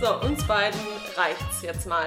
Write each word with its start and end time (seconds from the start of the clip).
So, 0.00 0.20
uns 0.20 0.46
beiden 0.46 0.80
reicht's 1.14 1.60
jetzt 1.60 1.86
mal. 1.86 2.06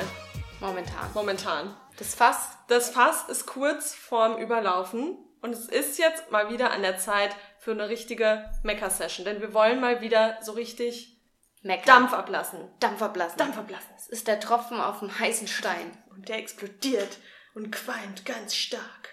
Momentan. 0.60 1.14
Momentan. 1.14 1.78
Das 2.00 2.16
Fass. 2.16 2.58
Das 2.68 2.90
Fass 2.90 3.30
ist 3.30 3.46
kurz 3.46 3.94
vorm 3.94 4.38
Überlaufen 4.38 5.20
und 5.42 5.54
es 5.54 5.68
ist 5.68 6.00
jetzt 6.00 6.32
mal 6.32 6.50
wieder 6.50 6.72
an 6.72 6.82
der 6.82 6.98
Zeit 6.98 7.36
für 7.60 7.72
eine 7.72 7.88
richtige 7.88 8.50
Mecker-Session, 8.64 9.24
denn 9.24 9.40
wir 9.40 9.54
wollen 9.54 9.80
mal 9.80 10.02
wieder 10.02 10.40
so 10.42 10.54
richtig 10.54 11.22
Mecker. 11.62 11.86
Dampf 11.86 12.14
ablassen. 12.14 12.72
Dampf 12.80 13.04
ablassen. 13.04 13.38
Dampf 13.38 13.58
ablassen. 13.58 13.90
Das 13.98 14.08
ist 14.08 14.28
der 14.28 14.40
Tropfen 14.40 14.82
auf 14.82 14.98
dem 14.98 15.20
heißen 15.20 15.48
Stein. 15.48 15.96
Und 16.10 16.28
der 16.30 16.38
explodiert 16.38 17.20
und 17.54 17.72
qualmt 17.72 18.26
ganz 18.26 18.56
stark. 18.56 19.10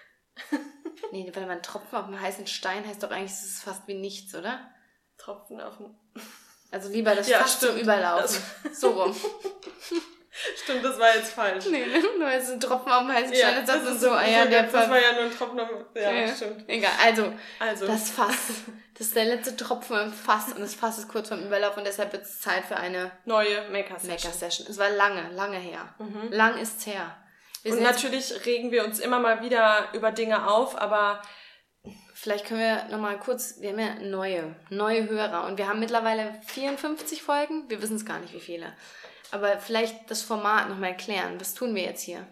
Nee, 1.11 1.29
wenn 1.33 1.47
man 1.47 1.61
Tropfen 1.63 1.97
auf 1.97 2.05
dem 2.05 2.19
heißen 2.19 2.47
Stein 2.47 2.85
heißt 2.87 3.01
doch 3.03 3.11
eigentlich, 3.11 3.31
ist 3.31 3.43
es 3.57 3.63
fast 3.63 3.87
wie 3.87 3.95
nichts, 3.95 4.33
oder? 4.35 4.59
Tropfen 5.17 5.59
auf 5.61 5.77
dem... 5.77 5.95
Also 6.71 6.87
lieber 6.89 7.15
das 7.15 7.27
Ja, 7.27 7.39
Fass 7.39 7.59
zum. 7.59 7.75
Überlaufen. 7.77 8.39
So 8.73 8.91
rum. 8.91 9.15
Stimmt, 10.63 10.85
das 10.85 10.99
war 10.99 11.15
jetzt 11.15 11.31
falsch. 11.33 11.65
nee, 11.69 11.83
nur 12.19 12.27
als 12.27 12.49
ein 12.51 12.59
Tropfen 12.59 12.91
auf 12.91 12.99
dem 13.01 13.11
heißen 13.11 13.33
Ja, 13.33 13.39
Stein 13.49 13.59
ist, 13.63 13.69
das 13.69 13.83
das 13.83 13.95
ist 13.95 14.01
so, 14.01 14.11
ah 14.11 14.23
ja, 14.25 14.45
der 14.45 14.63
das 14.63 14.73
war 14.89 15.01
ja 15.01 15.13
nur 15.13 15.23
ein 15.23 15.31
Tropfen. 15.35 15.59
auf- 15.59 15.69
Ja, 15.95 16.11
Ja. 16.11 16.27
stimmt. 16.33 16.69
Egal, 16.69 16.91
also, 17.03 17.33
Also, 17.59 17.87
das 17.87 18.11
Fass. 18.11 18.37
Das 18.97 19.07
ist 19.07 19.15
der 19.15 19.25
letzte 19.25 19.55
Tropfen 19.57 19.97
im 19.99 20.13
Fass 20.13 20.53
und 20.53 20.59
das 20.61 20.75
Fass 20.75 20.99
ist 20.99 21.09
kurz 21.09 21.29
vorm 21.29 21.43
Überlauf 21.43 21.75
und 21.75 21.85
deshalb 21.85 22.13
wird 22.13 22.23
es 22.23 22.39
Zeit 22.39 22.63
für 22.65 22.77
eine 22.77 23.11
neue. 23.25 23.67
Maker-Session. 23.71 24.67
Es 24.69 24.77
war 24.77 24.89
lange, 24.91 25.29
lange 25.31 25.57
her. 25.57 25.93
Lang 26.29 26.57
ist's 26.57 26.85
her. 26.85 27.17
Wir 27.63 27.73
Und 27.73 27.81
natürlich 27.83 28.45
regen 28.45 28.71
wir 28.71 28.85
uns 28.85 28.99
immer 28.99 29.19
mal 29.19 29.41
wieder 29.41 29.89
über 29.93 30.11
Dinge 30.11 30.47
auf, 30.49 30.79
aber 30.79 31.21
vielleicht 32.13 32.45
können 32.45 32.61
wir 32.61 32.85
nochmal 32.89 33.19
kurz, 33.19 33.59
wir 33.59 33.69
haben 33.69 33.79
ja 33.79 33.95
neue, 33.95 34.55
neue 34.69 35.09
Hörer 35.09 35.45
und 35.45 35.57
wir 35.57 35.67
haben 35.67 35.79
mittlerweile 35.79 36.39
54 36.47 37.21
Folgen. 37.21 37.69
Wir 37.69 37.81
wissen 37.81 37.95
es 37.95 38.05
gar 38.05 38.19
nicht, 38.19 38.33
wie 38.33 38.39
viele. 38.39 38.73
Aber 39.31 39.59
vielleicht 39.59 40.09
das 40.09 40.21
Format 40.21 40.69
nochmal 40.69 40.89
erklären. 40.91 41.39
Was 41.39 41.53
tun 41.53 41.75
wir 41.75 41.83
jetzt 41.83 42.01
hier? 42.01 42.25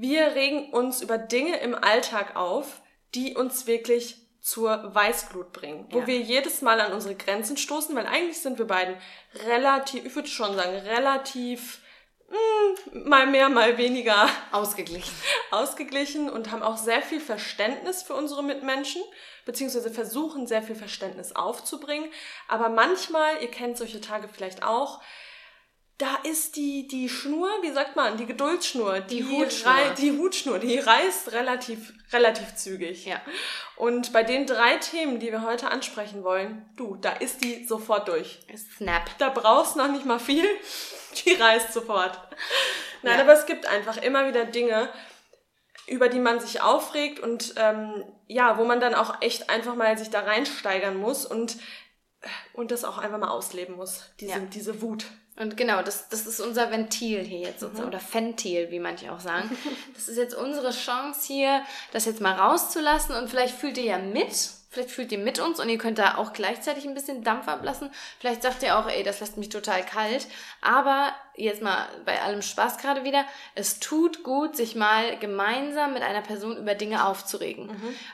wir 0.00 0.36
regen 0.36 0.70
uns 0.72 1.02
über 1.02 1.18
Dinge 1.18 1.58
im 1.58 1.74
Alltag 1.74 2.36
auf, 2.36 2.80
die 3.16 3.34
uns 3.34 3.66
wirklich 3.66 4.16
zur 4.40 4.94
Weißglut 4.94 5.52
bringen. 5.52 5.86
Wo 5.90 5.98
Ja. 6.00 6.06
wir 6.06 6.20
jedes 6.20 6.62
Mal 6.62 6.80
an 6.80 6.92
unsere 6.92 7.16
Grenzen 7.16 7.56
stoßen, 7.56 7.96
weil 7.96 8.06
eigentlich 8.06 8.40
sind 8.40 8.58
wir 8.58 8.66
beiden 8.66 8.94
relativ, 9.46 10.04
ich 10.06 10.14
würde 10.14 10.28
schon 10.28 10.54
sagen, 10.54 10.72
relativ, 10.86 11.80
mal 12.92 13.26
mehr, 13.26 13.48
mal 13.48 13.78
weniger 13.78 14.28
Ausgeglichen. 14.52 15.14
ausgeglichen 15.50 16.28
und 16.28 16.50
haben 16.50 16.62
auch 16.62 16.76
sehr 16.76 17.02
viel 17.02 17.20
Verständnis 17.20 18.02
für 18.02 18.14
unsere 18.14 18.42
Mitmenschen, 18.44 19.02
beziehungsweise 19.44 19.90
versuchen 19.90 20.46
sehr 20.46 20.62
viel 20.62 20.76
Verständnis 20.76 21.34
aufzubringen. 21.34 22.10
Aber 22.48 22.68
manchmal, 22.68 23.42
ihr 23.42 23.50
kennt 23.50 23.78
solche 23.78 24.00
Tage 24.00 24.28
vielleicht 24.28 24.62
auch, 24.62 25.00
da 25.96 26.14
ist 26.22 26.54
die, 26.54 26.86
die 26.86 27.08
Schnur, 27.08 27.48
wie 27.62 27.72
sagt 27.72 27.96
man, 27.96 28.16
die 28.18 28.26
Geduldsschnur, 28.26 29.00
die, 29.00 29.24
Hutschnur. 29.24 29.72
rei- 29.72 29.94
die 29.98 30.16
Hutschnur, 30.16 30.60
die 30.60 30.78
reißt 30.78 31.32
relativ, 31.32 31.92
relativ 32.12 32.54
zügig. 32.54 33.04
Ja. 33.04 33.20
Und 33.74 34.12
bei 34.12 34.22
den 34.22 34.46
drei 34.46 34.76
Themen, 34.76 35.18
die 35.18 35.32
wir 35.32 35.42
heute 35.42 35.72
ansprechen 35.72 36.22
wollen, 36.22 36.68
du, 36.76 36.94
da 36.94 37.10
ist 37.14 37.42
die 37.42 37.64
sofort 37.66 38.06
durch. 38.06 38.38
Snap. 38.76 39.10
Da 39.18 39.28
brauchst 39.30 39.74
noch 39.74 39.88
nicht 39.90 40.04
mal 40.06 40.20
viel, 40.20 40.46
die 41.24 41.34
reißt 41.34 41.72
sofort. 41.72 42.18
Nein, 43.02 43.16
Ja. 43.18 43.22
aber 43.24 43.32
es 43.34 43.46
gibt 43.46 43.66
einfach 43.66 43.96
immer 43.98 44.26
wieder 44.28 44.44
Dinge, 44.44 44.88
über 45.86 46.08
die 46.08 46.18
man 46.18 46.38
sich 46.40 46.60
aufregt 46.60 47.18
und 47.20 47.54
ähm, 47.56 48.04
ja, 48.26 48.58
wo 48.58 48.64
man 48.64 48.80
dann 48.80 48.94
auch 48.94 49.22
echt 49.22 49.48
einfach 49.48 49.74
mal 49.74 49.96
sich 49.96 50.10
da 50.10 50.20
reinsteigern 50.20 50.96
muss 50.98 51.24
und, 51.24 51.56
und 52.52 52.70
das 52.70 52.84
auch 52.84 52.98
einfach 52.98 53.18
mal 53.18 53.30
ausleben 53.30 53.76
muss, 53.76 54.04
diese, 54.20 54.32
Ja. 54.32 54.38
diese 54.40 54.82
Wut. 54.82 55.06
Und 55.38 55.56
genau, 55.56 55.82
das, 55.82 56.08
das 56.08 56.26
ist 56.26 56.40
unser 56.40 56.70
Ventil 56.70 57.22
hier 57.22 57.38
jetzt 57.38 57.60
sozusagen, 57.60 57.88
oder 57.88 58.00
Ventil, 58.12 58.70
wie 58.70 58.80
manche 58.80 59.12
auch 59.12 59.20
sagen. 59.20 59.56
Das 59.94 60.08
ist 60.08 60.16
jetzt 60.16 60.34
unsere 60.34 60.70
Chance 60.70 61.26
hier, 61.26 61.62
das 61.92 62.04
jetzt 62.04 62.20
mal 62.20 62.34
rauszulassen 62.34 63.16
und 63.16 63.28
vielleicht 63.28 63.54
fühlt 63.54 63.76
ihr 63.78 63.84
ja 63.84 63.98
mit, 63.98 64.32
vielleicht 64.70 64.90
fühlt 64.90 65.10
ihr 65.12 65.18
mit 65.18 65.40
uns 65.40 65.58
und 65.60 65.68
ihr 65.68 65.78
könnt 65.78 65.98
da 65.98 66.16
auch 66.16 66.32
gleichzeitig 66.32 66.86
ein 66.86 66.94
bisschen 66.94 67.24
Dampf 67.24 67.48
ablassen. 67.48 67.90
Vielleicht 68.20 68.42
sagt 68.42 68.62
ihr 68.62 68.78
auch, 68.78 68.88
ey, 68.88 69.02
das 69.02 69.20
lässt 69.20 69.36
mich 69.36 69.48
total 69.48 69.84
kalt. 69.84 70.28
Aber 70.60 71.12
jetzt 71.34 71.62
mal 71.62 71.88
bei 72.04 72.20
allem 72.22 72.42
Spaß 72.42 72.78
gerade 72.78 73.04
wieder, 73.04 73.24
es 73.54 73.80
tut 73.80 74.22
gut, 74.22 74.56
sich 74.56 74.76
mal 74.76 75.18
gemeinsam 75.18 75.94
mit 75.94 76.02
einer 76.02 76.22
Person 76.22 76.56
über 76.56 76.74
Dinge 76.74 77.04
aufzuregen. 77.06 77.70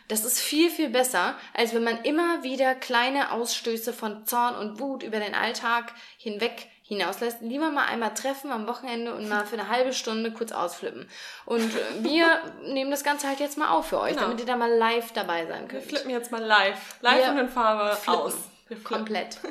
Das 0.08 0.24
ist 0.24 0.40
viel, 0.40 0.70
viel 0.70 0.88
besser, 0.88 1.34
als 1.52 1.74
wenn 1.74 1.84
man 1.84 2.02
immer 2.02 2.42
wieder 2.42 2.74
kleine 2.74 3.32
Ausstöße 3.32 3.92
von 3.92 4.26
Zorn 4.26 4.56
und 4.56 4.80
Wut 4.80 5.02
über 5.02 5.20
den 5.20 5.34
Alltag 5.34 5.92
hinweg 6.16 6.68
hinauslässt. 6.86 7.38
Lieber 7.40 7.70
mal 7.70 7.86
einmal 7.86 8.12
treffen 8.14 8.52
am 8.52 8.66
Wochenende 8.66 9.14
und 9.14 9.28
mal 9.28 9.46
für 9.46 9.58
eine 9.58 9.68
halbe 9.68 9.92
Stunde 9.92 10.30
kurz 10.32 10.52
ausflippen. 10.52 11.08
Und 11.46 11.70
wir 12.04 12.40
nehmen 12.62 12.90
das 12.90 13.02
Ganze 13.04 13.26
halt 13.26 13.40
jetzt 13.40 13.56
mal 13.58 13.70
auf 13.70 13.88
für 13.88 13.98
euch, 14.00 14.10
Genau. 14.12 14.22
damit 14.22 14.40
ihr 14.40 14.46
da 14.46 14.56
mal 14.56 14.70
live 14.72 15.12
dabei 15.12 15.46
sein 15.46 15.62
Wir 15.62 15.68
könnt. 15.80 15.84
flippen 15.90 16.10
jetzt 16.10 16.30
mal 16.30 16.42
live. 16.42 16.96
Live 17.00 17.24
Wir 17.24 17.30
und 17.30 17.38
in 17.38 17.48
Farbe 17.48 17.96
flippen. 17.96 18.20
aus. 18.20 18.34
Wir 18.68 18.76
flippen. 18.76 18.84
Komplett. 18.84 19.38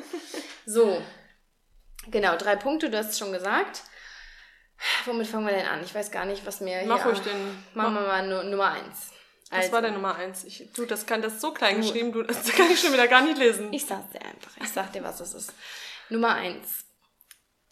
So. 0.66 0.98
Genau, 2.06 2.36
drei 2.36 2.56
Punkte, 2.56 2.88
du 2.88 2.96
hast 2.96 3.10
es 3.10 3.18
schon 3.18 3.32
gesagt. 3.32 3.82
Womit 5.04 5.26
fangen 5.26 5.46
wir 5.46 5.54
denn 5.54 5.66
an? 5.66 5.82
Ich 5.84 5.94
weiß 5.94 6.10
gar 6.10 6.24
nicht, 6.24 6.46
was 6.46 6.60
mir 6.60 6.82
Mach 6.86 7.02
hier... 7.02 7.06
ruhig 7.12 7.20
den- 7.20 7.64
Machen 7.74 7.94
wir 7.94 8.00
mal 8.02 8.26
Nu- 8.26 8.48
Nummer 8.50 8.72
eins. 8.72 9.10
Das 9.50 9.58
Also, 9.60 9.72
war 9.72 9.82
der 9.82 9.90
Nummer 9.92 10.14
eins. 10.16 10.44
Ich, 10.44 10.70
du, 10.74 10.84
das 10.86 11.04
kann 11.06 11.20
das 11.22 11.34
ist 11.34 11.40
so 11.42 11.52
klein 11.52 11.80
geschrieben, 11.82 12.12
du, 12.12 12.22
das 12.22 12.44
kann 12.52 12.70
ich 12.70 12.80
schon 12.80 12.92
wieder 12.94 13.08
gar 13.08 13.20
nicht 13.22 13.38
lesen. 13.38 13.72
Ich 13.72 13.84
sag's 13.86 14.10
dir 14.12 14.22
einfach. 14.22 14.50
Ich 14.62 14.68
sag 14.70 14.92
dir, 14.92 15.02
was 15.04 15.20
es 15.20 15.34
ist. 15.34 15.52
Nummer 16.08 16.34
eins. 16.34 16.83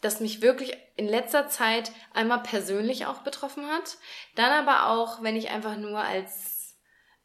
Das 0.03 0.19
mich 0.19 0.41
wirklich 0.41 0.77
in 0.97 1.07
letzter 1.07 1.47
Zeit 1.47 1.91
einmal 2.13 2.43
persönlich 2.43 3.05
auch 3.05 3.19
betroffen 3.19 3.65
hat. 3.67 3.97
Dann 4.35 4.51
aber 4.51 4.89
auch, 4.89 5.23
wenn 5.23 5.37
ich 5.37 5.49
einfach 5.49 5.77
nur 5.77 5.99
als, 5.99 6.75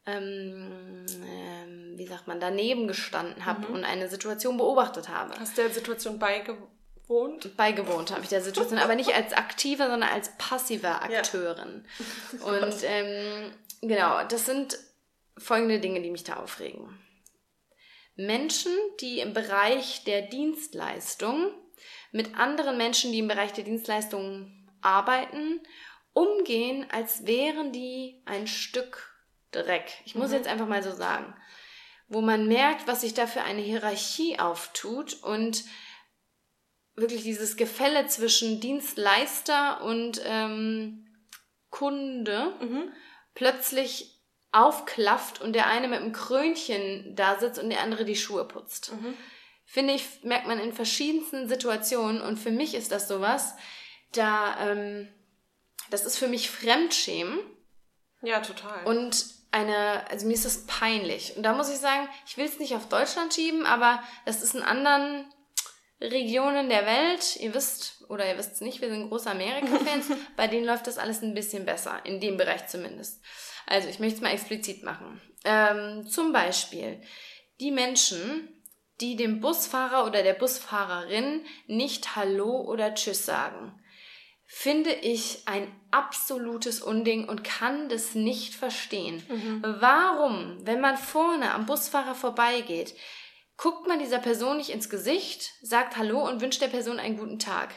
ähm, 0.05 1.05
ähm, 1.27 1.93
wie 1.97 2.07
sagt 2.07 2.27
man, 2.27 2.39
daneben 2.39 2.87
gestanden 2.87 3.45
habe 3.45 3.67
und 3.67 3.83
eine 3.83 4.07
Situation 4.07 4.57
beobachtet 4.57 5.09
habe. 5.09 5.37
Hast 5.37 5.57
der 5.57 5.69
Situation 5.69 6.19
beigewohnt? 6.19 7.55
Beigewohnt 7.57 8.11
habe 8.11 8.21
ich 8.23 8.29
der 8.29 8.41
Situation, 8.41 8.79
aber 8.79 8.95
nicht 8.95 9.13
als 9.13 9.33
aktive, 9.33 9.83
sondern 9.83 10.09
als 10.09 10.31
passive 10.37 11.01
Akteurin. 11.01 11.85
Und 12.41 12.75
ähm, 12.83 13.51
genau, 13.81 14.23
das 14.23 14.45
sind 14.45 14.79
folgende 15.37 15.79
Dinge, 15.79 16.01
die 16.01 16.11
mich 16.11 16.23
da 16.23 16.37
aufregen. 16.37 16.97
Menschen, 18.15 18.73
die 18.99 19.19
im 19.19 19.33
Bereich 19.33 20.03
der 20.03 20.23
Dienstleistung 20.23 21.51
mit 22.11 22.37
anderen 22.37 22.77
Menschen, 22.77 23.11
die 23.11 23.19
im 23.19 23.27
Bereich 23.27 23.53
der 23.53 23.63
Dienstleistung 23.63 24.67
arbeiten, 24.81 25.61
umgehen, 26.13 26.87
als 26.91 27.25
wären 27.25 27.71
die 27.71 28.21
ein 28.25 28.47
Stück 28.47 29.09
Dreck. 29.51 29.91
Ich 30.05 30.15
muss 30.15 30.31
jetzt 30.31 30.47
einfach 30.47 30.67
mal 30.67 30.83
so 30.83 30.93
sagen. 30.93 31.33
Wo 32.07 32.21
man 32.21 32.47
merkt, 32.47 32.87
was 32.87 33.01
sich 33.01 33.13
da 33.13 33.27
für 33.27 33.41
eine 33.41 33.61
Hierarchie 33.61 34.39
auftut 34.39 35.21
und 35.23 35.63
wirklich 36.95 37.23
dieses 37.23 37.55
Gefälle 37.57 38.07
zwischen 38.07 38.59
Dienstleister 38.59 39.81
und 39.81 40.21
ähm, 40.25 41.07
Kunde 41.69 42.53
plötzlich 43.33 44.19
aufklafft 44.51 45.41
und 45.41 45.53
der 45.53 45.67
eine 45.67 45.87
mit 45.87 45.99
einem 45.99 46.13
Krönchen 46.13 47.15
da 47.15 47.39
sitzt 47.39 47.59
und 47.59 47.69
der 47.69 47.81
andere 47.81 48.05
die 48.05 48.15
Schuhe 48.15 48.45
putzt. 48.45 48.91
Finde 49.71 49.93
ich, 49.93 50.23
merkt 50.23 50.47
man 50.47 50.59
in 50.59 50.73
verschiedensten 50.73 51.47
Situationen 51.47 52.21
und 52.21 52.37
für 52.37 52.49
mich 52.49 52.73
ist 52.73 52.91
das 52.91 53.07
sowas, 53.07 53.53
da, 54.13 54.71
ähm, 54.71 55.07
das 55.91 56.05
ist 56.05 56.17
für 56.17 56.27
mich 56.27 56.49
Fremdschämen 56.49 57.39
Ja, 58.23 58.39
total. 58.39 58.83
und 58.85 59.25
eine, 59.51 60.09
also 60.09 60.25
mir 60.25 60.33
ist 60.33 60.45
das 60.45 60.65
peinlich. 60.65 61.37
Und 61.37 61.43
da 61.43 61.53
muss 61.53 61.69
ich 61.69 61.77
sagen, 61.77 62.09
ich 62.25 62.35
will 62.35 62.45
es 62.45 62.57
nicht 62.57 62.73
auf 62.75 62.89
Deutschland 62.89 63.31
schieben, 63.31 63.67
aber 63.67 64.01
das 64.25 64.41
ist 64.41 64.55
in 64.55 64.63
anderen 64.63 65.31
Regionen 66.01 66.67
der 66.69 66.87
Welt, 66.87 67.35
ihr 67.35 67.53
wisst, 67.53 68.05
oder 68.09 68.27
ihr 68.27 68.39
wisst 68.39 68.53
es 68.53 68.61
nicht, 68.61 68.81
wir 68.81 68.89
sind 68.89 69.09
große 69.09 69.29
Amerika-Fans, 69.29 70.07
bei 70.35 70.47
denen 70.47 70.65
läuft 70.65 70.87
das 70.87 70.97
alles 70.97 71.21
ein 71.21 71.35
bisschen 71.35 71.65
besser, 71.65 72.01
in 72.05 72.19
dem 72.19 72.37
Bereich 72.37 72.65
zumindest. 72.65 73.21
Also 73.67 73.87
ich 73.87 73.99
möchte 73.99 74.15
es 74.15 74.21
mal 74.21 74.33
explizit 74.33 74.81
machen. 74.81 75.21
Ähm, 75.45 76.07
zum 76.07 76.33
Beispiel 76.33 77.01
die 77.59 77.69
Menschen, 77.71 78.58
die 79.01 79.15
dem 79.15 79.39
Busfahrer 79.39 80.05
oder 80.05 80.23
der 80.23 80.33
Busfahrerin 80.33 81.45
nicht 81.67 82.15
Hallo 82.15 82.61
oder 82.61 82.93
Tschüss 82.93 83.25
sagen 83.25 83.79
finde 84.51 84.89
ich 84.89 85.43
ein 85.45 85.71
absolutes 85.91 86.81
Unding 86.81 87.29
und 87.29 87.43
kann 87.43 87.87
das 87.87 88.15
nicht 88.15 88.55
verstehen. 88.55 89.23
Warum, 89.61 90.57
wenn 90.65 90.81
man 90.81 90.97
vorne 90.97 91.53
am 91.53 91.67
Busfahrer 91.67 92.15
vorbeigeht, 92.15 92.95
guckt 93.57 93.87
man 93.87 93.99
dieser 93.99 94.17
Person 94.17 94.57
nicht 94.57 94.71
ins 94.71 94.89
Gesicht, 94.89 95.51
sagt 95.61 95.97
Hallo 95.97 96.27
und 96.27 96.41
wünscht 96.41 96.63
der 96.63 96.67
Person 96.67 96.97
einen 96.99 97.17
guten 97.17 97.37
Tag? 97.37 97.69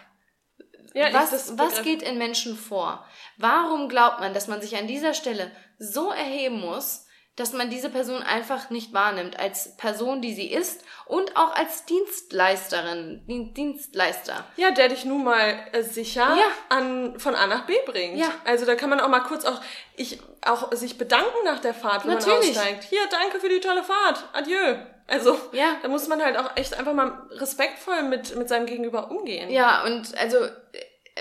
ja, 0.95 1.13
was, 1.13 1.59
was 1.59 1.83
geht 1.83 2.03
in 2.03 2.17
Menschen 2.17 2.57
vor? 2.57 3.05
Warum 3.37 3.91
glaubt 3.91 4.21
man, 4.21 4.33
dass 4.33 4.49
man 4.49 4.63
sich 4.63 4.77
an 4.77 4.87
dieser 4.87 5.13
Stelle 5.13 5.51
so 5.79 6.11
erheben 6.11 6.59
muss, 6.59 7.07
dass 7.37 7.55
man 7.55 7.71
diese 7.71 7.89
Person 7.89 8.23
einfach 8.23 8.69
nicht 8.69 8.93
wahrnimmt 8.93 9.39
als 9.39 9.77
Person, 9.79 10.21
die 10.21 10.35
sie 10.35 10.53
ist 10.53 10.85
und 11.07 11.35
auch 11.37 11.55
als 11.55 11.87
Dienstleisterin, 11.87 13.23
Dienstleister. 13.57 14.45
Ja, 14.57 14.71
der 14.71 14.89
dich 14.89 15.07
nun 15.07 15.25
mal 15.25 15.55
äh, 15.73 15.83
sicher 15.83 16.37
ja. 16.37 16.45
an, 16.69 17.19
von 17.19 17.35
A 17.35 17.47
nach 17.47 17.65
B 17.65 17.75
bringt. 17.87 18.19
Ja. 18.19 18.29
Also 18.45 18.67
da 18.67 18.75
kann 18.75 18.91
man 18.91 19.01
auch 19.01 19.09
mal 19.09 19.21
kurz 19.21 19.47
auch, 19.47 19.61
ich, 19.97 20.21
auch 20.43 20.73
sich 20.73 20.99
bedanken 20.99 21.45
nach 21.45 21.61
der 21.61 21.73
Fahrt, 21.73 22.07
wenn 22.07 22.15
Natürlich. 22.15 22.55
man 22.55 22.65
aussteigt. 22.65 22.85
Hier, 22.85 23.01
danke 23.11 23.41
für 23.41 23.49
die 23.49 23.61
tolle 23.61 23.83
Fahrt. 23.83 24.25
Adieu. 24.35 24.77
Also, 25.07 25.39
ja. 25.53 25.77
da 25.83 25.89
muss 25.89 26.09
man 26.09 26.23
halt 26.23 26.37
auch 26.37 26.51
echt 26.55 26.79
einfach 26.79 26.95
mal 26.95 27.27
respektvoll 27.31 28.03
mit, 28.03 28.37
mit 28.37 28.49
seinem 28.49 28.67
Gegenüber 28.67 29.11
umgehen. 29.11 29.51
Ja, 29.51 29.85
und 29.85 30.17
also 30.17 30.39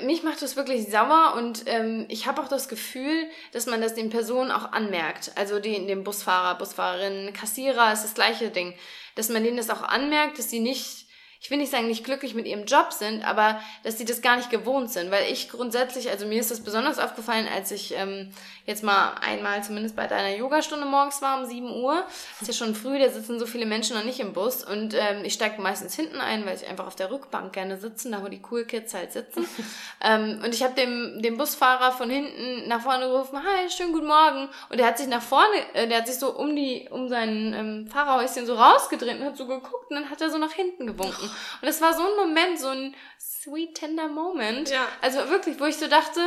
mich 0.03 0.23
macht 0.23 0.41
das 0.41 0.55
wirklich 0.55 0.89
sauer 0.89 1.33
und 1.37 1.63
ähm, 1.65 2.05
ich 2.07 2.25
habe 2.25 2.41
auch 2.41 2.47
das 2.47 2.69
Gefühl, 2.69 3.27
dass 3.51 3.65
man 3.65 3.81
das 3.81 3.93
den 3.93 4.09
Personen 4.09 4.51
auch 4.51 4.71
anmerkt. 4.71 5.31
Also 5.35 5.59
die, 5.59 5.85
dem 5.85 6.03
Busfahrer, 6.03 6.57
Busfahrerin, 6.57 7.33
Kassierer 7.33 7.91
ist 7.91 8.03
das 8.03 8.13
gleiche 8.13 8.49
Ding. 8.49 8.73
Dass 9.15 9.29
man 9.29 9.43
denen 9.43 9.57
das 9.57 9.69
auch 9.69 9.81
anmerkt, 9.81 10.39
dass 10.39 10.49
sie 10.49 10.61
nicht 10.61 11.07
ich 11.43 11.49
will 11.49 11.57
nicht 11.57 11.71
sagen, 11.71 11.87
nicht 11.87 12.03
glücklich 12.03 12.35
mit 12.35 12.45
ihrem 12.45 12.65
Job 12.65 12.93
sind, 12.93 13.23
aber 13.23 13.59
dass 13.81 13.97
sie 13.97 14.05
das 14.05 14.21
gar 14.21 14.37
nicht 14.37 14.51
gewohnt 14.51 14.91
sind. 14.91 15.09
Weil 15.09 15.31
ich 15.31 15.49
grundsätzlich, 15.49 16.11
also 16.11 16.27
mir 16.27 16.39
ist 16.39 16.51
das 16.51 16.63
besonders 16.63 16.99
aufgefallen, 16.99 17.47
als 17.47 17.71
ich 17.71 17.95
ähm, 17.97 18.31
jetzt 18.71 18.83
mal 18.83 19.13
einmal 19.21 19.63
zumindest 19.63 19.95
bei 19.95 20.07
deiner 20.07 20.35
Yogastunde 20.35 20.85
morgens 20.85 21.21
war 21.21 21.39
um 21.39 21.45
7 21.45 21.69
Uhr. 21.69 22.03
Ist 22.39 22.47
ja 22.47 22.53
schon 22.53 22.73
früh, 22.73 22.97
da 22.97 23.09
sitzen 23.09 23.39
so 23.39 23.45
viele 23.45 23.65
Menschen 23.65 23.95
noch 23.95 24.03
nicht 24.03 24.19
im 24.19 24.33
Bus. 24.33 24.63
Und 24.63 24.93
ähm, 24.93 25.23
ich 25.23 25.33
steige 25.33 25.61
meistens 25.61 25.93
hinten 25.93 26.19
ein, 26.19 26.45
weil 26.45 26.55
ich 26.55 26.67
einfach 26.67 26.87
auf 26.87 26.95
der 26.95 27.11
Rückbank 27.11 27.53
gerne 27.53 27.77
sitze, 27.77 28.09
da 28.09 28.23
wo 28.23 28.27
die 28.27 28.41
Cool 28.49 28.65
Kids 28.65 28.93
halt 28.93 29.11
sitzen. 29.11 29.45
ähm, 30.01 30.41
und 30.43 30.53
ich 30.53 30.63
habe 30.63 30.73
dem, 30.73 31.21
dem 31.21 31.37
Busfahrer 31.37 31.91
von 31.91 32.09
hinten 32.09 32.67
nach 32.67 32.81
vorne 32.81 33.07
gerufen, 33.07 33.39
hi, 33.39 33.69
schönen 33.69 33.93
guten 33.93 34.07
Morgen. 34.07 34.49
Und 34.69 34.79
der 34.79 34.87
hat 34.87 34.97
sich 34.97 35.07
nach 35.07 35.21
vorne, 35.21 35.73
äh, 35.73 35.87
der 35.87 35.97
hat 35.97 36.07
sich 36.07 36.17
so 36.17 36.35
um 36.35 36.55
die, 36.55 36.87
um 36.89 37.09
sein 37.09 37.53
ähm, 37.53 37.87
Fahrerhäuschen 37.87 38.45
so 38.45 38.55
rausgedreht 38.55 39.19
und 39.19 39.25
hat 39.25 39.37
so 39.37 39.45
geguckt 39.45 39.91
und 39.91 39.97
dann 39.97 40.09
hat 40.09 40.21
er 40.21 40.29
so 40.29 40.37
nach 40.37 40.53
hinten 40.53 40.87
gewunken. 40.87 41.29
Und 41.61 41.67
es 41.67 41.81
war 41.81 41.93
so 41.93 42.03
ein 42.03 42.15
Moment, 42.27 42.59
so 42.59 42.69
ein 42.69 42.95
sweet, 43.19 43.75
tender 43.75 44.07
Moment. 44.07 44.69
Ja. 44.69 44.87
Also 45.01 45.29
wirklich, 45.29 45.59
wo 45.59 45.65
ich 45.65 45.77
so 45.77 45.87
dachte, 45.87 46.21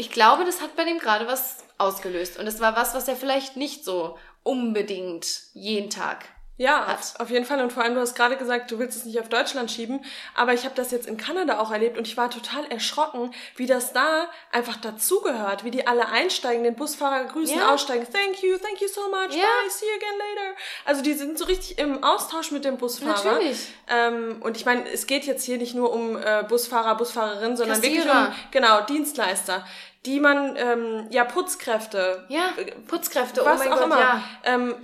ich 0.00 0.10
glaube, 0.10 0.46
das 0.46 0.62
hat 0.62 0.76
bei 0.76 0.84
dem 0.84 0.98
gerade 0.98 1.26
was 1.26 1.58
ausgelöst. 1.76 2.38
Und 2.38 2.46
es 2.46 2.58
war 2.58 2.74
was, 2.74 2.94
was 2.94 3.06
er 3.06 3.16
vielleicht 3.16 3.58
nicht 3.58 3.84
so 3.84 4.18
unbedingt 4.42 5.26
jeden 5.52 5.90
Tag 5.90 6.24
ja, 6.60 6.86
hat. 6.86 7.14
auf 7.18 7.30
jeden 7.30 7.46
Fall. 7.46 7.62
Und 7.62 7.72
vor 7.72 7.82
allem, 7.82 7.94
du 7.94 8.02
hast 8.02 8.14
gerade 8.14 8.36
gesagt, 8.36 8.70
du 8.70 8.78
willst 8.78 8.94
es 8.94 9.06
nicht 9.06 9.18
auf 9.18 9.30
Deutschland 9.30 9.70
schieben, 9.70 10.04
aber 10.34 10.52
ich 10.52 10.64
habe 10.64 10.74
das 10.74 10.90
jetzt 10.90 11.06
in 11.06 11.16
Kanada 11.16 11.58
auch 11.58 11.70
erlebt 11.70 11.96
und 11.96 12.06
ich 12.06 12.18
war 12.18 12.28
total 12.28 12.66
erschrocken, 12.66 13.30
wie 13.56 13.64
das 13.64 13.94
da 13.94 14.28
einfach 14.52 14.76
dazugehört, 14.76 15.64
wie 15.64 15.70
die 15.70 15.86
alle 15.86 16.08
einsteigen, 16.08 16.62
den 16.62 16.76
Busfahrer 16.76 17.24
grüßen, 17.24 17.56
ja. 17.56 17.72
aussteigen, 17.72 18.06
thank 18.12 18.42
you, 18.42 18.58
thank 18.58 18.78
you 18.78 18.88
so 18.88 19.08
much, 19.08 19.34
ja. 19.34 19.42
bye, 19.42 19.70
see 19.70 19.86
you 19.86 19.96
again 19.96 20.18
later. 20.18 20.56
Also 20.84 21.02
die 21.02 21.14
sind 21.14 21.38
so 21.38 21.46
richtig 21.46 21.78
im 21.78 22.04
Austausch 22.04 22.50
mit 22.50 22.66
dem 22.66 22.76
Busfahrer. 22.76 23.32
Natürlich. 23.32 23.68
Ähm, 23.88 24.42
und 24.42 24.58
ich 24.58 24.66
meine, 24.66 24.86
es 24.90 25.06
geht 25.06 25.24
jetzt 25.24 25.44
hier 25.44 25.56
nicht 25.56 25.74
nur 25.74 25.90
um 25.90 26.18
äh, 26.18 26.44
Busfahrer, 26.46 26.94
Busfahrerin, 26.96 27.56
sondern 27.56 27.80
Kassierer. 27.80 28.04
wirklich 28.04 28.28
um, 28.28 28.34
genau, 28.50 28.82
Dienstleister 28.82 29.64
die 30.06 30.18
man 30.18 30.56
ähm, 30.56 31.06
ja 31.10 31.24
Putzkräfte 31.24 32.24
ja 32.28 32.52
Putzkräfte 32.88 33.42
oh 33.42 33.44
was 33.44 33.60
oh 33.60 33.64
mein 33.64 33.72
auch 33.72 33.76
Gott, 33.76 33.86
immer. 33.86 34.00
ja. 34.00 34.22
ähm, 34.44 34.74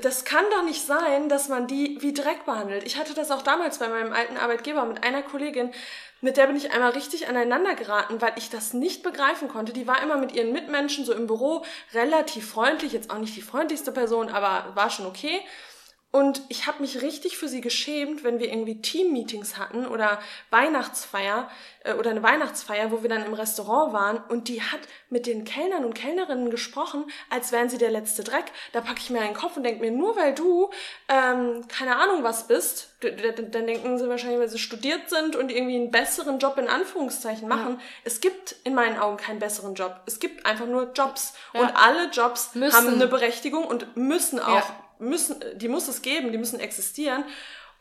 das 0.00 0.24
kann 0.24 0.44
doch 0.50 0.64
nicht 0.64 0.86
sein 0.86 1.28
dass 1.28 1.48
man 1.48 1.66
die 1.66 1.98
wie 2.00 2.14
Dreck 2.14 2.46
behandelt. 2.46 2.84
Ich 2.84 2.96
hatte 2.96 3.14
das 3.14 3.30
auch 3.30 3.42
damals 3.42 3.78
bei 3.78 3.88
meinem 3.88 4.12
alten 4.12 4.38
Arbeitgeber 4.38 4.84
mit 4.86 5.04
einer 5.04 5.22
Kollegin 5.22 5.70
mit 6.22 6.36
der 6.36 6.46
bin 6.46 6.56
ich 6.56 6.72
einmal 6.72 6.92
richtig 6.92 7.28
aneinander 7.28 7.74
geraten 7.74 8.22
weil 8.22 8.32
ich 8.36 8.48
das 8.48 8.72
nicht 8.72 9.02
begreifen 9.02 9.48
konnte. 9.48 9.72
Die 9.72 9.86
war 9.86 10.02
immer 10.02 10.16
mit 10.16 10.32
ihren 10.32 10.52
Mitmenschen 10.52 11.04
so 11.04 11.12
im 11.12 11.26
Büro 11.26 11.64
relativ 11.92 12.50
freundlich 12.50 12.92
jetzt 12.92 13.10
auch 13.10 13.18
nicht 13.18 13.36
die 13.36 13.42
freundlichste 13.42 13.92
Person 13.92 14.30
aber 14.30 14.74
war 14.74 14.88
schon 14.88 15.06
okay 15.06 15.40
und 16.12 16.42
ich 16.50 16.66
habe 16.66 16.82
mich 16.82 17.00
richtig 17.00 17.38
für 17.38 17.48
sie 17.48 17.62
geschämt, 17.62 18.22
wenn 18.22 18.38
wir 18.38 18.48
irgendwie 18.48 18.82
Team-Meetings 18.82 19.56
hatten 19.56 19.86
oder 19.86 20.20
Weihnachtsfeier 20.50 21.48
äh, 21.84 21.94
oder 21.94 22.10
eine 22.10 22.22
Weihnachtsfeier, 22.22 22.90
wo 22.90 23.02
wir 23.02 23.08
dann 23.08 23.24
im 23.24 23.32
Restaurant 23.32 23.94
waren 23.94 24.18
und 24.28 24.48
die 24.48 24.60
hat 24.60 24.80
mit 25.08 25.26
den 25.26 25.44
Kellnern 25.44 25.86
und 25.86 25.94
Kellnerinnen 25.94 26.50
gesprochen, 26.50 27.06
als 27.30 27.50
wären 27.50 27.70
sie 27.70 27.78
der 27.78 27.90
letzte 27.90 28.24
Dreck. 28.24 28.44
Da 28.72 28.82
packe 28.82 28.98
ich 28.98 29.08
mir 29.08 29.22
einen 29.22 29.32
Kopf 29.32 29.56
und 29.56 29.62
denke 29.62 29.80
mir, 29.80 29.90
nur 29.90 30.14
weil 30.14 30.34
du 30.34 30.68
ähm, 31.08 31.66
keine 31.68 31.96
Ahnung 31.96 32.22
was 32.22 32.46
bist, 32.46 32.90
dann 33.00 33.66
denken 33.66 33.98
sie 33.98 34.06
wahrscheinlich, 34.06 34.38
weil 34.38 34.50
sie 34.50 34.58
studiert 34.58 35.08
sind 35.08 35.34
und 35.34 35.50
irgendwie 35.50 35.76
einen 35.76 35.90
besseren 35.90 36.38
Job 36.38 36.58
in 36.58 36.68
Anführungszeichen 36.68 37.48
machen. 37.48 37.76
Ja. 37.78 37.84
Es 38.04 38.20
gibt 38.20 38.56
in 38.64 38.74
meinen 38.74 38.98
Augen 38.98 39.16
keinen 39.16 39.38
besseren 39.38 39.74
Job. 39.74 40.00
Es 40.04 40.20
gibt 40.20 40.44
einfach 40.44 40.66
nur 40.66 40.92
Jobs. 40.92 41.32
Ja. 41.54 41.60
Und 41.60 41.70
alle 41.74 42.10
Jobs 42.10 42.54
müssen. 42.54 42.76
haben 42.76 42.88
eine 42.88 43.06
Berechtigung 43.06 43.64
und 43.64 43.96
müssen 43.96 44.38
auch 44.38 44.56
ja 44.56 44.81
müssen, 45.02 45.42
die 45.54 45.68
muss 45.68 45.88
es 45.88 46.02
geben, 46.02 46.32
die 46.32 46.38
müssen 46.38 46.60
existieren. 46.60 47.24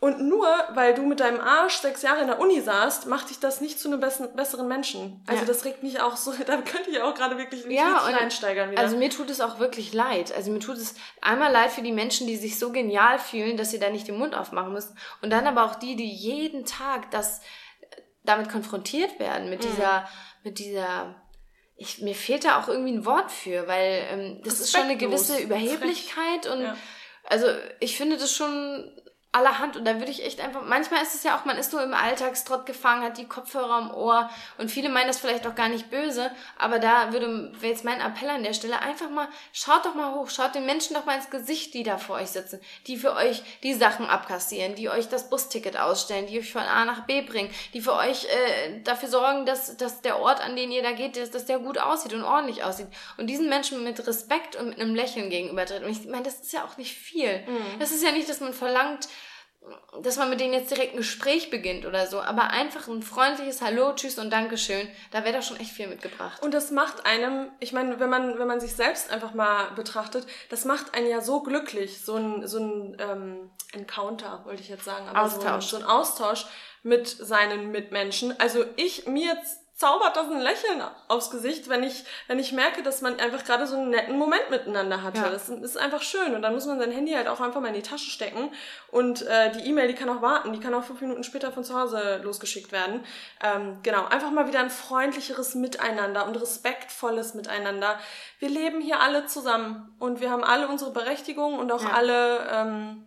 Und 0.02 0.20
nur 0.20 0.48
weil 0.74 0.96
du 0.96 1.04
mit 1.04 1.20
deinem 1.20 1.40
Arsch 1.40 1.76
sechs 1.76 2.02
Jahre 2.02 2.22
in 2.22 2.28
der 2.28 2.40
Uni 2.40 2.60
saßt, 2.60 3.06
macht 3.06 3.30
dich 3.30 3.40
das 3.40 3.62
nicht 3.62 3.80
zu 3.80 3.88
einem 3.88 4.00
besseren 4.00 4.68
Menschen. 4.68 5.24
Also 5.28 5.42
ja. 5.42 5.48
das 5.48 5.64
regt 5.64 5.84
mich 5.84 6.02
auch 6.02 6.18
so, 6.18 6.34
da 6.48 6.58
könnte 6.58 6.90
ich 6.90 7.00
auch 7.02 7.14
gerade 7.14 7.38
wirklich 7.38 7.66
ja, 7.66 7.98
reinsteigern 7.98 8.72
wieder. 8.72 8.82
Also 8.82 8.98
mir 8.98 9.12
tut 9.12 9.30
es 9.30 9.42
auch 9.42 9.60
wirklich 9.60 9.94
leid. 9.94 10.34
Also 10.36 10.50
mir 10.50 10.58
tut 10.58 10.78
es 10.78 10.96
einmal 11.22 11.52
leid 11.52 11.70
für 11.70 11.84
die 11.84 11.92
Menschen, 11.92 12.26
die 12.26 12.36
sich 12.36 12.58
so 12.58 12.72
genial 12.72 13.20
fühlen, 13.20 13.58
dass 13.58 13.70
sie 13.70 13.78
da 13.78 13.92
nicht 13.92 14.08
den 14.08 14.18
Mund 14.18 14.34
aufmachen 14.34 14.74
müssen. 14.74 14.98
Und 15.22 15.30
dann 15.30 15.46
aber 15.46 15.66
auch 15.66 15.76
die, 15.76 15.96
die 15.96 16.12
jeden 16.12 16.66
Tag 16.66 17.12
das 17.12 17.42
damit 18.24 18.50
konfrontiert 18.50 19.20
werden, 19.20 19.52
mit 19.52 19.64
mhm. 19.64 19.70
dieser, 19.70 20.10
mit 20.44 20.58
dieser 20.58 21.16
ich, 21.76 22.02
mir 22.02 22.16
fehlt 22.16 22.46
da 22.46 22.60
auch 22.60 22.68
irgendwie 22.68 22.94
ein 22.94 23.06
Wort 23.06 23.32
für, 23.32 23.68
weil 23.68 24.04
ähm, 24.10 24.42
das 24.44 24.60
ist 24.60 24.72
schon 24.72 24.82
eine 24.82 24.98
gewisse 24.98 25.40
Überheblichkeit 25.40 26.48
und 26.48 26.62
ja 26.62 26.76
also 27.32 27.48
ich 27.80 27.96
finde 27.96 28.18
das 28.18 28.36
schon 28.36 28.84
allerhand 29.34 29.78
und 29.78 29.86
da 29.86 29.98
würde 29.98 30.12
ich 30.12 30.26
echt 30.26 30.42
einfach, 30.42 30.62
manchmal 30.66 31.02
ist 31.02 31.16
es 31.16 31.24
ja 31.24 31.38
auch, 31.38 31.46
man 31.46 31.58
ist 31.58 31.72
nur 31.72 31.82
im 31.82 31.94
Alltagstrott 31.94 32.66
gefangen, 32.66 33.04
hat 33.04 33.18
die 33.18 33.28
Kopfhörer 33.28 33.80
im 33.80 33.92
Ohr 33.92 34.30
und 34.58 34.70
viele 34.70 34.90
meinen 34.90 35.08
das 35.08 35.20
vielleicht 35.20 35.48
auch 35.48 35.56
gar 35.56 35.70
nicht 35.70 35.90
böse, 35.90 36.32
aber 36.58 36.80
da 36.80 37.14
würde, 37.14 37.54
wäre 37.62 37.72
jetzt 37.72 37.86
mein 37.86 38.02
Appell 38.02 38.30
an 38.30 38.44
der 38.44 38.54
Stelle, 38.54 38.80
einfach 38.80 39.10
mal, 39.10 39.30
schaut 39.54 39.86
doch 39.86 39.96
mal 39.96 40.16
hoch, 40.16 40.30
schaut 40.30 40.54
den 40.54 40.66
Menschen 40.66 40.96
doch 40.96 41.06
mal 41.06 41.16
ins 41.16 41.30
Gesicht, 41.30 41.74
die 41.74 41.84
da 41.84 41.98
vor 41.98 42.18
euch 42.18 42.28
sitzen, 42.28 42.60
die 42.88 42.98
für 42.98 43.16
euch 43.16 43.42
die 43.64 43.74
Sachen 43.74 44.06
abkassieren, 44.06 44.76
die 44.76 44.90
euch 44.90 45.08
das 45.08 45.30
Busticket 45.30 45.78
ausstellen, 45.78 46.28
die 46.28 46.38
euch 46.38 46.52
von 46.52 46.64
A 46.64 46.84
nach 46.84 47.06
B 47.06 47.22
bringen, 47.22 47.50
die 47.74 47.80
für 47.80 47.94
euch 47.94 48.26
äh, 48.26 48.82
dafür 48.84 49.08
sorgen, 49.08 49.46
dass, 49.46 49.78
dass 49.78 50.02
der 50.02 50.20
Ort, 50.20 50.44
an 50.44 50.58
den 50.58 50.74
ihr 50.74 50.84
da 50.84 50.92
geht, 50.92 51.16
dass, 51.16 51.32
dass 51.32 51.46
der 51.46 51.60
gut 51.60 51.78
aussieht 51.78 52.14
und 52.14 52.24
ordentlich 52.24 52.66
aussieht 52.66 52.88
und 53.16 53.28
diesen 53.28 53.48
Menschen 53.48 53.82
mit 53.86 54.06
Respekt 54.06 54.58
und 54.58 54.68
mit 54.68 54.82
einem 54.82 54.94
Lächeln 54.94 55.30
gegenübertritt. 55.30 55.84
Und 55.84 55.92
ich 55.92 56.06
meine, 56.06 56.24
das 56.24 56.42
ist 56.42 56.52
ja 56.52 56.66
auch 56.66 56.76
nicht 56.76 56.98
viel. 56.98 57.40
Mhm. 57.48 57.80
Das 57.80 57.92
ist 57.92 58.04
ja 58.04 58.12
nicht, 58.12 58.28
dass 58.28 58.42
man 58.42 58.54
verlangt, 58.54 59.08
dass 60.02 60.18
man 60.18 60.30
mit 60.30 60.40
denen 60.40 60.54
jetzt 60.54 60.72
direkt 60.72 60.94
ein 60.94 60.98
Gespräch 60.98 61.50
beginnt 61.50 61.86
oder 61.86 62.08
so, 62.08 62.20
aber 62.20 62.50
einfach 62.50 62.88
ein 62.88 63.04
freundliches 63.04 63.62
Hallo, 63.62 63.94
Tschüss 63.94 64.18
und 64.18 64.32
Dankeschön, 64.32 64.88
da 65.12 65.24
wäre 65.24 65.38
doch 65.38 65.44
schon 65.44 65.60
echt 65.60 65.72
viel 65.72 65.88
mitgebracht. 65.88 66.42
Und 66.42 66.54
das 66.54 66.72
macht 66.72 67.06
einem, 67.06 67.52
ich 67.60 67.72
meine, 67.72 68.00
wenn 68.00 68.10
man, 68.10 68.40
wenn 68.40 68.48
man 68.48 68.60
sich 68.60 68.76
selbst 68.76 69.12
einfach 69.12 69.34
mal 69.34 69.72
betrachtet, 69.76 70.26
das 70.50 70.66
macht 70.66 70.96
einen 70.96 71.08
ja 71.08 71.22
so 71.22 71.44
glücklich, 71.44 72.04
so 72.04 72.16
ein, 72.16 72.48
so 72.48 72.60
ein 72.60 72.98
ähm, 73.00 73.52
Encounter, 73.74 74.42
wollte 74.46 74.62
ich 74.62 74.70
jetzt 74.70 74.86
sagen. 74.86 75.08
Aber 75.08 75.22
Austausch. 75.22 75.66
So, 75.66 75.78
so 75.78 75.84
ein 75.84 75.90
Austausch 75.90 76.46
mit 76.84 77.08
seinen 77.08 77.72
Mitmenschen. 77.72 78.40
Also 78.40 78.66
ich, 78.78 79.06
mir 79.06 79.34
jetzt 79.34 79.61
zaubert 79.82 80.16
das 80.16 80.30
ein 80.30 80.40
Lächeln 80.40 80.80
aufs 81.08 81.32
Gesicht, 81.32 81.68
wenn 81.68 81.82
ich, 81.82 82.06
wenn 82.28 82.38
ich 82.38 82.52
merke, 82.52 82.84
dass 82.84 83.02
man 83.02 83.20
einfach 83.20 83.44
gerade 83.44 83.66
so 83.66 83.76
einen 83.76 83.90
netten 83.90 84.16
Moment 84.16 84.52
miteinander 84.52 85.02
hatte. 85.02 85.18
Ja. 85.18 85.30
Das 85.32 85.50
ist 85.50 85.76
einfach 85.76 86.04
schön. 86.04 86.36
Und 86.36 86.44
dann 86.44 86.54
muss 86.54 86.68
man 86.68 86.78
sein 86.78 86.92
Handy 86.92 87.14
halt 87.14 87.28
auch 87.28 87.42
einfach 87.42 87.60
mal 87.62 87.70
in 87.70 87.74
die 87.74 87.82
Tasche 87.82 88.12
stecken. 88.12 88.52
Und 88.92 89.24
äh, 89.24 89.52
die 89.54 89.68
E-Mail, 89.68 89.88
die 89.88 89.96
kann 89.96 90.08
auch 90.10 90.22
warten, 90.22 90.54
die 90.54 90.60
kann 90.60 90.76
auch 90.76 90.84
fünf 90.84 91.02
Minuten 91.02 91.24
später 91.24 91.52
von 91.52 91.64
zu 91.64 91.74
Hause 91.74 92.22
losgeschickt 92.24 92.72
werden. 92.72 93.04
Ähm, 93.42 93.80
genau, 93.82 94.06
einfach 94.06 94.30
mal 94.30 94.48
wieder 94.48 94.60
ein 94.60 94.70
freundlicheres 94.70 95.56
Miteinander 95.56 96.28
und 96.28 96.40
respektvolles 96.40 97.34
Miteinander. 97.34 98.00
Wir 98.38 98.50
leben 98.50 98.82
hier 98.82 99.00
alle 99.00 99.26
zusammen 99.26 99.96
und 99.98 100.22
wir 100.22 100.30
haben 100.30 100.44
alle 100.44 100.68
unsere 100.68 100.92
Berechtigung 100.92 101.58
und 101.58 101.72
auch 101.72 101.84
ja. 101.84 101.90
alle, 101.90 102.48
ähm, 102.52 103.06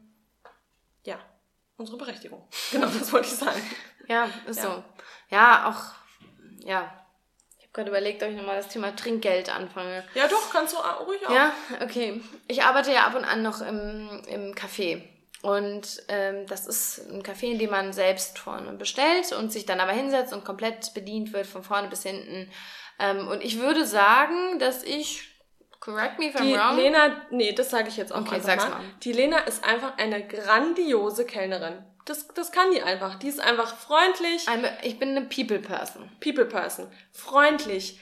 ja, 1.04 1.20
unsere 1.76 1.98
Berechtigung. 1.98 2.48
Genau, 2.72 2.88
das 2.88 3.12
wollte 3.12 3.28
ich 3.28 3.36
sagen. 3.36 3.62
Ja, 4.08 4.28
ist 4.48 4.56
ja. 4.56 4.62
so. 4.64 4.84
Ja, 5.30 5.68
auch 5.68 6.03
ja, 6.64 6.92
ich 7.58 7.64
habe 7.64 7.72
gerade 7.72 7.90
überlegt, 7.90 8.22
ob 8.22 8.30
ich 8.30 8.36
nochmal 8.36 8.56
das 8.56 8.68
Thema 8.68 8.94
Trinkgeld 8.94 9.54
anfange. 9.54 10.04
Ja, 10.14 10.28
doch, 10.28 10.50
kannst 10.50 10.74
du 10.74 10.78
ruhig 11.06 11.26
auch. 11.26 11.34
Ja, 11.34 11.52
okay. 11.82 12.20
Ich 12.48 12.62
arbeite 12.62 12.92
ja 12.92 13.06
ab 13.06 13.14
und 13.14 13.24
an 13.24 13.42
noch 13.42 13.60
im, 13.60 14.22
im 14.26 14.54
Café. 14.54 15.02
Und 15.42 16.02
ähm, 16.08 16.46
das 16.46 16.66
ist 16.66 17.10
ein 17.10 17.22
Café, 17.22 17.52
in 17.52 17.58
dem 17.58 17.70
man 17.70 17.92
selbst 17.92 18.38
vorne 18.38 18.72
bestellt 18.72 19.32
und 19.32 19.52
sich 19.52 19.66
dann 19.66 19.78
aber 19.78 19.92
hinsetzt 19.92 20.32
und 20.32 20.42
komplett 20.42 20.94
bedient 20.94 21.34
wird, 21.34 21.46
von 21.46 21.62
vorne 21.62 21.88
bis 21.88 22.02
hinten. 22.02 22.50
Ähm, 22.98 23.28
und 23.28 23.44
ich 23.44 23.58
würde 23.58 23.86
sagen, 23.86 24.58
dass 24.58 24.82
ich 24.82 25.34
Correct 25.80 26.18
me 26.18 26.28
if 26.28 26.36
I'm 26.36 26.44
die 26.44 26.54
wrong. 26.54 26.76
Lena, 26.76 27.26
nee, 27.30 27.52
das 27.52 27.68
sage 27.68 27.88
ich 27.88 27.98
jetzt 27.98 28.10
auch 28.10 28.22
okay, 28.22 28.38
mal. 28.38 28.56
mal. 28.56 28.80
Die 29.02 29.12
Lena 29.12 29.40
ist 29.40 29.62
einfach 29.64 29.98
eine 29.98 30.26
grandiose 30.26 31.26
Kellnerin. 31.26 31.84
Das, 32.04 32.28
das 32.28 32.52
kann 32.52 32.70
die 32.70 32.82
einfach. 32.82 33.18
Die 33.18 33.28
ist 33.28 33.40
einfach 33.40 33.76
freundlich. 33.76 34.46
Ich 34.82 34.98
bin 34.98 35.10
eine 35.10 35.22
People 35.22 35.58
Person. 35.58 36.10
People 36.20 36.44
Person. 36.44 36.92
Freundlich. 37.12 37.98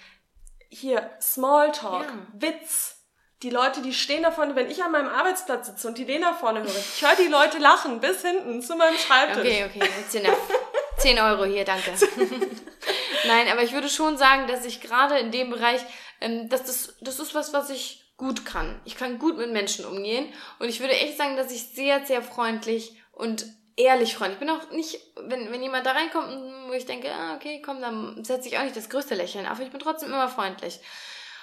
Hier, 0.68 1.10
Smalltalk, 1.20 2.06
ja. 2.06 2.26
Witz. 2.32 2.96
die 3.42 3.50
Leute, 3.50 3.82
die 3.82 3.92
stehen 3.92 4.22
da 4.22 4.30
vorne, 4.30 4.56
wenn 4.56 4.70
ich 4.70 4.82
an 4.82 4.92
meinem 4.92 5.08
Arbeitsplatz 5.08 5.66
sitze 5.66 5.86
und 5.86 5.98
die 5.98 6.06
den 6.06 6.22
da 6.22 6.32
vorne 6.32 6.60
höre, 6.60 6.68
ich 6.68 7.02
höre 7.02 7.16
die 7.16 7.30
Leute 7.30 7.58
lachen 7.58 8.00
bis 8.00 8.22
hinten 8.22 8.62
zu 8.62 8.76
meinem 8.76 8.96
Schreibtisch. 8.96 9.38
Okay, 9.38 9.64
okay, 9.66 9.90
jetzt 9.98 10.14
enough. 10.14 10.38
10 10.98 11.18
Euro 11.18 11.44
hier, 11.44 11.64
danke. 11.64 11.90
Nein, 13.26 13.48
aber 13.50 13.62
ich 13.62 13.72
würde 13.72 13.88
schon 13.88 14.16
sagen, 14.16 14.46
dass 14.46 14.64
ich 14.64 14.80
gerade 14.80 15.18
in 15.18 15.30
dem 15.30 15.50
Bereich, 15.50 15.80
ähm, 16.20 16.48
dass 16.48 16.64
das, 16.64 16.96
das 17.00 17.18
ist 17.18 17.34
was, 17.34 17.52
was 17.52 17.70
ich 17.70 18.14
gut 18.16 18.44
kann. 18.44 18.80
Ich 18.84 18.96
kann 18.96 19.18
gut 19.18 19.36
mit 19.36 19.52
Menschen 19.52 19.84
umgehen 19.84 20.32
und 20.58 20.68
ich 20.68 20.80
würde 20.80 20.94
echt 20.94 21.18
sagen, 21.18 21.36
dass 21.36 21.52
ich 21.52 21.70
sehr, 21.74 22.06
sehr 22.06 22.22
freundlich 22.22 22.96
und 23.10 23.44
ehrlich 23.82 24.14
freundlich 24.14 24.38
bin. 24.38 24.50
auch 24.50 24.70
nicht, 24.70 25.00
wenn, 25.16 25.50
wenn 25.50 25.62
jemand 25.62 25.86
da 25.86 25.92
reinkommt, 25.92 26.28
wo 26.68 26.72
ich 26.72 26.86
denke, 26.86 27.10
ah, 27.12 27.36
okay, 27.36 27.62
komm, 27.64 27.80
dann 27.80 28.24
setze 28.24 28.48
ich 28.48 28.58
auch 28.58 28.62
nicht 28.62 28.76
das 28.76 28.88
größte 28.88 29.14
Lächeln 29.14 29.46
auf. 29.46 29.60
Ich 29.60 29.70
bin 29.70 29.80
trotzdem 29.80 30.08
immer 30.10 30.28
freundlich. 30.28 30.80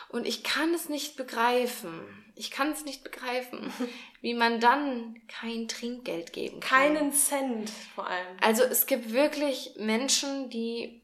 Und 0.10 0.26
ich 0.26 0.44
kann 0.44 0.74
es 0.74 0.90
nicht 0.90 1.18
begreifen. 1.18 2.02
Ich 2.36 2.52
kann 2.52 2.72
es 2.72 2.84
nicht 2.84 3.04
begreifen, 3.04 3.72
wie 4.22 4.34
man 4.34 4.60
dann 4.60 5.22
kein 5.28 5.68
Trinkgeld 5.68 6.34
geben 6.34 6.60
kann. 6.60 6.96
Keinen 6.96 7.14
Cent 7.14 7.70
vor 7.94 8.08
allem. 8.08 8.38
Also 8.42 8.64
es 8.64 8.88
gibt 8.88 9.14
wirklich 9.14 9.76
Menschen, 9.78 10.50
die 10.50 11.04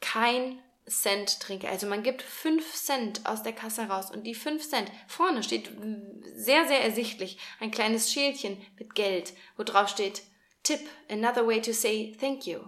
kein 0.00 0.58
Cent 0.88 1.40
Trinkgeld. 1.40 1.72
Also 1.72 1.86
man 1.86 2.02
gibt 2.02 2.22
fünf 2.22 2.72
Cent 2.72 3.26
aus 3.26 3.42
der 3.42 3.52
Kasse 3.52 3.82
raus 3.82 4.10
und 4.10 4.24
die 4.24 4.34
fünf 4.34 4.66
Cent 4.68 4.90
vorne 5.06 5.42
steht 5.42 5.70
sehr, 6.34 6.66
sehr 6.66 6.82
ersichtlich 6.82 7.38
ein 7.60 7.70
kleines 7.70 8.12
Schälchen 8.12 8.56
mit 8.78 8.94
Geld, 8.94 9.34
wo 9.56 9.64
drauf 9.64 9.88
steht 9.88 10.22
Tip, 10.68 10.86
another 11.08 11.46
way 11.46 11.62
to 11.62 11.72
say 11.72 12.14
thank 12.20 12.46
you. 12.46 12.58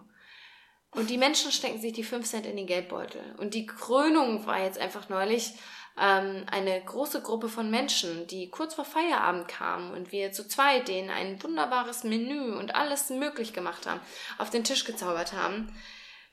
Und 0.93 1.11
die 1.11 1.19
Menschen 1.19 1.53
stecken 1.53 1.79
sich 1.79 1.93
die 1.93 2.03
5 2.03 2.27
Cent 2.27 2.47
in 2.47 2.57
den 2.57 2.67
Geldbeutel. 2.67 3.21
Und 3.37 3.53
die 3.53 3.67
Krönung 3.67 4.47
war 4.47 4.59
jetzt 4.65 4.79
einfach 4.79 5.11
neulich 5.11 5.53
ähm, 5.99 6.47
eine 6.51 6.83
große 6.83 7.21
Gruppe 7.21 7.51
von 7.51 7.71
Menschen, 7.71 8.27
die 8.27 8.49
kurz 8.49 8.73
vor 8.73 8.87
Feierabend 8.87 9.49
kamen 9.49 9.93
und 9.93 10.13
wir 10.13 10.33
zu 10.33 10.49
zweit 10.49 10.89
denen 10.89 11.11
ein 11.11 11.43
wunderbares 11.43 12.03
Menü 12.03 12.57
und 12.57 12.75
alles 12.75 13.11
möglich 13.11 13.53
gemacht 13.53 13.87
haben, 13.87 14.01
auf 14.39 14.49
den 14.49 14.65
Tisch 14.65 14.87
gezaubert 14.87 15.35
haben. 15.35 15.71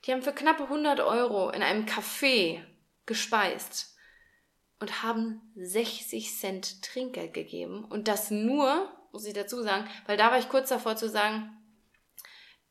Die 0.05 0.13
haben 0.13 0.23
für 0.23 0.31
knappe 0.31 0.63
100 0.63 1.01
Euro 1.01 1.49
in 1.49 1.63
einem 1.63 1.85
Café 1.85 2.63
gespeist 3.05 3.93
und 4.79 5.03
haben 5.03 5.41
60 5.57 6.33
Cent 6.33 6.81
Trinkgeld 6.81 7.33
gegeben. 7.33 7.83
Und 7.83 8.07
das 8.07 8.31
nur, 8.31 8.89
muss 9.17 9.25
ich 9.25 9.33
dazu 9.33 9.63
sagen, 9.63 9.89
weil 10.05 10.15
da 10.15 10.29
war 10.29 10.37
ich 10.37 10.47
kurz 10.47 10.69
davor 10.69 10.95
zu 10.95 11.09
sagen, 11.09 11.49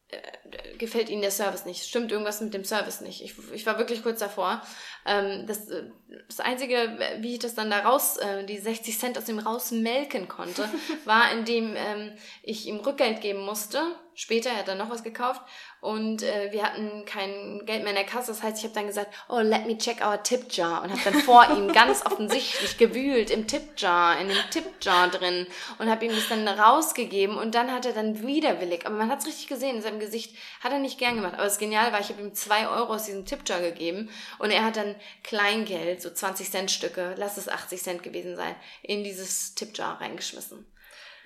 äh, 0.06 0.76
gefällt 0.78 1.08
ihnen 1.08 1.20
der 1.20 1.32
Service 1.32 1.64
nicht, 1.64 1.84
stimmt 1.84 2.12
irgendwas 2.12 2.40
mit 2.40 2.54
dem 2.54 2.64
Service 2.64 3.00
nicht. 3.00 3.20
Ich, 3.20 3.34
ich 3.52 3.66
war 3.66 3.78
wirklich 3.78 4.04
kurz 4.04 4.20
davor. 4.20 4.62
Ähm, 5.04 5.44
das, 5.48 5.68
äh, 5.68 5.90
das 6.28 6.38
Einzige, 6.38 6.96
wie 7.18 7.32
ich 7.32 7.40
das 7.40 7.56
dann 7.56 7.68
da 7.68 7.80
raus, 7.80 8.16
äh, 8.18 8.46
die 8.46 8.58
60 8.58 8.96
Cent 8.96 9.18
aus 9.18 9.24
dem 9.24 9.40
rausmelken 9.40 10.28
konnte, 10.28 10.68
war, 11.04 11.32
indem 11.32 11.74
ähm, 11.74 12.12
ich 12.44 12.66
ihm 12.66 12.76
Rückgeld 12.76 13.22
geben 13.22 13.44
musste. 13.44 13.82
Später, 14.14 14.50
er 14.50 14.58
hat 14.58 14.68
dann 14.68 14.78
noch 14.78 14.90
was 14.90 15.02
gekauft 15.02 15.42
und 15.86 16.24
äh, 16.24 16.50
wir 16.50 16.64
hatten 16.64 17.04
kein 17.04 17.64
Geld 17.64 17.82
mehr 17.84 17.90
in 17.90 17.94
der 17.94 18.04
Kasse. 18.04 18.32
Das 18.32 18.42
heißt, 18.42 18.58
ich 18.58 18.64
habe 18.64 18.74
dann 18.74 18.88
gesagt, 18.88 19.14
oh, 19.28 19.38
let 19.38 19.66
me 19.66 19.78
check 19.78 20.04
our 20.04 20.20
tip 20.20 20.50
jar 20.50 20.82
und 20.82 20.90
habe 20.90 21.00
dann 21.04 21.22
vor 21.22 21.48
ihm 21.56 21.72
ganz 21.72 22.04
offensichtlich 22.04 22.76
gewühlt 22.76 23.30
im 23.30 23.46
Tip 23.46 23.62
jar, 23.76 24.18
in 24.18 24.26
dem 24.26 24.36
Tip 24.50 24.64
jar 24.80 25.08
drin 25.08 25.46
und 25.78 25.88
habe 25.88 26.04
ihm 26.04 26.10
das 26.10 26.28
dann 26.28 26.48
rausgegeben 26.48 27.38
und 27.38 27.54
dann 27.54 27.70
hat 27.70 27.86
er 27.86 27.92
dann 27.92 28.26
widerwillig, 28.26 28.84
aber 28.84 28.96
man 28.96 29.08
hat 29.08 29.20
es 29.20 29.26
richtig 29.26 29.46
gesehen 29.46 29.76
in 29.76 29.82
seinem 29.82 30.00
Gesicht, 30.00 30.36
hat 30.60 30.72
er 30.72 30.80
nicht 30.80 30.98
gern 30.98 31.14
gemacht. 31.14 31.34
Aber 31.34 31.44
das 31.44 31.58
Genial 31.58 31.92
war, 31.92 32.00
ich 32.00 32.08
habe 32.08 32.20
ihm 32.20 32.34
zwei 32.34 32.68
Euro 32.68 32.94
aus 32.94 33.04
diesem 33.04 33.24
Tip 33.24 33.48
jar 33.48 33.60
gegeben 33.60 34.10
und 34.40 34.50
er 34.50 34.64
hat 34.64 34.76
dann 34.76 34.96
Kleingeld, 35.22 36.02
so 36.02 36.10
20 36.10 36.50
Cent 36.50 36.70
Stücke, 36.72 37.14
lass 37.16 37.36
es 37.36 37.48
80 37.48 37.80
Cent 37.80 38.02
gewesen 38.02 38.34
sein, 38.34 38.56
in 38.82 39.04
dieses 39.04 39.54
Tip 39.54 39.78
jar 39.78 40.00
reingeschmissen. 40.00 40.66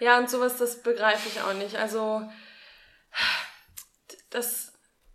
Ja, 0.01 0.19
und 0.19 0.29
sowas, 0.29 0.59
das 0.59 0.83
begreife 0.83 1.31
ich 1.31 1.41
auch 1.41 1.55
nicht. 1.55 1.77
Also 1.77 2.23
das, 4.31 4.73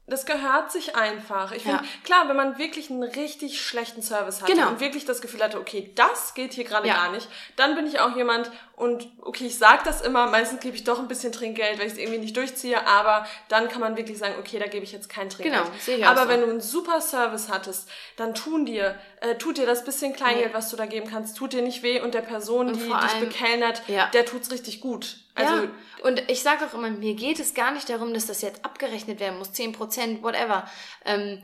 das 0.07 0.25
gehört 0.25 0.71
sich 0.71 0.95
einfach. 0.95 1.51
Ich 1.51 1.63
finde, 1.63 1.83
ja. 1.83 1.89
klar, 2.03 2.27
wenn 2.29 2.35
man 2.35 2.57
wirklich 2.57 2.89
einen 2.89 3.03
richtig 3.03 3.61
schlechten 3.61 4.01
Service 4.01 4.41
hat 4.41 4.47
genau. 4.47 4.69
und 4.69 4.79
wirklich 4.79 5.05
das 5.05 5.21
Gefühl 5.21 5.43
hatte, 5.43 5.59
okay, 5.59 5.91
das 5.95 6.33
geht 6.33 6.53
hier 6.53 6.63
gerade 6.65 6.87
ja. 6.87 6.95
gar 6.95 7.11
nicht, 7.11 7.27
dann 7.55 7.75
bin 7.75 7.87
ich 7.87 7.99
auch 7.99 8.15
jemand 8.15 8.51
und 8.75 9.07
okay, 9.21 9.45
ich 9.45 9.57
sag 9.57 9.85
das 9.85 10.01
immer, 10.01 10.27
meistens 10.27 10.59
gebe 10.59 10.75
ich 10.75 10.83
doch 10.83 10.99
ein 10.99 11.07
bisschen 11.07 11.31
Trinkgeld, 11.31 11.79
weil 11.79 11.87
ich 11.87 11.93
es 11.93 11.97
irgendwie 11.97 12.19
nicht 12.19 12.35
durchziehe, 12.35 12.85
aber 12.85 13.25
dann 13.47 13.69
kann 13.69 13.79
man 13.79 13.95
wirklich 13.95 14.17
sagen, 14.17 14.35
okay, 14.37 14.59
da 14.59 14.67
gebe 14.67 14.83
ich 14.83 14.91
jetzt 14.91 15.07
kein 15.07 15.29
Trinkgeld. 15.29 15.63
Genau, 15.63 15.77
sehe 15.79 15.97
ich 15.97 16.05
auch 16.05 16.09
Aber 16.09 16.23
so. 16.23 16.27
wenn 16.29 16.41
du 16.41 16.49
einen 16.49 16.59
super 16.59 16.99
Service 16.99 17.47
hattest, 17.47 17.87
dann 18.17 18.35
tun 18.35 18.65
dir, 18.65 18.99
äh, 19.21 19.35
tut 19.35 19.57
dir 19.57 19.65
das 19.65 19.85
bisschen 19.85 20.13
Kleingeld, 20.13 20.51
ja. 20.51 20.53
was 20.53 20.69
du 20.69 20.75
da 20.75 20.87
geben 20.87 21.09
kannst, 21.09 21.37
tut 21.37 21.53
dir 21.53 21.61
nicht 21.61 21.83
weh 21.83 22.01
und 22.01 22.13
der 22.13 22.21
Person, 22.21 22.67
und 22.67 22.75
die 22.75 22.89
dich 22.89 23.19
bekellnert, 23.21 23.81
ja. 23.87 24.07
der 24.07 24.25
tut's 24.25 24.51
richtig 24.51 24.81
gut. 24.81 25.19
Also 25.35 25.53
ja. 25.55 25.69
Und 26.03 26.29
ich 26.29 26.43
sage 26.43 26.65
auch 26.65 26.73
immer, 26.73 26.89
mir 26.89 27.13
geht 27.13 27.39
es 27.39 27.53
gar 27.53 27.71
nicht 27.71 27.89
darum, 27.89 28.13
dass 28.13 28.25
das 28.25 28.41
jetzt 28.41 28.65
abgerechnet 28.65 29.21
werden 29.21 29.37
muss, 29.37 29.51
10%, 29.51 30.21
whatever. 30.21 30.69
Ähm, 31.05 31.41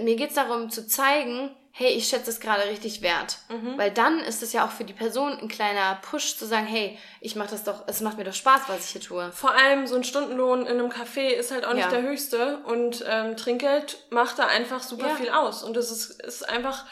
mir 0.00 0.14
geht 0.14 0.28
es 0.28 0.34
darum 0.36 0.70
zu 0.70 0.86
zeigen, 0.86 1.50
hey, 1.78 1.92
ich 1.92 2.08
schätze 2.08 2.30
es 2.30 2.40
gerade 2.40 2.64
richtig 2.64 3.02
wert. 3.02 3.38
Mhm. 3.48 3.78
Weil 3.78 3.92
dann 3.92 4.18
ist 4.18 4.42
es 4.42 4.52
ja 4.52 4.66
auch 4.66 4.72
für 4.72 4.82
die 4.82 4.92
Person 4.92 5.38
ein 5.38 5.46
kleiner 5.46 6.00
Push 6.02 6.36
zu 6.36 6.44
sagen, 6.44 6.66
hey, 6.66 6.98
ich 7.20 7.36
mache 7.36 7.50
das 7.50 7.62
doch, 7.62 7.84
es 7.86 8.00
macht 8.00 8.18
mir 8.18 8.24
doch 8.24 8.34
Spaß, 8.34 8.62
was 8.66 8.84
ich 8.84 8.90
hier 8.90 9.00
tue. 9.00 9.30
Vor 9.30 9.54
allem 9.54 9.86
so 9.86 9.94
ein 9.94 10.02
Stundenlohn 10.02 10.62
in 10.62 10.80
einem 10.80 10.90
Café 10.90 11.28
ist 11.28 11.52
halt 11.52 11.64
auch 11.64 11.74
nicht 11.74 11.84
ja. 11.84 11.90
der 11.90 12.02
höchste 12.02 12.58
und 12.64 13.04
ähm, 13.08 13.36
Trinkgeld 13.36 13.98
macht 14.10 14.40
da 14.40 14.46
einfach 14.46 14.82
super 14.82 15.06
ja. 15.06 15.14
viel 15.14 15.30
aus. 15.30 15.62
Und 15.62 15.76
das 15.76 15.92
ist, 15.92 16.20
ist 16.20 16.48
einfach 16.48 16.84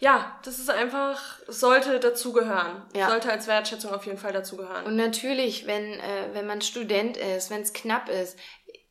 ja, 0.00 0.38
das 0.44 0.58
ist 0.58 0.68
einfach, 0.68 1.38
sollte 1.46 2.00
dazugehören. 2.00 2.82
Ja. 2.94 3.08
Sollte 3.08 3.30
als 3.30 3.46
Wertschätzung 3.46 3.94
auf 3.94 4.04
jeden 4.04 4.18
Fall 4.18 4.32
dazugehören. 4.32 4.84
Und 4.84 4.96
natürlich, 4.96 5.68
wenn, 5.68 5.94
äh, 5.94 6.28
wenn 6.32 6.46
man 6.46 6.60
Student 6.60 7.16
ist, 7.16 7.50
wenn 7.50 7.62
es 7.62 7.72
knapp 7.72 8.08
ist, 8.08 8.36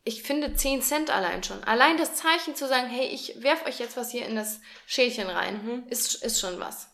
ich 0.03 0.23
finde 0.23 0.53
10 0.53 0.81
Cent 0.81 1.09
allein 1.09 1.43
schon. 1.43 1.63
Allein 1.63 1.97
das 1.97 2.15
Zeichen 2.15 2.55
zu 2.55 2.67
sagen, 2.67 2.87
hey, 2.87 3.07
ich 3.07 3.41
werf 3.41 3.65
euch 3.65 3.79
jetzt 3.79 3.95
was 3.95 4.11
hier 4.11 4.25
in 4.25 4.35
das 4.35 4.59
Schälchen 4.85 5.29
rein, 5.29 5.61
mhm. 5.63 5.83
ist, 5.89 6.23
ist 6.23 6.39
schon 6.39 6.59
was. 6.59 6.89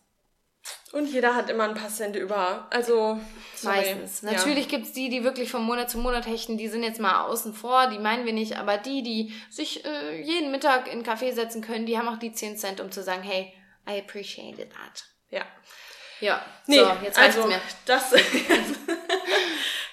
Und 0.92 1.08
jeder 1.08 1.36
hat 1.36 1.50
immer 1.50 1.63
ein 1.63 1.74
paar 1.74 1.89
Cent 1.89 2.16
über. 2.16 2.68
Also 2.70 3.20
sorry. 3.56 3.78
meistens. 3.78 4.22
Natürlich 4.24 4.66
ja. 4.66 4.78
gibt's 4.78 4.94
die, 4.94 5.10
die 5.10 5.24
wirklich 5.24 5.50
von 5.50 5.63
Monat 5.63 5.89
zu 5.89 5.98
Monat 5.98 6.28
hechten, 6.28 6.58
die 6.58 6.68
sind 6.68 6.84
jetzt 6.84 7.00
mal 7.00 7.25
außen 7.25 7.54
vor, 7.54 7.88
die 7.88 8.00
meinen 8.00 8.25
wir 8.25 8.34
nicht, 8.34 8.58
aber 8.58 8.78
die, 8.78 9.01
die 9.01 9.34
sich 9.50 9.86
äh, 9.86 10.22
jeden 10.22 10.51
Mittag 10.51 10.88
in 10.88 10.94
einen 10.94 11.04
Kaffee 11.04 11.32
setzen 11.32 11.62
können, 11.62 11.86
die 11.86 11.98
haben 11.98 12.08
auch 12.08 12.20
die 12.20 12.34
10 12.34 12.58
Cent, 12.58 12.80
um 12.82 12.92
zu 12.92 13.01
sagen, 13.01 13.24
hey, 13.24 13.54
I 13.88 14.00
appreciated 14.00 14.72
that. 14.72 15.06
Ja. 15.30 15.46
Ja, 16.22 16.46
nee, 16.68 16.80
so, 16.80 16.92
jetzt 17.01 17.18
also 17.18 17.48
mir. 17.48 17.62
das. 17.86 18.12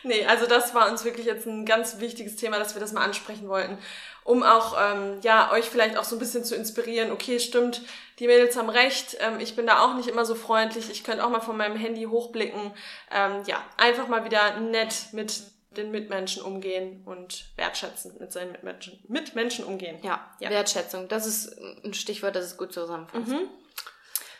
nee, 0.07 0.25
also 0.27 0.47
das 0.47 0.75
war 0.75 0.91
uns 0.91 1.05
wirklich 1.05 1.27
jetzt 1.27 1.47
ein 1.47 1.67
ganz 1.67 1.99
wichtiges 2.01 2.37
Thema, 2.37 2.59
dass 2.59 2.75
wir 2.75 2.81
das 2.81 2.93
mal 2.93 3.05
ansprechen 3.05 3.49
wollten, 3.49 3.79
um 4.25 4.43
auch 4.43 4.77
ähm, 4.81 5.19
ja 5.23 5.53
euch 5.53 5.67
vielleicht 5.67 5.97
auch 5.97 6.05
so 6.05 6.17
ein 6.17 6.19
bisschen 6.19 6.45
zu 6.45 6.55
inspirieren. 6.55 7.13
Okay, 7.13 7.39
stimmt, 7.39 7.83
die 8.19 8.27
Mädels 8.27 8.57
haben 8.57 8.71
recht. 8.71 9.17
Ähm, 9.21 9.41
ich 9.41 9.57
bin 9.57 9.67
da 9.67 9.85
auch 9.85 9.95
nicht 9.95 10.09
immer 10.09 10.25
so 10.25 10.35
freundlich. 10.35 10.91
Ich 10.91 11.05
könnte 11.05 11.25
auch 11.25 11.31
mal 11.31 11.41
von 11.41 11.57
meinem 11.57 11.77
Handy 11.77 12.05
hochblicken. 12.05 12.73
Ähm, 13.11 13.43
ja, 13.47 13.63
einfach 13.77 14.09
mal 14.09 14.25
wieder 14.25 14.59
nett 14.61 14.95
mit 15.13 15.43
den 15.77 15.91
Mitmenschen 15.91 16.43
umgehen 16.43 17.03
und 17.05 17.47
wertschätzend 17.57 18.19
mit 18.21 18.33
seinen 18.33 18.53
Mitmenschen, 18.53 18.99
Mitmenschen 19.09 19.65
umgehen. 19.65 19.99
Ja, 20.03 20.31
ja, 20.41 20.51
Wertschätzung, 20.51 21.09
das 21.09 21.27
ist 21.27 21.59
ein 21.85 21.95
Stichwort, 21.95 22.35
das 22.35 22.47
ist 22.47 22.57
gut 22.57 22.73
zusammenfasst. 22.73 23.29
Mhm. 23.29 23.49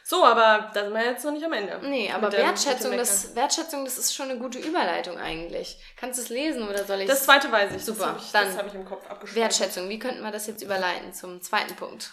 So, 0.09 0.25
aber 0.25 0.71
da 0.73 0.85
sind 0.85 0.93
wir 0.95 1.05
jetzt 1.05 1.25
noch 1.25 1.33
nicht 1.33 1.45
am 1.45 1.53
Ende. 1.53 1.81
Nee, 1.83 2.13
aber 2.13 2.31
Wertschätzung, 2.31 2.97
das, 2.97 3.35
Wertschätzung, 3.35 3.85
das 3.85 3.99
ist 3.99 4.15
schon 4.15 4.31
eine 4.31 4.39
gute 4.39 4.61
Überleitung 4.61 5.19
eigentlich. 5.19 5.83
Kannst 5.97 6.21
du 6.21 6.23
es 6.23 6.29
lesen 6.29 6.69
oder 6.69 6.85
soll 6.85 7.01
ich 7.01 7.09
Das 7.09 7.25
zweite 7.25 7.51
weiß 7.51 7.75
ich. 7.75 7.85
Super, 7.85 8.15
das 8.15 8.33
habe 8.33 8.49
ich, 8.49 8.57
hab 8.57 8.67
ich 8.69 8.75
im 8.75 8.85
Kopf 8.85 9.05
abgeschrieben. 9.11 9.43
Wertschätzung, 9.43 9.89
wie 9.89 9.99
könnten 9.99 10.23
wir 10.23 10.31
das 10.31 10.47
jetzt 10.47 10.63
überleiten 10.63 11.13
zum 11.13 11.43
zweiten 11.43 11.75
Punkt? 11.75 12.13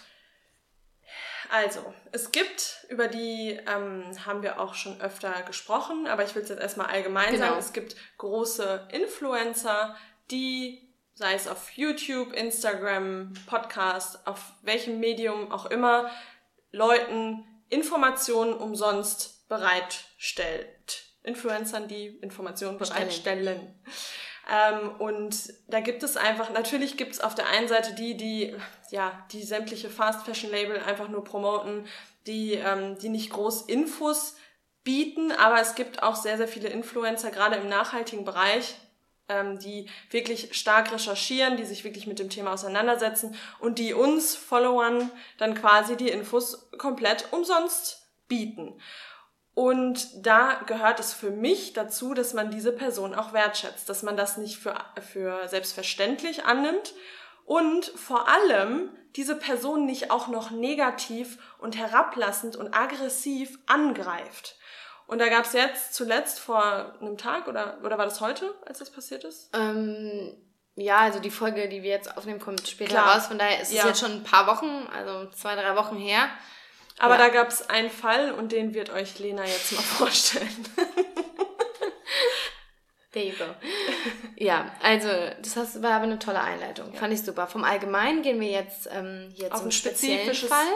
Also, 1.52 1.94
es 2.12 2.32
gibt, 2.32 2.84
über 2.90 3.08
die 3.08 3.60
ähm, 3.72 4.04
haben 4.26 4.42
wir 4.42 4.60
auch 4.60 4.74
schon 4.74 5.00
öfter 5.00 5.44
gesprochen, 5.44 6.08
aber 6.08 6.24
ich 6.24 6.34
will 6.34 6.42
es 6.42 6.50
jetzt 6.50 6.64
erstmal 6.64 6.88
allgemein 6.88 7.34
genau. 7.34 7.50
sagen, 7.50 7.60
es 7.60 7.74
gibt 7.74 7.96
große 8.18 8.88
Influencer, 8.92 9.96
die, 10.32 10.92
sei 11.14 11.36
es 11.36 11.48
auf 11.48 11.70
YouTube, 11.74 12.34
Instagram, 12.34 13.34
Podcast, 13.46 14.26
auf 14.26 14.42
welchem 14.64 15.00
Medium 15.00 15.52
auch 15.52 15.68
immer, 15.68 16.10
Leuten 16.72 17.46
Informationen 17.74 18.54
umsonst 18.54 19.48
bereitstellt. 19.50 21.04
Influencern, 21.24 21.88
die 21.88 22.08
Informationen 22.08 22.78
bereitstellen. 22.78 23.74
Ähm, 24.52 24.92
und 25.00 25.54
da 25.68 25.80
gibt 25.80 26.04
es 26.04 26.18
einfach, 26.18 26.52
natürlich 26.52 26.98
gibt 26.98 27.14
es 27.14 27.22
auf 27.22 27.34
der 27.34 27.48
einen 27.48 27.70
Seite 27.70 27.94
die, 27.94 28.18
die, 28.18 28.56
ja, 28.92 29.26
die 29.32 29.44
sämtliche 29.44 29.90
Fast 29.90 30.26
Fashion 30.26 30.52
Label 30.52 30.80
einfach 30.80 31.08
nur 31.08 31.24
promoten, 31.24 31.88
die, 32.28 32.56
ähm, 32.56 32.98
die 33.00 33.10
nicht 33.10 33.32
groß 33.32 33.64
Infos 33.64 34.36
bieten, 34.84 35.32
aber 35.32 35.62
es 35.62 35.76
gibt 35.76 36.04
auch 36.04 36.16
sehr, 36.16 36.36
sehr 36.38 36.50
viele 36.50 36.68
Influencer, 36.70 37.32
gerade 37.32 37.56
im 37.56 37.70
nachhaltigen 37.70 38.26
Bereich, 38.26 38.76
ähm, 39.30 39.60
die 39.60 39.90
wirklich 40.10 40.56
stark 40.58 40.92
recherchieren, 40.92 41.58
die 41.58 41.66
sich 41.66 41.84
wirklich 41.84 42.08
mit 42.08 42.20
dem 42.20 42.30
Thema 42.30 42.54
auseinandersetzen 42.54 43.36
und 43.60 43.80
die 43.80 43.94
uns 43.94 44.36
Followern 44.36 45.12
dann 45.38 45.56
quasi 45.56 45.96
die 45.96 46.10
Infos 46.10 46.70
komplett 46.78 47.32
umsonst 47.32 48.08
bieten. 48.28 48.80
Und 49.56 50.26
da 50.26 50.62
gehört 50.66 51.00
es 51.00 51.14
für 51.14 51.30
mich 51.30 51.74
dazu, 51.74 52.14
dass 52.14 52.34
man 52.34 52.50
diese 52.50 52.72
Person 52.72 53.14
auch 53.14 53.34
wertschätzt, 53.34 53.88
dass 53.88 54.02
man 54.02 54.18
das 54.18 54.38
nicht 54.38 54.58
für, 54.58 54.76
für 55.12 55.48
selbstverständlich 55.48 56.46
annimmt 56.46 56.94
und 57.46 57.86
vor 57.86 58.28
allem 58.28 58.90
diese 59.16 59.36
Person 59.36 59.86
nicht 59.86 60.10
auch 60.10 60.28
noch 60.28 60.50
negativ 60.50 61.38
und 61.60 61.78
herablassend 61.78 62.56
und 62.56 62.74
aggressiv 62.74 63.60
angreift. 63.68 64.56
Und 65.14 65.20
da 65.20 65.30
gab 65.30 65.46
es 65.46 65.54
jetzt 65.54 65.94
zuletzt 65.94 66.40
vor 66.40 66.92
einem 67.00 67.20
Tag 67.20 67.48
oder, 67.48 67.78
oder 67.84 68.00
war 68.00 68.06
das 68.06 68.20
heute, 68.20 68.52
als 68.66 68.80
das 68.80 68.90
passiert 68.90 69.24
ist? 69.24 69.48
Ähm, 69.54 70.36
ja, 70.74 71.02
also 71.02 71.20
die 71.20 71.30
Folge, 71.30 71.70
die 71.70 71.84
wir 71.84 71.92
jetzt 71.92 72.18
aufnehmen, 72.18 72.40
kommt 72.40 72.68
später 72.68 72.94
Klar. 72.96 73.14
raus. 73.16 73.28
Von 73.28 73.38
daher 73.38 73.62
ist 73.62 73.72
ja. 73.72 73.82
es 73.82 73.90
jetzt 73.90 74.00
schon 74.00 74.12
ein 74.12 74.24
paar 74.24 74.48
Wochen, 74.48 74.88
also 74.92 75.30
zwei, 75.30 75.54
drei 75.54 75.76
Wochen 75.76 75.98
her. 75.98 76.30
Aber 76.98 77.20
ja. 77.20 77.28
da 77.28 77.30
gab 77.30 77.50
es 77.50 77.70
einen 77.70 77.92
Fall 77.92 78.32
und 78.32 78.52
den 78.52 78.74
wird 78.74 78.90
euch 78.90 79.20
Lena 79.20 79.46
jetzt 79.46 79.74
mal 79.74 79.82
vorstellen. 79.84 80.66
There 83.12 83.28
you 83.28 83.34
go. 83.38 83.46
Ja, 84.36 84.72
also 84.82 85.10
das 85.44 85.84
war 85.84 85.92
aber 85.92 86.06
eine 86.06 86.18
tolle 86.18 86.42
Einleitung. 86.42 86.92
Ja. 86.92 87.00
Fand 87.00 87.14
ich 87.14 87.22
super. 87.22 87.46
Vom 87.46 87.64
Allgemeinen 87.64 88.24
gehen 88.24 88.40
wir 88.40 88.50
jetzt 88.50 88.90
ähm, 88.92 89.30
hier 89.36 89.54
Auf 89.54 89.62
zum 89.62 89.70
speziellen 89.70 90.34
Fall. 90.34 90.74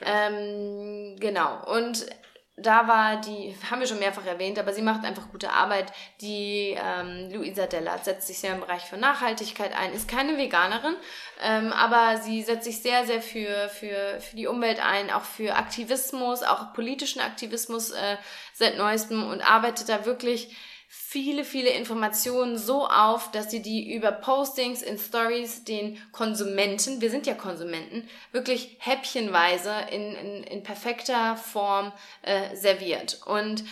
Ähm, 0.00 1.16
genau. 1.18 1.64
Und 1.74 2.06
da 2.56 2.86
war 2.86 3.20
die, 3.20 3.54
haben 3.68 3.80
wir 3.80 3.86
schon 3.88 3.98
mehrfach 3.98 4.26
erwähnt, 4.26 4.60
aber 4.60 4.72
sie 4.72 4.82
macht 4.82 5.04
einfach 5.04 5.28
gute 5.30 5.50
Arbeit. 5.50 5.92
Die 6.20 6.76
ähm, 6.78 7.28
Luisa 7.32 7.66
Dellert 7.66 8.04
setzt 8.04 8.28
sich 8.28 8.38
sehr 8.38 8.54
im 8.54 8.60
Bereich 8.60 8.82
für 8.82 8.96
Nachhaltigkeit 8.96 9.76
ein, 9.76 9.92
ist 9.92 10.08
keine 10.08 10.38
Veganerin, 10.38 10.94
ähm, 11.42 11.72
aber 11.72 12.18
sie 12.18 12.42
setzt 12.42 12.64
sich 12.64 12.80
sehr, 12.80 13.06
sehr 13.06 13.20
für, 13.20 13.68
für, 13.68 14.20
für 14.20 14.36
die 14.36 14.46
Umwelt 14.46 14.84
ein, 14.84 15.10
auch 15.10 15.24
für 15.24 15.56
Aktivismus, 15.56 16.44
auch 16.44 16.72
politischen 16.74 17.20
Aktivismus 17.20 17.90
äh, 17.90 18.16
seit 18.52 18.78
neuestem 18.78 19.28
und 19.28 19.42
arbeitet 19.42 19.88
da 19.88 20.04
wirklich 20.04 20.56
viele, 20.96 21.44
viele 21.44 21.70
Informationen 21.70 22.56
so 22.56 22.86
auf, 22.86 23.30
dass 23.32 23.50
sie 23.50 23.62
die 23.62 23.94
über 23.94 24.12
Postings 24.12 24.80
in 24.80 24.96
Stories 24.96 25.64
den 25.64 25.98
Konsumenten, 26.12 27.00
wir 27.00 27.10
sind 27.10 27.26
ja 27.26 27.34
Konsumenten, 27.34 28.08
wirklich 28.30 28.76
häppchenweise 28.78 29.72
in, 29.90 30.14
in, 30.14 30.44
in 30.44 30.62
perfekter 30.62 31.36
Form 31.36 31.92
äh, 32.22 32.54
serviert. 32.54 33.20
Und 33.26 33.64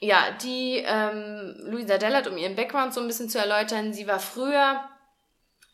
ja, 0.00 0.30
die 0.42 0.82
ähm, 0.84 1.54
Luisa 1.64 1.96
Dellert, 1.96 2.26
um 2.26 2.36
ihren 2.36 2.56
Background 2.56 2.92
so 2.92 3.00
ein 3.00 3.06
bisschen 3.06 3.28
zu 3.28 3.38
erläutern, 3.38 3.92
sie 3.92 4.08
war 4.08 4.18
früher 4.18 4.80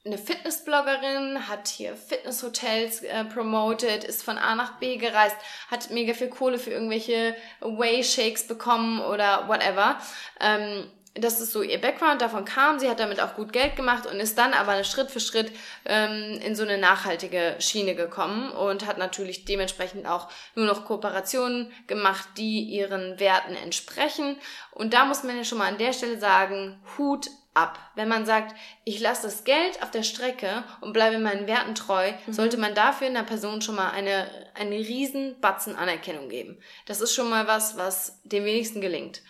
eine 0.06 0.18
Fitnessbloggerin, 0.18 1.48
hat 1.48 1.68
hier 1.68 1.96
Fitnesshotels 1.96 3.02
äh, 3.02 3.24
promoted, 3.24 4.04
ist 4.04 4.22
von 4.22 4.36
A 4.36 4.54
nach 4.54 4.78
B 4.78 4.96
gereist, 4.96 5.36
hat 5.70 5.90
mega 5.90 6.12
viel 6.12 6.28
Kohle 6.28 6.58
für 6.58 6.70
irgendwelche 6.70 7.34
Whey-Shakes 7.60 8.46
bekommen 8.46 9.00
oder 9.00 9.48
whatever. 9.48 9.98
Ähm, 10.40 10.90
das 11.14 11.40
ist 11.40 11.52
so 11.52 11.62
ihr 11.62 11.80
Background, 11.80 12.20
davon 12.20 12.44
kam, 12.44 12.80
sie 12.80 12.90
hat 12.90 12.98
damit 12.98 13.20
auch 13.20 13.34
gut 13.34 13.52
Geld 13.52 13.76
gemacht 13.76 14.04
und 14.04 14.18
ist 14.18 14.36
dann 14.36 14.52
aber 14.52 14.82
Schritt 14.82 15.12
für 15.12 15.20
Schritt 15.20 15.52
ähm, 15.84 16.40
in 16.44 16.56
so 16.56 16.64
eine 16.64 16.76
nachhaltige 16.76 17.54
Schiene 17.60 17.94
gekommen 17.94 18.50
und 18.50 18.84
hat 18.84 18.98
natürlich 18.98 19.44
dementsprechend 19.44 20.06
auch 20.06 20.28
nur 20.56 20.66
noch 20.66 20.84
Kooperationen 20.84 21.72
gemacht, 21.86 22.26
die 22.36 22.64
ihren 22.64 23.20
Werten 23.20 23.54
entsprechen. 23.54 24.36
Und 24.72 24.92
da 24.92 25.04
muss 25.04 25.22
man 25.22 25.36
ja 25.36 25.44
schon 25.44 25.58
mal 25.58 25.68
an 25.68 25.78
der 25.78 25.92
Stelle 25.92 26.18
sagen, 26.18 26.80
Hut 26.98 27.28
ab. 27.54 27.78
Wenn 27.94 28.08
man 28.08 28.26
sagt, 28.26 28.54
ich 28.84 29.00
lasse 29.00 29.22
das 29.22 29.44
Geld 29.44 29.82
auf 29.82 29.90
der 29.90 30.02
Strecke 30.02 30.64
und 30.80 30.92
bleibe 30.92 31.18
meinen 31.18 31.46
Werten 31.46 31.74
treu, 31.74 32.12
mhm. 32.26 32.32
sollte 32.32 32.56
man 32.56 32.74
dafür 32.74 33.06
einer 33.06 33.22
Person 33.22 33.62
schon 33.62 33.76
mal 33.76 33.90
eine, 33.90 34.28
eine 34.54 34.76
riesen 34.76 35.40
Batzen 35.40 35.76
Anerkennung 35.76 36.28
geben. 36.28 36.60
Das 36.86 37.00
ist 37.00 37.14
schon 37.14 37.30
mal 37.30 37.46
was, 37.46 37.76
was 37.76 38.20
dem 38.24 38.44
wenigsten 38.44 38.80
gelingt. 38.80 39.22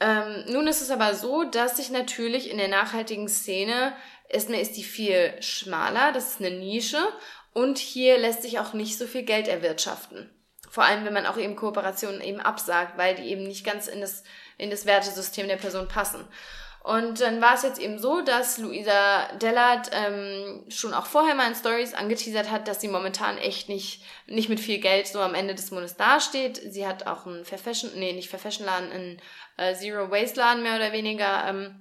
Ähm, 0.00 0.44
nun 0.48 0.66
ist 0.66 0.80
es 0.80 0.90
aber 0.90 1.14
so, 1.14 1.44
dass 1.44 1.76
sich 1.76 1.90
natürlich 1.90 2.50
in 2.50 2.58
der 2.58 2.68
nachhaltigen 2.68 3.28
Szene, 3.28 3.94
erstmal 4.28 4.60
ist 4.60 4.76
die 4.76 4.84
viel 4.84 5.34
schmaler, 5.42 6.12
das 6.12 6.32
ist 6.32 6.40
eine 6.40 6.56
Nische 6.56 7.02
und 7.52 7.78
hier 7.78 8.18
lässt 8.18 8.42
sich 8.42 8.60
auch 8.60 8.72
nicht 8.72 8.96
so 8.96 9.06
viel 9.06 9.24
Geld 9.24 9.48
erwirtschaften. 9.48 10.30
Vor 10.70 10.84
allem, 10.84 11.04
wenn 11.04 11.14
man 11.14 11.26
auch 11.26 11.38
eben 11.38 11.56
Kooperationen 11.56 12.20
eben 12.20 12.40
absagt, 12.40 12.96
weil 12.96 13.14
die 13.14 13.24
eben 13.24 13.42
nicht 13.42 13.64
ganz 13.64 13.88
in 13.88 14.00
das, 14.00 14.22
in 14.58 14.70
das 14.70 14.86
Wertesystem 14.86 15.48
der 15.48 15.56
Person 15.56 15.88
passen. 15.88 16.24
Und 16.88 17.20
dann 17.20 17.42
war 17.42 17.52
es 17.52 17.64
jetzt 17.64 17.78
eben 17.78 17.98
so, 17.98 18.22
dass 18.22 18.56
Luisa 18.56 19.26
Dellert 19.36 19.90
ähm, 19.92 20.64
schon 20.70 20.94
auch 20.94 21.04
vorher 21.04 21.34
mal 21.34 21.46
in 21.46 21.54
Stories 21.54 21.92
angeteasert 21.92 22.50
hat, 22.50 22.66
dass 22.66 22.80
sie 22.80 22.88
momentan 22.88 23.36
echt 23.36 23.68
nicht, 23.68 24.02
nicht 24.26 24.48
mit 24.48 24.58
viel 24.58 24.78
Geld 24.78 25.06
so 25.06 25.20
am 25.20 25.34
Ende 25.34 25.54
des 25.54 25.70
Monats 25.70 25.96
dasteht. 25.96 26.56
Sie 26.72 26.86
hat 26.86 27.06
auch 27.06 27.26
einen 27.26 27.44
Fair 27.44 27.58
Fashion, 27.58 27.90
nee, 27.96 28.14
nicht 28.14 28.30
Fair 28.30 28.38
Fashion 28.38 28.64
Laden, 28.64 28.90
einen 28.90 29.22
äh, 29.58 29.74
Zero 29.74 30.10
Waste 30.10 30.40
Laden 30.40 30.62
mehr 30.62 30.76
oder 30.76 30.92
weniger 30.92 31.44
ähm, 31.46 31.78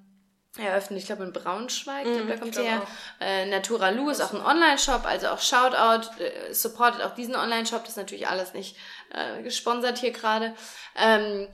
eröffnet, 0.57 0.99
ich 0.99 1.05
glaube 1.05 1.23
in 1.23 1.31
Braunschweig, 1.31 2.03
glaub, 2.03 2.27
da 2.27 2.35
kommt 2.35 2.55
sie 2.55 2.63
her. 2.63 2.85
Äh, 3.21 3.45
Natura 3.45 3.91
Lu 3.91 4.09
ist 4.09 4.19
auch 4.19 4.33
ein 4.33 4.41
Online-Shop, 4.41 5.05
also 5.05 5.27
auch 5.27 5.39
Shoutout, 5.39 6.21
äh, 6.21 6.53
supportet 6.53 7.01
auch 7.01 7.15
diesen 7.15 7.37
Online-Shop, 7.37 7.79
das 7.83 7.91
ist 7.91 7.97
natürlich 7.97 8.27
alles 8.27 8.53
nicht 8.53 8.75
äh, 9.13 9.41
gesponsert 9.41 9.99
hier 9.99 10.11
gerade. 10.11 10.53
Ähm, 10.97 11.47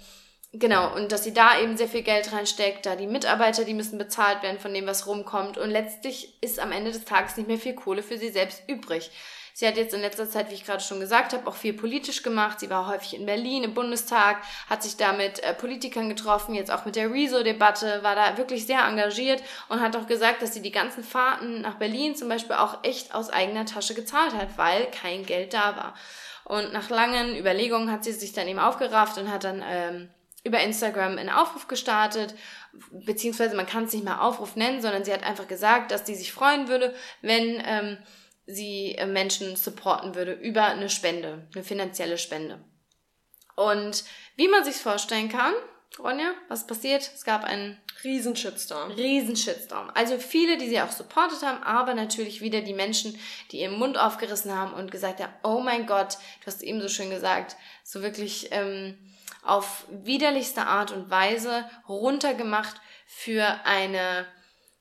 Genau, 0.56 0.96
und 0.96 1.12
dass 1.12 1.24
sie 1.24 1.34
da 1.34 1.60
eben 1.60 1.78
sehr 1.78 1.88
viel 1.88 2.04
Geld 2.04 2.32
reinsteckt, 2.32 2.86
da 2.86 2.96
die 2.96 3.08
Mitarbeiter, 3.08 3.66
die 3.66 3.74
müssen 3.74 3.98
bezahlt 3.98 4.44
werden 4.44 4.60
von 4.60 4.72
dem, 4.72 4.86
was 4.86 5.08
rumkommt. 5.08 5.58
Und 5.58 5.72
letztlich 5.72 6.38
ist 6.42 6.60
am 6.60 6.72
Ende 6.72 6.92
des 6.92 7.06
Tages 7.06 7.38
nicht 7.38 7.48
mehr 7.48 7.58
viel 7.58 7.74
Kohle 7.74 8.04
für 8.04 8.20
sie 8.20 8.30
selbst 8.30 8.62
übrig. 8.68 9.10
Sie 9.56 9.68
hat 9.68 9.78
jetzt 9.78 9.96
in 9.96 10.02
letzter 10.02 10.30
Zeit, 10.30 10.52
wie 10.52 10.54
ich 10.54 10.66
gerade 10.66 10.84
schon 10.84 11.00
gesagt 11.00 11.34
habe, 11.34 11.48
auch 11.48 11.56
viel 11.56 11.74
politisch 11.74 12.22
gemacht. 12.22 12.60
Sie 12.60 12.70
war 12.70 12.88
häufig 12.88 13.16
in 13.16 13.26
Berlin 13.26 13.64
im 13.64 13.74
Bundestag, 13.74 14.44
hat 14.70 14.84
sich 14.84 14.96
da 14.96 15.14
mit 15.14 15.40
äh, 15.44 15.56
Politikern 15.56 16.08
getroffen, 16.08 16.54
jetzt 16.54 16.72
auch 16.72 16.86
mit 16.86 16.96
der 16.96 17.12
Rezo-Debatte, 17.12 18.04
war 18.04 18.16
da 18.16 18.38
wirklich 18.38 18.68
sehr 18.68 18.84
engagiert 18.84 19.42
und 19.70 19.82
hat 19.82 19.96
auch 19.96 20.06
gesagt, 20.06 20.44
dass 20.44 20.54
sie 20.54 20.62
die 20.62 20.72
ganzen 20.72 21.04
Fahrten 21.04 21.62
nach 21.62 21.76
Berlin 21.76 22.16
zum 22.16 22.30
Beispiel 22.30 22.56
auch 22.56 22.84
echt 22.84 23.16
aus 23.16 23.32
eigener 23.32 23.66
Tasche 23.66 23.96
gezahlt 23.96 24.36
hat, 24.36 24.58
weil 24.58 24.86
kein 24.92 25.26
Geld 25.26 25.56
da 25.56 25.76
war. 25.78 25.96
Und 26.46 26.74
nach 26.74 26.92
langen 26.92 27.36
Überlegungen 27.36 27.92
hat 27.92 28.04
sie 28.04 28.12
sich 28.12 28.34
dann 28.34 28.48
eben 28.48 28.60
aufgerafft 28.60 29.18
und 29.18 29.32
hat 29.32 29.46
dann 29.46 29.64
ähm, 29.68 30.10
über 30.44 30.60
Instagram 30.60 31.18
einen 31.18 31.30
Aufruf 31.30 31.68
gestartet, 31.68 32.36
beziehungsweise 32.92 33.56
man 33.56 33.66
kann 33.66 33.86
es 33.86 33.94
nicht 33.94 34.04
mal 34.04 34.20
Aufruf 34.20 34.56
nennen, 34.56 34.82
sondern 34.82 35.06
sie 35.06 35.14
hat 35.14 35.24
einfach 35.24 35.48
gesagt, 35.48 35.92
dass 35.92 36.06
sie 36.06 36.16
sich 36.16 36.34
freuen 36.34 36.68
würde, 36.68 36.94
wenn 37.22 37.62
ähm, 37.66 37.98
sie 38.46 38.96
äh, 38.96 39.06
Menschen 39.06 39.56
supporten 39.56 40.16
würde 40.16 40.34
über 40.34 40.66
eine 40.66 40.90
Spende, 40.90 41.48
eine 41.54 41.64
finanzielle 41.64 42.18
Spende. 42.18 42.64
Und 43.56 44.04
wie 44.36 44.48
man 44.48 44.64
sich 44.64 44.76
vorstellen 44.76 45.30
kann, 45.30 45.54
Ronja, 46.00 46.34
was 46.48 46.66
passiert? 46.66 47.04
Es 47.14 47.24
gab 47.24 47.44
einen 47.44 47.78
Riesenshitstorm. 48.04 48.92
Riesenshitstorm. 48.92 49.92
Also 49.94 50.18
viele, 50.18 50.58
die 50.58 50.68
sie 50.68 50.82
auch 50.82 50.92
supportet 50.92 51.44
haben, 51.44 51.62
aber 51.62 51.94
natürlich 51.94 52.42
wieder 52.42 52.62
die 52.62 52.74
Menschen, 52.74 53.18
die 53.52 53.60
ihren 53.60 53.78
Mund 53.78 53.98
aufgerissen 54.00 54.52
haben 54.52 54.74
und 54.74 54.92
gesagt 54.92 55.22
haben, 55.22 55.34
oh 55.44 55.60
mein 55.60 55.86
Gott, 55.86 56.18
du 56.42 56.48
hast 56.48 56.64
eben 56.64 56.82
so 56.82 56.90
schön 56.90 57.12
gesagt, 57.12 57.56
so 57.84 58.02
wirklich 58.02 58.50
ähm, 58.52 58.98
auf 59.44 59.86
widerlichste 59.90 60.66
Art 60.66 60.92
und 60.92 61.10
Weise 61.10 61.70
runtergemacht 61.88 62.76
für 63.06 63.46
eine 63.66 64.26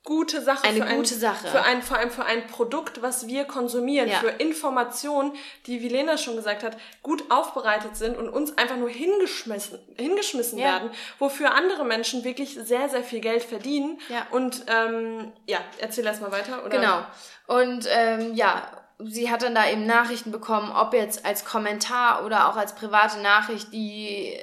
gute 0.05 0.41
Sache. 0.41 0.65
Eine 0.65 0.87
für 0.87 0.97
gute 0.97 1.15
ein, 1.15 1.21
Sache. 1.21 1.49
Für 1.49 1.63
ein, 1.63 1.83
vor 1.83 1.97
allem 1.97 2.11
für 2.11 2.25
ein 2.25 2.47
Produkt, 2.49 3.03
was 3.03 3.29
wir 3.29 3.45
konsumieren, 3.45 4.09
ja. 4.09 4.19
für 4.19 4.31
Informationen, 4.31 5.33
die, 5.67 5.81
wie 5.81 5.89
Lena 5.89 6.17
schon 6.17 6.37
gesagt 6.37 6.63
hat, 6.63 6.77
gut 7.03 7.31
aufbereitet 7.31 7.97
sind 7.97 8.17
und 8.17 8.29
uns 8.29 8.57
einfach 8.59 8.77
nur 8.77 8.91
hingeschmissen, 8.91 9.79
hingeschmissen 9.97 10.59
ja. 10.59 10.65
werden, 10.65 10.91
wofür 11.19 11.55
andere 11.55 11.85
Menschen 11.85 12.25
wirklich 12.25 12.55
sehr, 12.55 12.89
sehr 12.89 13.05
viel 13.05 13.21
Geld 13.21 13.45
verdienen. 13.45 14.01
Ja. 14.09 14.27
Und 14.31 14.65
ähm, 14.67 15.33
ja, 15.47 15.59
erzähl 15.79 16.05
erst 16.05 16.21
mal 16.21 16.33
weiter. 16.33 16.65
Oder? 16.65 16.79
Genau. 16.79 17.07
Und 17.47 17.87
ähm, 17.91 18.35
ja, 18.35 18.82
sie 19.07 19.31
hat 19.31 19.43
dann 19.43 19.55
da 19.55 19.69
eben 19.69 19.87
Nachrichten 19.87 20.31
bekommen, 20.31 20.73
ob 20.73 20.95
jetzt 20.95 21.25
als 21.25 21.45
Kommentar 21.45 22.25
oder 22.25 22.49
auch 22.49 22.57
als 22.57 22.75
private 22.75 23.21
Nachricht, 23.21 23.73
die, 23.73 24.39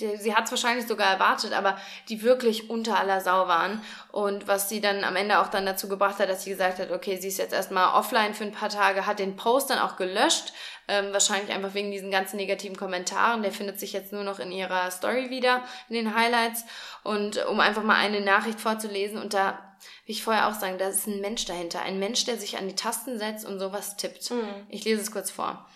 die 0.00 0.16
sie 0.16 0.34
hat 0.34 0.44
es 0.44 0.50
wahrscheinlich 0.50 0.86
sogar 0.86 1.12
erwartet, 1.12 1.52
aber 1.52 1.76
die 2.08 2.22
wirklich 2.22 2.70
unter 2.70 2.98
aller 2.98 3.20
Sau 3.20 3.48
waren. 3.48 3.82
Und 4.12 4.48
was 4.48 4.68
sie 4.68 4.80
dann 4.80 5.04
am 5.04 5.16
Ende 5.16 5.38
auch 5.40 5.48
dann 5.48 5.66
dazu 5.66 5.88
gebracht 5.88 6.18
hat, 6.18 6.28
dass 6.28 6.44
sie 6.44 6.50
gesagt 6.50 6.78
hat, 6.78 6.90
okay, 6.90 7.16
sie 7.16 7.28
ist 7.28 7.38
jetzt 7.38 7.52
erstmal 7.52 7.94
offline 7.94 8.34
für 8.34 8.44
ein 8.44 8.52
paar 8.52 8.68
Tage, 8.68 9.06
hat 9.06 9.18
den 9.18 9.36
Post 9.36 9.70
dann 9.70 9.78
auch 9.78 9.96
gelöscht, 9.96 10.52
ähm, 10.88 11.12
wahrscheinlich 11.12 11.54
einfach 11.54 11.74
wegen 11.74 11.90
diesen 11.90 12.10
ganzen 12.10 12.36
negativen 12.36 12.76
Kommentaren. 12.76 13.42
Der 13.42 13.52
findet 13.52 13.78
sich 13.78 13.92
jetzt 13.92 14.12
nur 14.12 14.24
noch 14.24 14.38
in 14.38 14.50
ihrer 14.50 14.90
Story 14.90 15.30
wieder, 15.30 15.62
in 15.88 15.94
den 15.94 16.14
Highlights. 16.14 16.64
Und 17.04 17.44
um 17.46 17.60
einfach 17.60 17.82
mal 17.82 17.96
eine 17.96 18.20
Nachricht 18.20 18.60
vorzulesen 18.60 19.18
und 19.18 19.34
da 19.34 19.58
wie 20.06 20.12
ich 20.12 20.24
vorher 20.24 20.48
auch 20.48 20.54
sagen, 20.54 20.78
da 20.78 20.88
ist 20.88 21.06
ein 21.06 21.20
Mensch 21.20 21.44
dahinter. 21.44 21.82
Ein 21.82 21.98
Mensch, 21.98 22.24
der 22.24 22.38
sich 22.38 22.58
an 22.58 22.66
die 22.66 22.74
Tasten 22.74 23.18
setzt 23.18 23.44
und 23.44 23.58
sowas 23.58 23.96
tippt. 23.96 24.30
Mhm. 24.30 24.66
Ich 24.68 24.84
lese 24.84 25.02
es 25.02 25.12
kurz 25.12 25.30
vor. 25.30 25.66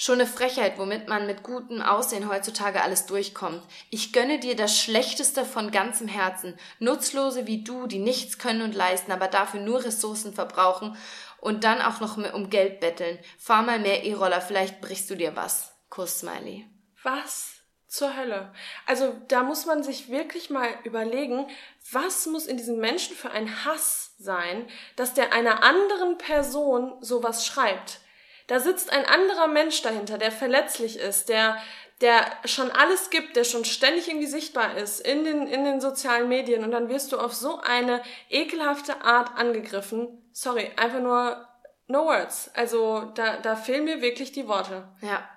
Schon 0.00 0.20
eine 0.20 0.28
Frechheit, 0.28 0.78
womit 0.78 1.08
man 1.08 1.26
mit 1.26 1.42
gutem 1.42 1.82
Aussehen 1.82 2.28
heutzutage 2.28 2.82
alles 2.82 3.06
durchkommt. 3.06 3.60
Ich 3.90 4.12
gönne 4.12 4.38
dir 4.38 4.54
das 4.54 4.78
Schlechteste 4.78 5.44
von 5.44 5.72
ganzem 5.72 6.06
Herzen. 6.06 6.56
Nutzlose 6.78 7.48
wie 7.48 7.64
du, 7.64 7.88
die 7.88 7.98
nichts 7.98 8.38
können 8.38 8.62
und 8.62 8.76
leisten, 8.76 9.10
aber 9.10 9.26
dafür 9.26 9.60
nur 9.60 9.84
Ressourcen 9.84 10.32
verbrauchen 10.32 10.96
und 11.40 11.64
dann 11.64 11.80
auch 11.80 12.00
noch 12.00 12.16
um 12.16 12.50
Geld 12.50 12.80
betteln. 12.80 13.18
Fahr 13.38 13.62
mal 13.62 13.78
mehr 13.78 14.04
E-Roller, 14.04 14.40
vielleicht 14.40 14.80
brichst 14.80 15.08
du 15.10 15.14
dir 15.14 15.36
was. 15.36 15.74
Kuss, 15.90 16.20
Smiley. 16.20 16.66
Was 17.02 17.58
zur 17.88 18.16
Hölle. 18.16 18.52
Also 18.86 19.16
da 19.28 19.42
muss 19.42 19.64
man 19.64 19.82
sich 19.82 20.10
wirklich 20.10 20.50
mal 20.50 20.68
überlegen, 20.84 21.48
was 21.90 22.26
muss 22.26 22.46
in 22.46 22.58
diesem 22.58 22.78
Menschen 22.78 23.16
für 23.16 23.30
ein 23.30 23.64
Hass 23.64 24.14
sein, 24.18 24.68
dass 24.96 25.14
der 25.14 25.32
einer 25.32 25.62
anderen 25.62 26.18
Person 26.18 26.96
sowas 27.00 27.46
schreibt. 27.46 28.00
Da 28.46 28.60
sitzt 28.60 28.92
ein 28.92 29.06
anderer 29.06 29.46
Mensch 29.46 29.82
dahinter, 29.82 30.18
der 30.18 30.32
verletzlich 30.32 30.98
ist, 30.98 31.28
der 31.28 31.60
der 32.00 32.24
schon 32.44 32.70
alles 32.70 33.10
gibt, 33.10 33.36
der 33.36 33.44
schon 33.44 33.64
ständig 33.64 34.08
irgendwie 34.08 34.26
sichtbar 34.26 34.76
ist 34.76 35.00
in 35.00 35.24
den, 35.24 35.46
in 35.46 35.64
den 35.64 35.80
sozialen 35.80 36.28
Medien 36.28 36.64
und 36.64 36.70
dann 36.70 36.88
wirst 36.88 37.12
du 37.12 37.18
auf 37.18 37.34
so 37.34 37.60
eine 37.60 38.02
ekelhafte 38.30 39.02
Art 39.02 39.36
angegriffen. 39.36 40.30
Sorry, 40.32 40.70
einfach 40.76 41.00
nur 41.00 41.48
no 41.88 42.04
words. 42.06 42.50
Also 42.54 43.10
da, 43.14 43.38
da 43.38 43.56
fehlen 43.56 43.84
mir 43.84 44.00
wirklich 44.00 44.30
die 44.32 44.46
Worte. 44.46 44.88
Ja, 45.00 45.28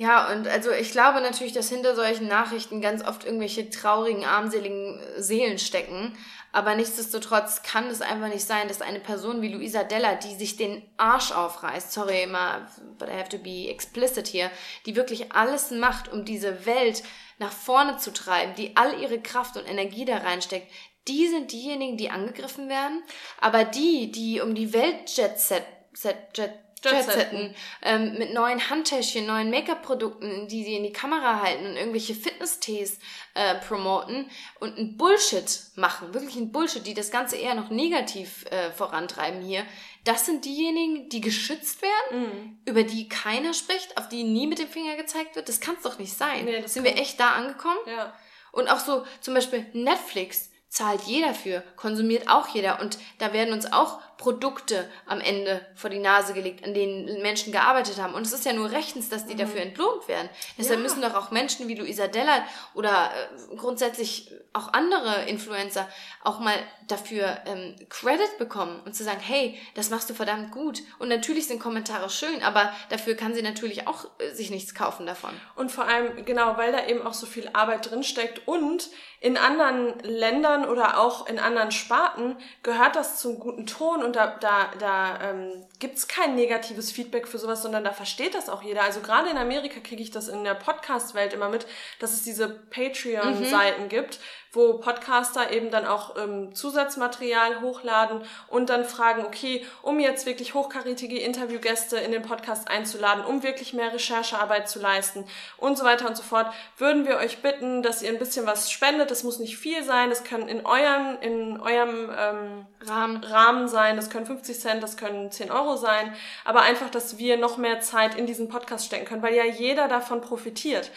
ja, 0.00 0.32
und 0.32 0.48
also 0.48 0.70
ich 0.70 0.92
glaube 0.92 1.20
natürlich, 1.20 1.52
dass 1.52 1.68
hinter 1.68 1.94
solchen 1.94 2.26
Nachrichten 2.26 2.80
ganz 2.80 3.06
oft 3.06 3.26
irgendwelche 3.26 3.68
traurigen, 3.68 4.24
armseligen 4.24 4.98
Seelen 5.18 5.58
stecken. 5.58 6.16
Aber 6.52 6.74
nichtsdestotrotz 6.74 7.62
kann 7.62 7.86
es 7.86 8.00
einfach 8.00 8.28
nicht 8.28 8.44
sein, 8.44 8.68
dass 8.68 8.82
eine 8.82 9.00
Person 9.00 9.40
wie 9.40 9.52
Luisa 9.52 9.84
Della, 9.84 10.16
die 10.16 10.34
sich 10.34 10.56
den 10.56 10.82
Arsch 10.96 11.30
aufreißt, 11.30 11.92
sorry 11.92 12.24
immer, 12.24 12.66
but 12.98 13.08
I 13.08 13.12
have 13.12 13.28
to 13.28 13.38
be 13.38 13.68
explicit 13.68 14.26
hier, 14.26 14.50
die 14.84 14.96
wirklich 14.96 15.32
alles 15.32 15.70
macht, 15.70 16.12
um 16.12 16.24
diese 16.24 16.66
Welt 16.66 17.02
nach 17.38 17.52
vorne 17.52 17.98
zu 17.98 18.12
treiben, 18.12 18.54
die 18.56 18.76
all 18.76 19.00
ihre 19.00 19.20
Kraft 19.20 19.56
und 19.56 19.68
Energie 19.68 20.04
da 20.04 20.18
reinsteckt, 20.18 20.70
die 21.08 21.28
sind 21.28 21.52
diejenigen, 21.52 21.96
die 21.96 22.10
angegriffen 22.10 22.68
werden. 22.68 23.02
Aber 23.40 23.64
die, 23.64 24.10
die 24.10 24.40
um 24.40 24.54
die 24.54 24.72
Welt 24.72 25.16
Jet 25.16 25.38
Set, 25.38 25.64
Set, 25.92 26.16
Jet, 26.34 26.52
Jetsetten, 26.82 27.54
ähm, 27.82 28.14
mit 28.18 28.32
neuen 28.32 28.70
Handtäschchen, 28.70 29.26
neuen 29.26 29.50
Make-up-Produkten, 29.50 30.48
die 30.48 30.64
sie 30.64 30.76
in 30.76 30.82
die 30.82 30.92
Kamera 30.92 31.42
halten 31.42 31.66
und 31.66 31.76
irgendwelche 31.76 32.14
Fitness-Tees 32.14 32.98
äh, 33.34 33.56
promoten 33.56 34.30
und 34.60 34.78
ein 34.78 34.96
Bullshit 34.96 35.60
machen, 35.76 36.14
wirklich 36.14 36.36
ein 36.36 36.52
Bullshit, 36.52 36.86
die 36.86 36.94
das 36.94 37.10
Ganze 37.10 37.36
eher 37.36 37.54
noch 37.54 37.70
negativ 37.70 38.46
äh, 38.50 38.70
vorantreiben 38.70 39.42
hier. 39.42 39.64
Das 40.04 40.24
sind 40.24 40.44
diejenigen, 40.44 41.10
die 41.10 41.20
geschützt 41.20 41.82
werden, 41.82 42.22
mm. 42.22 42.58
über 42.64 42.82
die 42.84 43.08
keiner 43.08 43.52
spricht, 43.52 43.98
auf 43.98 44.08
die 44.08 44.24
nie 44.24 44.46
mit 44.46 44.58
dem 44.58 44.68
Finger 44.68 44.96
gezeigt 44.96 45.36
wird. 45.36 45.48
Das 45.48 45.60
kann 45.60 45.76
es 45.76 45.82
doch 45.82 45.98
nicht 45.98 46.16
sein. 46.16 46.46
Nee, 46.46 46.66
Sind 46.66 46.84
wir 46.84 46.96
echt 46.96 47.20
da 47.20 47.32
angekommen? 47.32 47.78
Ja. 47.86 48.14
Und 48.52 48.68
auch 48.68 48.80
so 48.80 49.04
zum 49.20 49.34
Beispiel 49.34 49.66
Netflix 49.74 50.49
zahlt 50.70 51.02
jeder 51.02 51.34
für, 51.34 51.62
konsumiert 51.76 52.30
auch 52.30 52.48
jeder 52.48 52.80
und 52.80 52.96
da 53.18 53.32
werden 53.32 53.52
uns 53.52 53.70
auch 53.70 54.00
Produkte 54.20 54.86
am 55.06 55.20
Ende 55.20 55.66
vor 55.74 55.88
die 55.88 55.98
Nase 55.98 56.34
gelegt, 56.34 56.62
an 56.62 56.74
denen 56.74 57.22
Menschen 57.22 57.52
gearbeitet 57.52 57.96
haben. 58.00 58.12
Und 58.12 58.26
es 58.26 58.34
ist 58.34 58.44
ja 58.44 58.52
nur 58.52 58.70
rechtens, 58.70 59.08
dass 59.08 59.26
die 59.26 59.32
mhm. 59.32 59.38
dafür 59.38 59.62
entlohnt 59.62 60.08
werden. 60.08 60.28
Deshalb 60.58 60.78
ja. 60.78 60.82
müssen 60.82 61.00
doch 61.00 61.14
auch 61.14 61.30
Menschen 61.30 61.68
wie 61.68 61.74
Luisa 61.74 62.06
Della 62.06 62.44
oder 62.74 63.10
äh, 63.10 63.56
grundsätzlich 63.56 64.30
auch 64.52 64.74
andere 64.74 65.24
Influencer 65.24 65.88
auch 66.22 66.38
mal 66.38 66.54
dafür 66.86 67.38
ähm, 67.46 67.76
Credit 67.88 68.36
bekommen 68.38 68.80
und 68.84 68.94
zu 68.94 69.04
sagen, 69.04 69.20
hey, 69.20 69.58
das 69.74 69.88
machst 69.88 70.10
du 70.10 70.14
verdammt 70.14 70.52
gut. 70.52 70.82
Und 70.98 71.08
natürlich 71.08 71.46
sind 71.46 71.58
Kommentare 71.58 72.10
schön, 72.10 72.42
aber 72.42 72.72
dafür 72.90 73.14
kann 73.14 73.34
sie 73.34 73.42
natürlich 73.42 73.88
auch 73.88 74.04
äh, 74.18 74.34
sich 74.34 74.50
nichts 74.50 74.74
kaufen 74.74 75.06
davon. 75.06 75.30
Und 75.56 75.72
vor 75.72 75.86
allem, 75.86 76.26
genau, 76.26 76.58
weil 76.58 76.72
da 76.72 76.86
eben 76.86 77.00
auch 77.06 77.14
so 77.14 77.26
viel 77.26 77.48
Arbeit 77.54 77.90
drinsteckt 77.90 78.46
und 78.46 78.90
in 79.20 79.36
anderen 79.36 79.98
Ländern 80.00 80.59
oder 80.64 80.98
auch 80.98 81.26
in 81.26 81.38
anderen 81.38 81.72
Sparten 81.72 82.36
gehört 82.62 82.96
das 82.96 83.20
zum 83.20 83.38
guten 83.38 83.66
Ton 83.66 84.02
und 84.02 84.16
da, 84.16 84.38
da, 84.40 84.70
da 84.78 85.30
ähm, 85.30 85.64
gibt 85.78 86.08
kein 86.08 86.34
negatives 86.34 86.92
Feedback 86.92 87.28
für 87.28 87.38
sowas, 87.38 87.62
sondern 87.62 87.84
da 87.84 87.92
versteht 87.92 88.34
das 88.34 88.48
auch 88.48 88.62
jeder. 88.62 88.82
Also 88.82 89.00
gerade 89.00 89.30
in 89.30 89.36
Amerika 89.36 89.80
kriege 89.80 90.02
ich 90.02 90.10
das 90.10 90.28
in 90.28 90.44
der 90.44 90.54
Podcast-Welt 90.54 91.32
immer 91.32 91.48
mit, 91.48 91.66
dass 91.98 92.12
es 92.12 92.22
diese 92.22 92.48
Patreon-Seiten 92.48 93.84
mhm. 93.84 93.88
gibt, 93.88 94.20
wo 94.52 94.74
Podcaster 94.74 95.52
eben 95.52 95.70
dann 95.70 95.86
auch 95.86 96.16
ähm, 96.16 96.54
Zusatzmaterial 96.54 97.60
hochladen 97.60 98.22
und 98.48 98.68
dann 98.68 98.84
fragen, 98.84 99.24
okay, 99.24 99.64
um 99.82 100.00
jetzt 100.00 100.26
wirklich 100.26 100.54
hochkarätige 100.54 101.20
Interviewgäste 101.20 101.98
in 101.98 102.10
den 102.10 102.22
Podcast 102.22 102.68
einzuladen, 102.68 103.24
um 103.24 103.44
wirklich 103.44 103.74
mehr 103.74 103.92
Recherchearbeit 103.92 104.68
zu 104.68 104.80
leisten 104.80 105.24
und 105.56 105.78
so 105.78 105.84
weiter 105.84 106.08
und 106.08 106.16
so 106.16 106.24
fort, 106.24 106.52
würden 106.78 107.06
wir 107.06 107.18
euch 107.18 107.42
bitten, 107.42 107.82
dass 107.82 108.02
ihr 108.02 108.10
ein 108.10 108.18
bisschen 108.18 108.44
was 108.44 108.72
spendet. 108.72 109.10
Das 109.12 109.22
muss 109.22 109.38
nicht 109.38 109.56
viel 109.56 109.84
sein, 109.84 110.10
das 110.10 110.24
können 110.24 110.48
in 110.48 110.66
eurem, 110.66 111.18
in 111.20 111.60
eurem 111.60 112.10
ähm, 112.18 112.66
Rahmen. 112.82 113.22
Rahmen 113.22 113.68
sein, 113.68 113.96
das 113.96 114.10
können 114.10 114.26
50 114.26 114.58
Cent, 114.58 114.82
das 114.82 114.96
können 114.96 115.30
10 115.30 115.52
Euro 115.52 115.76
sein, 115.76 116.12
aber 116.44 116.62
einfach, 116.62 116.90
dass 116.90 117.18
wir 117.18 117.36
noch 117.36 117.56
mehr 117.56 117.80
Zeit 117.80 118.16
in 118.16 118.26
diesen 118.26 118.48
Podcast 118.48 118.86
stecken 118.86 119.04
können, 119.04 119.22
weil 119.22 119.34
ja 119.34 119.44
jeder 119.44 119.86
davon 119.86 120.20
profitiert. 120.20 120.90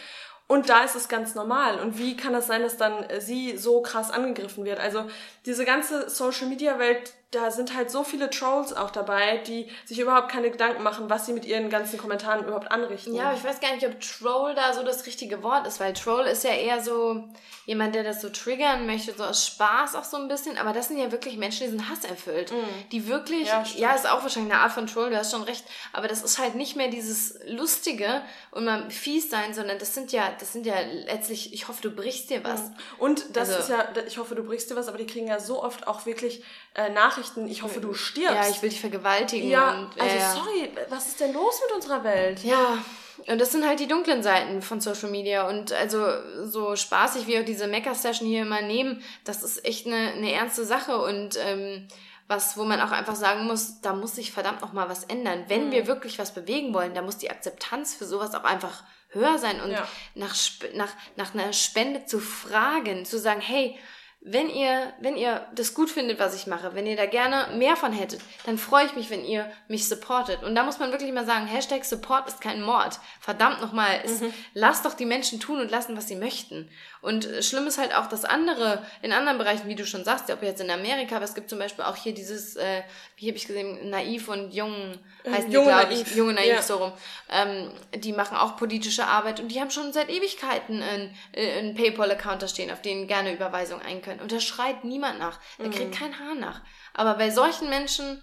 Und 0.46 0.68
da 0.68 0.84
ist 0.84 0.94
es 0.94 1.08
ganz 1.08 1.34
normal. 1.34 1.80
Und 1.80 1.98
wie 1.98 2.16
kann 2.16 2.32
das 2.32 2.46
sein, 2.46 2.62
dass 2.62 2.76
dann 2.76 3.06
sie 3.18 3.56
so 3.56 3.80
krass 3.80 4.10
angegriffen 4.10 4.64
wird? 4.64 4.78
Also 4.78 5.06
diese 5.46 5.64
ganze 5.64 6.10
Social-Media-Welt 6.10 7.14
da 7.34 7.50
sind 7.50 7.74
halt 7.74 7.90
so 7.90 8.04
viele 8.04 8.30
Trolls 8.30 8.72
auch 8.72 8.90
dabei, 8.90 9.38
die 9.38 9.68
sich 9.84 9.98
überhaupt 9.98 10.30
keine 10.30 10.50
Gedanken 10.50 10.82
machen, 10.82 11.10
was 11.10 11.26
sie 11.26 11.32
mit 11.32 11.44
ihren 11.44 11.70
ganzen 11.70 11.98
Kommentaren 11.98 12.44
überhaupt 12.44 12.70
anrichten. 12.70 13.14
Ja, 13.14 13.24
aber 13.24 13.36
ich 13.36 13.44
weiß 13.44 13.60
gar 13.60 13.74
nicht, 13.74 13.86
ob 13.86 14.00
Troll 14.00 14.54
da 14.54 14.72
so 14.72 14.82
das 14.82 15.06
richtige 15.06 15.42
Wort 15.42 15.66
ist, 15.66 15.80
weil 15.80 15.92
Troll 15.92 16.26
ist 16.26 16.44
ja 16.44 16.50
eher 16.50 16.82
so 16.82 17.24
jemand, 17.66 17.94
der 17.94 18.04
das 18.04 18.20
so 18.20 18.28
triggern 18.28 18.86
möchte, 18.86 19.14
so 19.14 19.24
aus 19.24 19.46
Spaß 19.46 19.94
auch 19.94 20.04
so 20.04 20.16
ein 20.16 20.28
bisschen. 20.28 20.58
Aber 20.58 20.72
das 20.72 20.88
sind 20.88 20.98
ja 20.98 21.10
wirklich 21.10 21.36
Menschen, 21.36 21.64
die 21.64 21.70
sind 21.70 21.88
hasserfüllt. 21.88 22.52
Mhm. 22.52 22.56
Die 22.92 23.08
wirklich, 23.08 23.46
ja, 23.46 23.64
ja, 23.76 23.94
ist 23.94 24.08
auch 24.08 24.22
wahrscheinlich 24.22 24.52
eine 24.52 24.62
Art 24.62 24.72
von 24.72 24.86
Troll, 24.86 25.10
du 25.10 25.16
hast 25.16 25.30
schon 25.30 25.42
recht. 25.42 25.64
Aber 25.92 26.06
das 26.06 26.22
ist 26.22 26.38
halt 26.38 26.54
nicht 26.54 26.76
mehr 26.76 26.88
dieses 26.88 27.38
Lustige 27.46 28.22
und 28.50 28.64
mal 28.64 28.90
fies 28.90 29.30
sein, 29.30 29.54
sondern 29.54 29.78
das 29.78 29.94
sind 29.94 30.12
ja, 30.12 30.30
das 30.38 30.52
sind 30.52 30.66
ja 30.66 30.74
letztlich, 31.06 31.54
ich 31.54 31.68
hoffe, 31.68 31.82
du 31.82 31.90
brichst 31.90 32.30
dir 32.30 32.44
was. 32.44 32.62
Mhm. 32.62 32.74
Und 32.98 33.36
das 33.36 33.48
also, 33.48 33.60
ist 33.60 33.68
ja, 33.70 33.88
ich 34.06 34.18
hoffe, 34.18 34.34
du 34.34 34.44
brichst 34.44 34.70
dir 34.70 34.76
was, 34.76 34.88
aber 34.88 34.98
die 34.98 35.06
kriegen 35.06 35.26
ja 35.26 35.40
so 35.40 35.62
oft 35.62 35.86
auch 35.86 36.06
wirklich 36.06 36.44
äh, 36.74 36.90
Nachrichten, 36.90 37.23
ich 37.46 37.62
hoffe, 37.62 37.80
du 37.80 37.94
stirbst. 37.94 38.34
Ja, 38.34 38.48
ich 38.48 38.62
will 38.62 38.70
dich 38.70 38.80
vergewaltigen. 38.80 39.48
Ja, 39.48 39.78
und, 39.78 40.00
also 40.00 40.16
ja. 40.16 40.32
sorry, 40.32 40.70
was 40.88 41.08
ist 41.08 41.20
denn 41.20 41.32
los 41.32 41.60
mit 41.66 41.76
unserer 41.76 42.04
Welt? 42.04 42.42
Ja, 42.44 42.78
und 43.26 43.40
das 43.40 43.52
sind 43.52 43.66
halt 43.66 43.80
die 43.80 43.86
dunklen 43.86 44.22
Seiten 44.22 44.60
von 44.62 44.80
Social 44.80 45.10
Media. 45.10 45.48
Und 45.48 45.72
also 45.72 46.06
so 46.44 46.76
spaßig 46.76 47.26
wie 47.26 47.38
auch 47.38 47.44
diese 47.44 47.66
Mecker-Session 47.66 48.28
hier 48.28 48.42
immer 48.42 48.62
nehmen, 48.62 49.02
das 49.24 49.42
ist 49.42 49.64
echt 49.64 49.86
eine, 49.86 50.12
eine 50.12 50.32
ernste 50.32 50.64
Sache 50.64 51.00
und 51.00 51.38
ähm, 51.38 51.88
was, 52.26 52.56
wo 52.56 52.64
man 52.64 52.80
auch 52.80 52.90
einfach 52.90 53.16
sagen 53.16 53.44
muss, 53.46 53.80
da 53.82 53.92
muss 53.92 54.16
sich 54.16 54.32
verdammt 54.32 54.62
noch 54.62 54.72
mal 54.72 54.88
was 54.88 55.04
ändern. 55.04 55.44
Wenn 55.48 55.66
mhm. 55.66 55.72
wir 55.72 55.86
wirklich 55.86 56.18
was 56.18 56.32
bewegen 56.32 56.72
wollen, 56.72 56.94
da 56.94 57.02
muss 57.02 57.18
die 57.18 57.30
Akzeptanz 57.30 57.94
für 57.94 58.06
sowas 58.06 58.34
auch 58.34 58.44
einfach 58.44 58.82
höher 59.10 59.38
sein 59.38 59.60
und 59.60 59.70
ja. 59.70 59.86
nach, 60.14 60.34
nach, 60.74 60.92
nach 61.16 61.34
einer 61.34 61.52
Spende 61.52 62.04
zu 62.06 62.18
fragen, 62.18 63.04
zu 63.04 63.18
sagen, 63.18 63.40
hey, 63.40 63.78
wenn 64.26 64.48
ihr, 64.48 64.94
wenn 65.00 65.18
ihr 65.18 65.46
das 65.54 65.74
gut 65.74 65.90
findet, 65.90 66.18
was 66.18 66.34
ich 66.34 66.46
mache, 66.46 66.74
wenn 66.74 66.86
ihr 66.86 66.96
da 66.96 67.04
gerne 67.04 67.54
mehr 67.58 67.76
von 67.76 67.92
hättet, 67.92 68.20
dann 68.46 68.56
freue 68.56 68.86
ich 68.86 68.96
mich, 68.96 69.10
wenn 69.10 69.22
ihr 69.22 69.50
mich 69.68 69.86
supportet. 69.86 70.42
Und 70.42 70.54
da 70.54 70.64
muss 70.64 70.78
man 70.78 70.92
wirklich 70.92 71.12
mal 71.12 71.26
sagen, 71.26 71.46
Hashtag 71.46 71.84
Support 71.84 72.26
ist 72.28 72.40
kein 72.40 72.62
Mord. 72.62 72.98
Verdammt 73.20 73.60
nochmal, 73.60 74.02
mhm. 74.06 74.32
lasst 74.54 74.86
doch 74.86 74.94
die 74.94 75.04
Menschen 75.04 75.40
tun 75.40 75.60
und 75.60 75.70
lassen, 75.70 75.94
was 75.94 76.08
sie 76.08 76.16
möchten. 76.16 76.70
Und 77.02 77.28
schlimm 77.42 77.66
ist 77.66 77.76
halt 77.76 77.94
auch, 77.94 78.06
dass 78.06 78.24
andere, 78.24 78.82
in 79.02 79.12
anderen 79.12 79.36
Bereichen, 79.36 79.68
wie 79.68 79.74
du 79.74 79.84
schon 79.84 80.04
sagst, 80.04 80.30
ob 80.30 80.42
jetzt 80.42 80.62
in 80.62 80.70
Amerika, 80.70 81.16
aber 81.16 81.26
es 81.26 81.34
gibt 81.34 81.50
zum 81.50 81.58
Beispiel 81.58 81.84
auch 81.84 81.96
hier 81.96 82.14
dieses, 82.14 82.56
äh, 82.56 82.82
wie 83.18 83.28
habe 83.28 83.36
ich 83.36 83.46
gesehen, 83.46 83.90
naiv 83.90 84.28
und 84.28 84.54
jung, 84.54 84.98
äh, 85.24 85.30
heißt 85.32 85.48
junge 85.52 85.66
die, 85.66 85.70
glaube 85.70 85.92
ich, 85.92 86.16
junge 86.16 86.32
naiv, 86.32 86.48
ja. 86.48 86.62
so 86.62 86.76
rum. 86.76 86.92
Ähm, 87.30 87.70
die 87.94 88.14
machen 88.14 88.38
auch 88.38 88.56
politische 88.56 89.04
Arbeit 89.04 89.38
und 89.38 89.48
die 89.48 89.60
haben 89.60 89.70
schon 89.70 89.92
seit 89.92 90.08
Ewigkeiten 90.08 90.82
einen, 90.82 91.14
einen 91.36 91.74
PayPal-Account 91.74 92.40
da 92.40 92.48
stehen, 92.48 92.70
auf 92.70 92.80
den 92.80 93.06
gerne 93.06 93.34
Überweisungen 93.34 93.84
ein 93.84 94.00
können. 94.00 94.13
Und 94.20 94.32
da 94.32 94.40
schreit 94.40 94.84
niemand 94.84 95.18
nach. 95.18 95.40
Da 95.58 95.64
kriegt 95.68 95.90
mhm. 95.90 95.98
kein 95.98 96.18
Haar 96.18 96.34
nach. 96.34 96.62
Aber 96.92 97.14
bei 97.14 97.30
solchen 97.30 97.68
Menschen, 97.68 98.22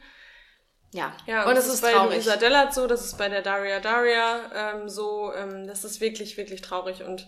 ja, 0.92 1.16
ja 1.26 1.48
und, 1.48 1.56
das 1.56 1.68
ist, 1.68 1.76
ist 1.76 1.82
bei 1.82 1.94
traurig. 1.94 2.16
Luisa 2.16 2.36
Dellert 2.36 2.74
so, 2.74 2.88
das 2.88 3.06
ist 3.06 3.18
bei 3.18 3.30
der 3.30 3.42
Daria 3.42 3.80
Daria 3.80 4.42
ähm, 4.54 4.90
so, 4.90 5.34
ähm, 5.34 5.68
das 5.68 5.84
ist 5.84 6.02
wirklich, 6.02 6.38
wirklich 6.38 6.62
traurig 6.62 7.04
und 7.04 7.28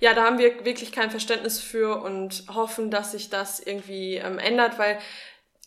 ja, 0.00 0.14
da 0.14 0.24
haben 0.24 0.38
wir 0.38 0.64
wirklich 0.64 0.92
kein 0.92 1.10
Verständnis 1.10 1.58
für 1.58 2.00
und 2.02 2.44
hoffen, 2.54 2.90
dass 2.90 3.12
sich 3.12 3.30
das 3.30 3.58
irgendwie 3.58 4.16
ähm, 4.16 4.38
ändert, 4.38 4.78
weil 4.78 4.98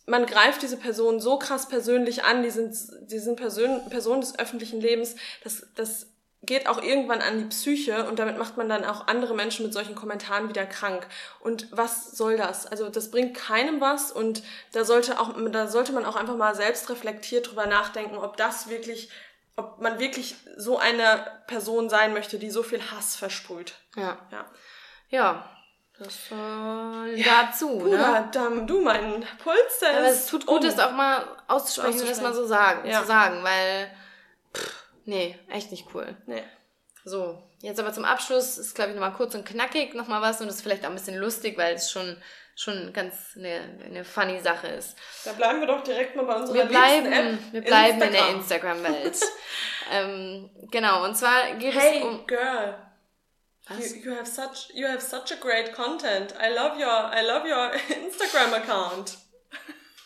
man 0.06 0.25
greift 0.25 0.62
diese 0.62 0.77
Personen 0.77 1.19
so 1.19 1.38
krass 1.38 1.67
persönlich 1.67 2.23
an, 2.23 2.43
die 2.43 2.49
sind, 2.49 2.75
die 3.01 3.19
sind 3.19 3.36
Person, 3.36 3.89
Personen 3.89 4.21
des 4.21 4.38
öffentlichen 4.39 4.80
Lebens, 4.80 5.15
das, 5.43 5.67
das 5.75 6.11
geht 6.43 6.67
auch 6.67 6.82
irgendwann 6.82 7.21
an 7.21 7.38
die 7.38 7.45
Psyche 7.45 8.08
und 8.08 8.17
damit 8.17 8.38
macht 8.38 8.58
man 8.58 8.67
dann 8.67 8.84
auch 8.84 9.08
andere 9.08 9.36
Menschen 9.36 9.63
mit 9.63 9.73
solchen 9.73 9.93
Kommentaren 9.93 10.49
wieder 10.49 10.65
krank. 10.65 11.06
Und 11.39 11.67
was 11.71 12.12
soll 12.12 12.36
das? 12.36 12.65
Also 12.65 12.89
das 12.89 13.12
bringt 13.12 13.38
keinem 13.38 13.80
was 13.80 14.12
und 14.12 14.41
da 14.71 14.84
sollte 14.84 15.19
auch, 15.19 15.34
da 15.51 15.67
sollte 15.67 15.91
man 15.91 16.06
auch 16.06 16.15
einfach 16.15 16.36
mal 16.36 16.56
selbst 16.56 16.89
reflektiert 16.89 17.49
drüber 17.49 17.67
nachdenken, 17.67 18.17
ob 18.17 18.38
das 18.38 18.69
wirklich 18.69 19.12
ob 19.58 19.82
man 19.82 19.99
wirklich 19.99 20.36
so 20.58 20.77
eine 20.77 21.25
Person 21.47 21.89
sein 21.89 22.13
möchte, 22.13 22.39
die 22.39 22.49
so 22.49 22.63
viel 22.63 22.82
Hass 22.91 23.15
versprüht. 23.15 23.73
Ja. 23.95 24.17
Ja. 24.32 24.45
Ja. 25.10 25.49
Das 25.99 26.32
äh, 26.32 27.15
ja, 27.21 27.43
dazu, 27.43 27.77
Bruder, 27.77 28.21
ne? 28.21 28.30
Dann, 28.32 28.65
du, 28.65 28.82
mein 28.82 29.23
Puls, 29.43 29.80
der 29.82 29.97
Aber 29.97 30.08
es 30.08 30.25
tut 30.25 30.47
gut, 30.47 30.62
um. 30.62 30.65
das 30.65 30.80
auch 30.80 30.93
mal 30.93 31.23
auszusprechen, 31.47 32.08
das 32.08 32.21
mal 32.21 32.34
so 32.34 32.47
sagen, 32.47 32.89
ja. 32.89 33.01
zu 33.01 33.08
sagen, 33.08 33.43
weil, 33.43 33.91
nee, 35.12 35.38
echt 35.50 35.71
nicht 35.71 35.93
cool. 35.93 36.15
Nee. 36.26 36.43
So, 37.04 37.43
jetzt 37.60 37.80
aber 37.80 37.91
zum 37.91 38.06
Abschluss 38.06 38.58
ist, 38.58 38.76
glaube 38.76 38.91
ich, 38.91 38.95
nochmal 38.95 39.13
kurz 39.13 39.36
und 39.36 39.45
knackig 39.45 39.93
nochmal 39.93 40.21
was 40.21 40.39
und 40.39 40.47
das 40.47 40.58
ist 40.58 40.62
vielleicht 40.62 40.86
auch 40.86 40.89
ein 40.89 40.95
bisschen 40.95 41.17
lustig, 41.17 41.58
weil 41.58 41.76
es 41.76 41.91
schon, 41.91 42.15
schon 42.56 42.93
ganz 42.93 43.36
eine, 43.36 43.80
eine 43.84 44.06
funny 44.06 44.39
Sache 44.39 44.67
ist. 44.67 44.95
Da 45.26 45.34
bleiben 45.34 45.60
wir 45.60 45.67
doch 45.67 45.84
direkt 45.84 46.15
mal 46.15 46.26
bei 46.26 46.36
unserer 46.36 46.56
wir 46.56 46.65
bleiben, 46.65 47.12
App. 47.12 47.39
Wir 47.52 47.62
bleiben 47.62 48.02
Instagram. 48.02 48.08
in 48.08 48.13
der 48.13 48.30
Instagram-Welt. 48.36 49.19
ähm, 49.91 50.50
genau, 50.71 51.04
und 51.04 51.17
zwar 51.17 51.56
geht 51.56 51.74
hey, 51.74 52.00
es 52.00 52.06
um... 52.06 52.26
girl. 52.28 52.76
You, 53.69 54.12
you, 54.12 54.15
have 54.15 54.26
such 54.26 54.74
you 54.74 54.88
have 54.88 55.02
such 55.02 55.32
a 55.32 55.39
great 55.39 55.74
content. 55.74 56.34
I 56.34 56.50
love 56.54 56.78
your 56.78 57.12
I 57.13 57.21
love 57.26 57.45
your 57.47 57.71
Instagram 58.06 58.54
account. 58.54 59.17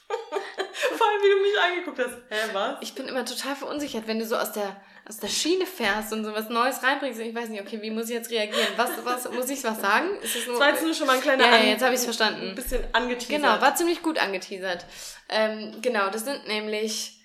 Vor 0.97 1.07
allem, 1.07 1.21
wie 1.21 1.29
du 1.29 1.41
mich 1.41 1.59
angeguckt 1.59 1.99
hast. 1.99 2.17
Hä, 2.29 2.49
was? 2.53 2.77
Ich 2.81 2.93
bin 2.95 3.07
immer 3.07 3.25
total 3.25 3.55
verunsichert, 3.55 4.07
wenn 4.07 4.19
du 4.19 4.25
so 4.25 4.35
aus 4.35 4.51
der, 4.51 4.75
aus 5.07 5.17
der 5.17 5.27
Schiene 5.27 5.65
fährst 5.65 6.11
und 6.13 6.25
so 6.25 6.33
was 6.33 6.49
Neues 6.49 6.81
reinbringst 6.81 7.19
und 7.19 7.27
ich 7.27 7.35
weiß 7.35 7.49
nicht, 7.49 7.61
okay, 7.61 7.81
wie 7.81 7.91
muss 7.91 8.09
ich 8.09 8.15
jetzt 8.15 8.31
reagieren? 8.31 8.67
Was, 8.75 8.91
was 9.03 9.31
muss 9.31 9.49
ich 9.49 9.63
was 9.63 9.79
sagen? 9.79 10.09
Ist 10.21 10.35
es 10.35 10.47
nur, 10.47 10.57
das 10.57 10.67
war 10.67 10.73
jetzt 10.73 10.83
nur 10.83 10.93
schon 10.93 11.07
mal 11.07 11.17
ein 11.17 11.21
kleiner 11.21 11.45
Ja, 11.45 11.57
ja 11.57 11.63
jetzt 11.63 11.83
habe 11.83 11.93
ich 11.93 11.99
es 11.99 12.05
verstanden. 12.05 12.49
Ein 12.49 12.55
bisschen 12.55 12.83
angeteasert. 12.91 13.41
Genau, 13.41 13.61
war 13.61 13.75
ziemlich 13.75 14.01
gut 14.01 14.17
angeteasert. 14.17 14.85
Ähm, 15.29 15.75
genau, 15.81 16.09
das 16.09 16.25
sind 16.25 16.47
nämlich 16.47 17.19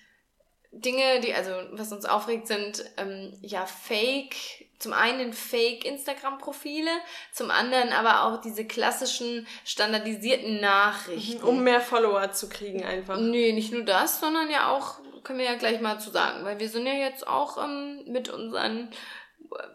Dinge, 0.71 1.19
die, 1.21 1.33
also 1.33 1.51
was 1.71 1.91
uns 1.91 2.05
aufregt, 2.05 2.47
sind 2.47 2.85
ähm, 2.97 3.37
ja 3.41 3.65
Fake 3.65 4.35
zum 4.81 4.93
einen 4.93 5.31
Fake-Instagram-Profile, 5.31 6.89
zum 7.31 7.51
anderen 7.51 7.93
aber 7.93 8.23
auch 8.23 8.41
diese 8.41 8.65
klassischen 8.65 9.47
standardisierten 9.63 10.59
Nachrichten. 10.59 11.43
Um 11.43 11.63
mehr 11.63 11.81
Follower 11.81 12.31
zu 12.31 12.49
kriegen 12.49 12.83
einfach. 12.83 13.19
Nee, 13.19 13.53
nicht 13.53 13.71
nur 13.71 13.83
das, 13.83 14.19
sondern 14.19 14.49
ja 14.49 14.71
auch, 14.71 14.99
können 15.23 15.39
wir 15.39 15.45
ja 15.45 15.55
gleich 15.55 15.81
mal 15.81 15.99
zu 15.99 16.09
sagen, 16.09 16.43
weil 16.43 16.59
wir 16.59 16.69
sind 16.69 16.85
ja 16.85 16.93
jetzt 16.93 17.27
auch 17.27 17.63
ähm, 17.63 18.03
mit 18.07 18.29
unseren 18.29 18.89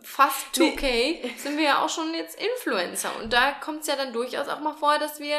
fast 0.00 0.54
2K 0.54 0.80
nee. 0.80 1.34
sind 1.36 1.58
wir 1.58 1.64
ja 1.64 1.84
auch 1.84 1.88
schon 1.88 2.14
jetzt 2.14 2.38
Influencer. 2.40 3.10
Und 3.22 3.32
da 3.32 3.52
kommt 3.52 3.82
es 3.82 3.86
ja 3.86 3.96
dann 3.96 4.12
durchaus 4.12 4.48
auch 4.48 4.60
mal 4.60 4.74
vor, 4.74 4.98
dass 4.98 5.20
wir 5.20 5.36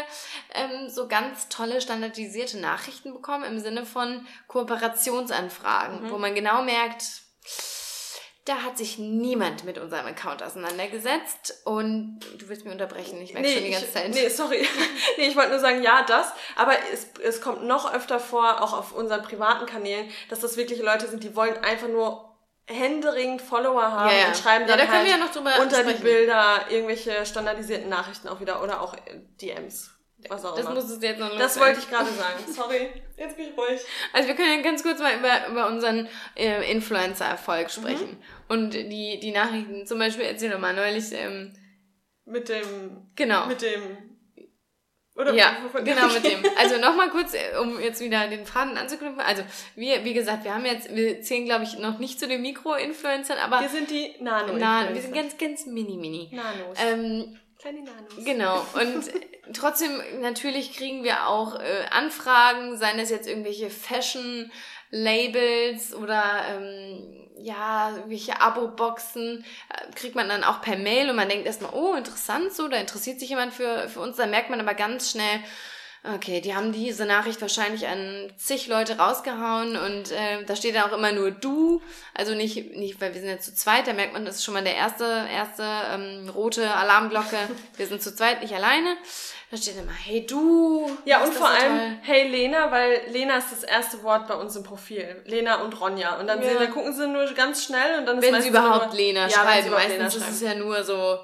ähm, 0.53 0.89
so 0.89 1.07
ganz 1.07 1.49
tolle 1.49 1.81
standardisierte 1.81 2.59
Nachrichten 2.59 3.13
bekommen 3.13 3.45
im 3.45 3.59
Sinne 3.59 3.85
von 3.85 4.27
Kooperationsanfragen, 4.47 6.03
mhm. 6.03 6.11
wo 6.11 6.17
man 6.17 6.35
genau 6.35 6.61
merkt, 6.61 7.03
da 8.47 8.63
hat 8.63 8.77
sich 8.77 8.97
niemand 8.97 9.65
mit 9.65 9.77
unserem 9.77 10.05
Account 10.05 10.41
auseinandergesetzt 10.41 11.61
und 11.65 12.19
du 12.37 12.47
willst 12.47 12.63
mir 12.63 12.71
unterbrechen, 12.71 13.21
ich 13.21 13.33
merke 13.33 13.47
nee, 13.47 13.55
schon 13.55 13.63
die 13.65 13.71
ganze 13.71 13.91
Zeit. 13.91 14.09
Nee, 14.09 14.29
sorry. 14.29 14.65
nee, 15.17 15.27
ich 15.27 15.35
wollte 15.35 15.49
nur 15.49 15.59
sagen, 15.59 15.83
ja, 15.83 16.03
das, 16.07 16.31
aber 16.55 16.73
es, 16.93 17.07
es 17.21 17.41
kommt 17.41 17.65
noch 17.65 17.93
öfter 17.93 18.21
vor, 18.21 18.61
auch 18.61 18.71
auf 18.71 18.93
unseren 18.93 19.21
privaten 19.21 19.65
Kanälen, 19.65 20.09
dass 20.29 20.39
das 20.39 20.55
wirklich 20.55 20.79
Leute 20.79 21.07
sind, 21.07 21.23
die 21.23 21.35
wollen 21.35 21.57
einfach 21.57 21.89
nur 21.89 22.37
händeringend 22.67 23.41
Follower 23.41 23.91
haben 23.91 24.11
ja, 24.11 24.17
ja. 24.17 24.27
und 24.27 24.37
schreiben 24.37 24.67
dann 24.67 24.79
ja, 24.79 24.85
da 24.85 24.91
halt 24.91 25.07
ja 25.07 25.61
unter 25.61 25.79
sprechen. 25.79 25.97
die 25.97 26.03
Bilder 26.03 26.65
irgendwelche 26.69 27.25
standardisierten 27.25 27.89
Nachrichten 27.89 28.29
auch 28.29 28.39
wieder 28.39 28.63
oder 28.63 28.81
auch 28.81 28.95
DMs. 29.41 29.96
Was 30.29 30.43
auch 30.43 30.55
das 30.55 30.65
immer. 30.65 30.75
musstest 30.75 31.01
du 31.01 31.07
jetzt 31.07 31.19
noch 31.19 31.37
Das 31.37 31.59
wollte 31.59 31.79
ich 31.79 31.89
gerade 31.89 32.09
sagen. 32.09 32.43
Sorry, 32.51 32.89
jetzt 33.17 33.37
bin 33.37 33.49
ich 33.49 33.57
ruhig. 33.57 33.81
Also 34.13 34.27
wir 34.27 34.35
können 34.35 34.57
ja 34.57 34.61
ganz 34.63 34.81
kurz 34.81 34.99
mal 34.99 35.15
über, 35.15 35.47
über 35.47 35.67
unseren 35.67 36.09
äh, 36.35 36.71
Influencer-Erfolg 36.71 37.69
sprechen. 37.69 38.09
Mhm. 38.09 38.23
Und 38.47 38.73
die, 38.73 39.19
die 39.19 39.31
Nachrichten, 39.31 39.85
zum 39.85 39.99
Beispiel, 39.99 40.25
erzähl 40.25 40.49
doch 40.49 40.59
mal 40.59 40.73
neulich. 40.73 41.05
Ähm, 41.11 41.53
mit 42.25 42.49
dem. 42.49 43.07
Genau. 43.15 43.45
Mit 43.45 43.61
dem. 43.61 44.17
Oder 45.15 45.33
ja, 45.33 45.57
genau 45.83 46.07
mit 46.09 46.23
dem. 46.23 46.43
Also 46.57 46.77
nochmal 46.77 47.09
kurz, 47.09 47.33
äh, 47.33 47.57
um 47.59 47.79
jetzt 47.79 48.01
wieder 48.01 48.27
den 48.27 48.45
Faden 48.45 48.77
anzuknüpfen. 48.77 49.19
Also 49.19 49.43
wir, 49.75 50.03
wie 50.03 50.13
gesagt, 50.13 50.43
wir 50.43 50.53
haben 50.53 50.65
jetzt, 50.65 50.93
wir 50.95 51.21
zählen 51.21 51.45
glaube 51.45 51.63
ich 51.63 51.79
noch 51.79 51.97
nicht 51.97 52.19
zu 52.19 52.27
den 52.27 52.41
Mikro-Influencern, 52.43 53.39
aber 53.39 53.61
wir 53.61 53.69
sind 53.69 53.89
die 53.89 54.15
Nano. 54.19 54.53
-Influencer. 54.53 54.93
wir 54.93 55.01
sind 55.01 55.15
ganz, 55.15 55.37
ganz 55.37 55.65
mini, 55.65 55.97
mini. 55.97 56.31
Nanos. 56.33 56.77
Ähm, 56.79 57.39
Kleine 57.59 57.81
Nanos. 57.81 58.23
Genau. 58.23 58.65
Und 58.73 59.11
trotzdem 59.53 60.01
natürlich 60.21 60.75
kriegen 60.75 61.03
wir 61.03 61.27
auch 61.27 61.59
äh, 61.59 61.85
Anfragen, 61.89 62.77
seien 62.77 62.99
es 62.99 63.09
jetzt 63.09 63.27
irgendwelche 63.27 63.69
Fashion 63.69 64.51
Labels 64.91 65.93
oder 65.93 66.23
ähm, 66.49 67.27
ja, 67.39 67.91
irgendwelche 67.95 68.41
Abo-Boxen, 68.41 69.43
äh, 69.69 69.91
kriegt 69.93 70.15
man 70.15 70.29
dann 70.29 70.43
auch 70.43 70.61
per 70.61 70.77
Mail 70.77 71.09
und 71.09 71.15
man 71.15 71.29
denkt 71.29 71.45
erstmal, 71.45 71.73
oh, 71.73 71.93
interessant 71.95 72.53
so, 72.53 72.67
da 72.67 72.77
interessiert 72.77 73.19
sich 73.19 73.29
jemand 73.29 73.53
für, 73.53 73.89
für 73.89 73.99
uns, 73.99 74.17
da 74.17 74.25
merkt 74.25 74.49
man 74.49 74.59
aber 74.59 74.73
ganz 74.73 75.11
schnell, 75.11 75.39
Okay, 76.03 76.41
die 76.41 76.55
haben 76.55 76.71
diese 76.71 77.05
Nachricht 77.05 77.41
wahrscheinlich 77.41 77.87
an 77.87 78.31
zig 78.37 78.67
Leute 78.67 78.97
rausgehauen 78.97 79.75
und 79.75 80.11
äh, 80.11 80.43
da 80.45 80.55
steht 80.55 80.75
dann 80.75 80.83
auch 80.83 80.95
immer 80.97 81.11
nur 81.11 81.31
du, 81.31 81.81
also 82.13 82.33
nicht, 82.33 82.75
nicht, 82.75 83.01
weil 83.01 83.13
wir 83.13 83.19
sind 83.19 83.29
ja 83.29 83.39
zu 83.39 83.53
zweit, 83.53 83.87
da 83.87 83.93
merkt 83.93 84.13
man, 84.13 84.23
das 84.23 84.35
ist 84.35 84.45
schon 84.45 84.53
mal 84.53 84.63
der 84.63 84.75
erste, 84.75 85.03
erste 85.03 85.63
ähm, 85.63 86.29
rote 86.29 86.71
Alarmglocke. 86.71 87.37
Wir 87.75 87.87
sind 87.87 88.01
zu 88.01 88.15
zweit, 88.15 88.41
nicht 88.41 88.53
alleine. 88.53 88.95
Da 89.49 89.57
steht 89.57 89.77
immer, 89.77 89.93
hey 89.93 90.25
du. 90.25 90.89
Ja, 91.05 91.23
und 91.23 91.33
vor 91.33 91.49
allem, 91.49 91.77
toll. 91.77 91.97
hey 92.01 92.27
Lena, 92.27 92.69
weil 92.69 93.01
Lena 93.09 93.37
ist 93.37 93.51
das 93.51 93.63
erste 93.63 94.03
Wort 94.03 94.27
bei 94.27 94.35
uns 94.35 94.55
im 94.55 94.63
Profil. 94.63 95.21
Lena 95.25 95.61
und 95.61 95.79
Ronja. 95.79 96.19
Und 96.19 96.27
dann, 96.27 96.41
ja. 96.41 96.49
sehen, 96.49 96.57
dann 96.59 96.71
gucken 96.71 96.93
sie 96.93 97.07
nur 97.07 97.25
ganz 97.33 97.63
schnell 97.63 97.99
und 97.99 98.05
dann 98.05 98.19
ist 98.19 98.31
Wenn 98.31 98.41
sie 98.41 98.49
überhaupt 98.49 98.87
nur, 98.87 98.95
Lena 98.95 99.27
ja, 99.27 99.29
schreiben, 99.29 99.71
meistens 99.71 100.15
ist 100.15 100.29
es 100.29 100.41
ja 100.41 100.53
nur 100.53 100.83
so 100.83 101.19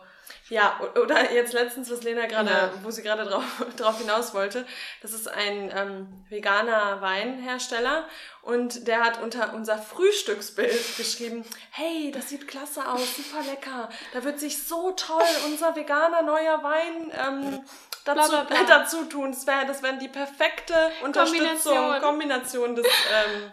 ja, 0.50 0.80
oder 1.02 1.32
jetzt 1.32 1.54
letztens, 1.54 1.90
was 1.90 2.04
Lena 2.04 2.26
gerade, 2.26 2.50
ja. 2.50 2.72
wo 2.84 2.92
sie 2.92 3.02
gerade 3.02 3.24
drauf, 3.24 3.44
drauf 3.78 3.98
hinaus 4.00 4.34
wollte, 4.34 4.66
das 5.02 5.14
ist 5.14 5.28
ein 5.28 5.72
ähm, 5.76 6.26
veganer 6.30 7.02
Weinhersteller 7.02 8.08
und 8.42 8.88
der 8.88 9.02
hat 9.02 9.22
unter 9.22 9.54
unser 9.54 9.78
Frühstücksbild 9.78 10.98
geschrieben, 10.98 11.46
hey, 11.72 12.12
das 12.12 12.30
sieht 12.30 12.48
klasse 12.48 12.88
aus, 12.88 13.16
super 13.16 13.44
lecker, 13.50 13.90
da 14.14 14.24
wird 14.24 14.40
sich 14.40 14.64
so 14.64 14.92
toll 14.92 15.24
unser 15.46 15.76
veganer 15.76 16.22
neuer 16.24 16.62
Wein 16.62 17.12
ähm, 17.26 17.64
dazu, 18.04 18.30
bla, 18.30 18.44
bla, 18.44 18.64
bla. 18.64 18.64
dazu 18.68 19.06
tun. 19.06 19.32
Das 19.32 19.48
wäre 19.48 19.66
das 19.66 19.82
wär 19.82 19.94
die 19.94 20.08
perfekte 20.08 20.74
Unterstützung, 21.04 21.74
Kombination, 21.74 22.02
Kombination 22.02 22.76
des... 22.76 22.86
Ähm, 22.86 23.52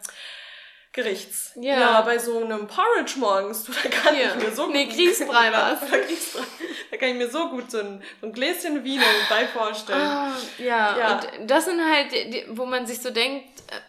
Gerichts. 0.92 1.52
Ja. 1.54 1.78
ja, 1.78 2.00
bei 2.00 2.18
so 2.18 2.42
einem 2.42 2.66
Porridge 2.66 3.14
morgens, 3.18 3.62
du, 3.62 3.72
da 3.82 3.88
kann 3.88 4.16
ja. 4.16 4.34
ich 4.34 4.42
mir 4.42 4.52
so 4.52 4.66
nee, 4.66 4.86
gut... 4.86 4.96
Nee, 4.96 5.04
Grießbrei 5.06 5.52
war 5.52 5.78
Da 6.90 6.96
kann 6.96 7.08
ich 7.10 7.14
mir 7.14 7.30
so 7.30 7.48
gut 7.48 7.70
so 7.70 7.78
ein, 7.78 8.02
so 8.20 8.26
ein 8.26 8.32
Gläschen 8.32 8.82
Wiener 8.82 9.04
bei 9.28 9.46
vorstellen. 9.46 10.00
Ah, 10.00 10.32
ja. 10.58 10.98
ja, 10.98 11.12
und 11.14 11.48
das 11.48 11.66
sind 11.66 11.80
halt, 11.80 12.12
wo 12.48 12.66
man 12.66 12.86
sich 12.86 13.00
so 13.00 13.10
denkt, 13.10 13.60
äh, 13.68 13.80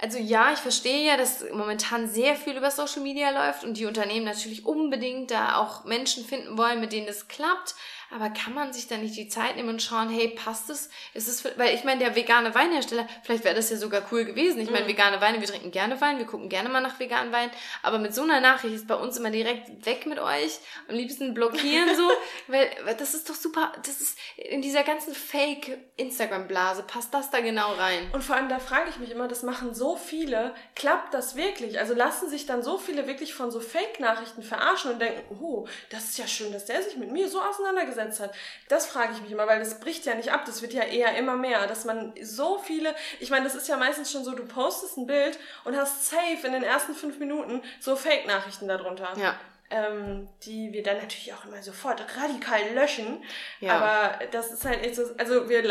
also 0.00 0.18
ja, 0.18 0.52
ich 0.52 0.58
verstehe 0.58 1.06
ja, 1.06 1.16
dass 1.16 1.44
momentan 1.52 2.08
sehr 2.08 2.34
viel 2.34 2.56
über 2.56 2.70
Social 2.70 3.02
Media 3.02 3.30
läuft 3.30 3.64
und 3.64 3.76
die 3.76 3.86
Unternehmen 3.86 4.24
natürlich 4.24 4.64
unbedingt 4.64 5.30
da 5.30 5.56
auch 5.56 5.84
Menschen 5.84 6.24
finden 6.24 6.56
wollen, 6.56 6.80
mit 6.80 6.92
denen 6.92 7.08
es 7.08 7.28
klappt. 7.28 7.74
Aber 8.12 8.28
kann 8.30 8.54
man 8.54 8.72
sich 8.72 8.88
da 8.88 8.96
nicht 8.96 9.16
die 9.16 9.28
Zeit 9.28 9.54
nehmen 9.54 9.68
und 9.68 9.82
schauen, 9.82 10.10
hey, 10.10 10.28
passt 10.28 10.68
es? 10.68 10.90
Ist 11.14 11.28
es, 11.28 11.44
weil 11.56 11.74
ich 11.74 11.84
meine, 11.84 12.00
der 12.00 12.16
vegane 12.16 12.52
Weinhersteller, 12.54 13.06
vielleicht 13.22 13.44
wäre 13.44 13.54
das 13.54 13.70
ja 13.70 13.76
sogar 13.76 14.02
cool 14.10 14.24
gewesen. 14.24 14.60
Ich 14.60 14.70
meine, 14.70 14.84
mhm. 14.84 14.90
vegane 14.90 15.20
Weine, 15.20 15.40
wir 15.40 15.46
trinken 15.46 15.70
gerne 15.70 16.00
Wein, 16.00 16.18
wir 16.18 16.26
gucken 16.26 16.48
gerne 16.48 16.68
mal 16.68 16.80
nach 16.80 16.98
veganen 16.98 17.32
Wein. 17.32 17.50
Aber 17.84 17.98
mit 17.98 18.12
so 18.12 18.22
einer 18.22 18.40
Nachricht 18.40 18.74
ist 18.74 18.88
bei 18.88 18.96
uns 18.96 19.16
immer 19.16 19.30
direkt 19.30 19.86
weg 19.86 20.06
mit 20.06 20.18
euch. 20.18 20.58
Am 20.88 20.96
liebsten 20.96 21.34
blockieren 21.34 21.94
so, 21.94 22.10
weil, 22.48 22.68
weil 22.84 22.96
das 22.96 23.14
ist 23.14 23.30
doch 23.30 23.36
super. 23.36 23.72
Das 23.84 24.00
ist 24.00 24.18
in 24.36 24.60
dieser 24.60 24.82
ganzen 24.82 25.14
Fake-Instagram-Blase 25.14 26.82
passt 26.82 27.14
das 27.14 27.30
da 27.30 27.38
genau 27.38 27.74
rein. 27.74 28.10
Und 28.12 28.24
vor 28.24 28.34
allem 28.34 28.48
da 28.48 28.58
frage 28.58 28.90
ich 28.90 28.98
mich 28.98 29.12
immer, 29.12 29.28
das 29.28 29.44
machen 29.44 29.72
so 29.72 29.89
viele. 29.96 30.54
Klappt 30.74 31.14
das 31.14 31.36
wirklich? 31.36 31.78
Also 31.78 31.94
lassen 31.94 32.28
sich 32.28 32.46
dann 32.46 32.62
so 32.62 32.78
viele 32.78 33.06
wirklich 33.06 33.34
von 33.34 33.50
so 33.50 33.60
Fake-Nachrichten 33.60 34.42
verarschen 34.42 34.92
und 34.92 34.98
denken, 35.00 35.36
oh, 35.40 35.66
das 35.90 36.04
ist 36.04 36.18
ja 36.18 36.26
schön, 36.26 36.52
dass 36.52 36.66
der 36.66 36.82
sich 36.82 36.96
mit 36.96 37.10
mir 37.10 37.28
so 37.28 37.40
auseinandergesetzt 37.40 38.20
hat. 38.20 38.34
Das 38.68 38.86
frage 38.86 39.12
ich 39.14 39.22
mich 39.22 39.30
immer, 39.30 39.46
weil 39.46 39.58
das 39.58 39.80
bricht 39.80 40.06
ja 40.06 40.14
nicht 40.14 40.32
ab, 40.32 40.44
das 40.44 40.62
wird 40.62 40.72
ja 40.72 40.82
eher 40.82 41.16
immer 41.16 41.36
mehr, 41.36 41.66
dass 41.66 41.84
man 41.84 42.12
so 42.22 42.58
viele, 42.58 42.94
ich 43.18 43.30
meine, 43.30 43.44
das 43.44 43.54
ist 43.54 43.68
ja 43.68 43.76
meistens 43.76 44.10
schon 44.10 44.24
so, 44.24 44.34
du 44.34 44.46
postest 44.46 44.96
ein 44.96 45.06
Bild 45.06 45.38
und 45.64 45.76
hast 45.76 46.08
safe 46.08 46.46
in 46.46 46.52
den 46.52 46.62
ersten 46.62 46.94
fünf 46.94 47.18
Minuten 47.18 47.62
so 47.80 47.96
Fake-Nachrichten 47.96 48.68
darunter. 48.68 49.12
Ja. 49.16 49.38
Ähm, 49.72 50.28
die 50.42 50.72
wir 50.72 50.82
dann 50.82 50.96
natürlich 50.96 51.32
auch 51.32 51.44
immer 51.44 51.62
sofort 51.62 52.02
radikal 52.16 52.60
löschen. 52.74 53.22
Ja. 53.60 53.76
Aber 53.76 54.26
das 54.32 54.50
ist 54.50 54.64
halt 54.64 54.84
echt 54.84 54.96
so, 54.96 55.04
also 55.16 55.48
wir, 55.48 55.62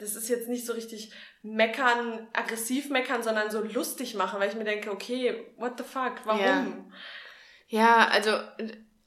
das 0.00 0.14
ist 0.14 0.30
jetzt 0.30 0.48
nicht 0.48 0.64
so 0.64 0.72
richtig 0.72 1.12
meckern, 1.42 2.28
aggressiv 2.32 2.88
meckern, 2.90 3.22
sondern 3.22 3.50
so 3.50 3.60
lustig 3.60 4.14
machen, 4.14 4.38
weil 4.38 4.48
ich 4.48 4.54
mir 4.54 4.64
denke, 4.64 4.90
okay, 4.90 5.46
what 5.56 5.72
the 5.76 5.84
fuck, 5.84 6.12
warum? 6.24 6.40
Ja, 6.40 6.66
ja 7.68 8.08
also 8.08 8.30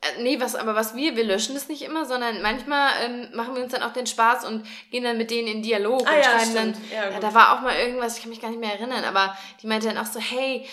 äh, 0.06 0.22
nee, 0.22 0.40
was, 0.40 0.56
aber 0.56 0.76
was 0.76 0.96
wir, 0.96 1.16
wir 1.16 1.24
löschen 1.24 1.56
das 1.56 1.70
nicht 1.70 1.82
immer, 1.82 2.06
sondern 2.06 2.42
manchmal 2.42 2.92
ähm, 3.04 3.30
machen 3.34 3.56
wir 3.56 3.64
uns 3.64 3.72
dann 3.72 3.84
auch 3.84 3.94
den 3.94 4.06
Spaß 4.06 4.46
und 4.46 4.66
gehen 4.92 5.04
dann 5.04 5.18
mit 5.18 5.32
denen 5.32 5.48
in 5.48 5.62
Dialog 5.62 6.04
ah, 6.06 6.12
und 6.12 6.18
ja, 6.18 6.24
schreiben 6.24 6.52
stimmt. 6.52 6.76
dann, 6.76 6.92
ja, 6.92 7.10
ja, 7.12 7.20
da 7.20 7.34
war 7.34 7.54
auch 7.54 7.62
mal 7.62 7.76
irgendwas, 7.76 8.18
ich 8.18 8.22
kann 8.22 8.30
mich 8.30 8.42
gar 8.42 8.50
nicht 8.50 8.60
mehr 8.60 8.74
erinnern, 8.74 9.04
aber 9.06 9.36
die 9.62 9.68
meinte 9.68 9.88
dann 9.88 9.98
auch 9.98 10.06
so, 10.06 10.20
hey, 10.20 10.68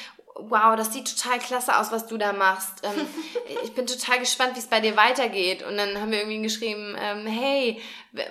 wow, 0.48 0.76
das 0.76 0.92
sieht 0.92 1.16
total 1.16 1.38
klasse 1.38 1.76
aus, 1.76 1.92
was 1.92 2.06
du 2.06 2.18
da 2.18 2.32
machst. 2.32 2.82
Ähm, 2.82 3.06
ich 3.64 3.74
bin 3.74 3.86
total 3.86 4.18
gespannt, 4.18 4.54
wie 4.54 4.60
es 4.60 4.66
bei 4.66 4.80
dir 4.80 4.96
weitergeht. 4.96 5.62
Und 5.62 5.76
dann 5.76 6.00
haben 6.00 6.10
wir 6.10 6.20
irgendwie 6.20 6.42
geschrieben, 6.42 6.96
ähm, 6.98 7.26
hey, 7.26 7.80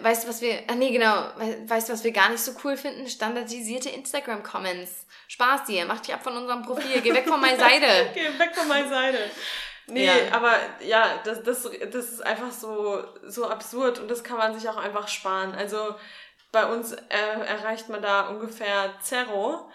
weißt 0.01 0.23
du, 0.23 0.29
was 0.29 0.41
wir, 0.41 0.63
ah 0.67 0.75
nee, 0.75 0.91
genau, 0.91 1.25
weißt 1.67 1.89
du, 1.89 1.93
was 1.93 2.03
wir 2.03 2.11
gar 2.11 2.29
nicht 2.29 2.41
so 2.41 2.53
cool 2.63 2.77
finden? 2.77 3.07
Standardisierte 3.07 3.89
Instagram-Comments. 3.89 5.07
Spaß 5.27 5.65
dir, 5.65 5.85
mach 5.85 6.01
dich 6.01 6.13
ab 6.13 6.23
von 6.23 6.35
unserem 6.35 6.63
Profil, 6.63 7.01
geh 7.01 7.13
weg 7.13 7.27
von 7.27 7.39
meiner 7.41 7.57
Seite. 7.57 8.11
geh 8.13 8.39
weg 8.39 8.55
von 8.55 8.67
meiner 8.67 8.89
Seite. 8.89 9.31
Nee, 9.87 10.05
ja. 10.05 10.13
aber 10.31 10.53
ja, 10.81 11.19
das, 11.23 11.43
das, 11.43 11.63
das 11.63 12.05
ist 12.09 12.25
einfach 12.25 12.51
so, 12.51 13.03
so 13.25 13.47
absurd 13.47 13.99
und 13.99 14.09
das 14.09 14.23
kann 14.23 14.37
man 14.37 14.57
sich 14.57 14.69
auch 14.69 14.77
einfach 14.77 15.07
sparen. 15.07 15.53
Also 15.53 15.95
bei 16.51 16.65
uns 16.65 16.93
äh, 16.93 17.45
erreicht 17.45 17.89
man 17.89 18.01
da 18.01 18.27
ungefähr 18.27 18.93
Zero. 19.01 19.69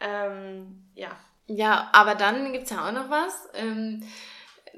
Ähm, 0.00 0.90
ja. 0.94 1.10
Ja, 1.46 1.90
aber 1.92 2.14
dann 2.14 2.52
gibt's 2.52 2.70
ja 2.70 2.86
auch 2.86 2.92
noch 2.92 3.10
was. 3.10 3.48
Ähm, 3.54 4.02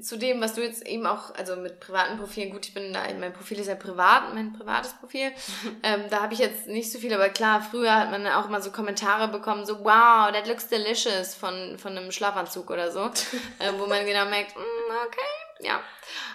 zu 0.00 0.18
dem, 0.18 0.40
was 0.40 0.54
du 0.54 0.62
jetzt 0.62 0.86
eben 0.86 1.06
auch, 1.06 1.34
also 1.34 1.56
mit 1.56 1.78
privaten 1.78 2.18
Profilen, 2.18 2.50
gut, 2.50 2.66
ich 2.66 2.74
bin 2.74 2.92
da, 2.92 3.02
mein 3.18 3.32
Profil 3.32 3.60
ist 3.60 3.68
ja 3.68 3.76
privat, 3.76 4.34
mein 4.34 4.52
privates 4.52 4.92
Profil. 4.94 5.30
ähm, 5.82 6.04
da 6.10 6.22
habe 6.22 6.34
ich 6.34 6.40
jetzt 6.40 6.66
nicht 6.66 6.90
so 6.90 6.98
viel, 6.98 7.14
aber 7.14 7.28
klar, 7.28 7.62
früher 7.62 7.94
hat 7.94 8.10
man 8.10 8.26
auch 8.26 8.48
immer 8.48 8.60
so 8.60 8.72
Kommentare 8.72 9.28
bekommen, 9.28 9.64
so 9.66 9.80
wow, 9.84 10.32
that 10.32 10.48
looks 10.48 10.66
delicious 10.66 11.34
von, 11.34 11.78
von 11.78 11.96
einem 11.96 12.10
Schlafanzug 12.10 12.70
oder 12.70 12.90
so, 12.90 13.04
äh, 13.60 13.72
wo 13.78 13.86
man 13.86 14.04
genau 14.04 14.24
merkt, 14.24 14.56
mm, 14.56 15.06
okay, 15.06 15.66
ja. 15.66 15.80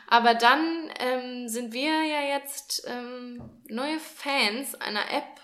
Aber 0.07 0.35
dann 0.35 0.89
ähm, 0.99 1.49
sind 1.49 1.73
wir 1.73 2.03
ja 2.03 2.21
jetzt 2.21 2.83
ähm, 2.87 3.41
neue 3.67 3.99
Fans 3.99 4.75
einer 4.75 5.11
App, 5.11 5.39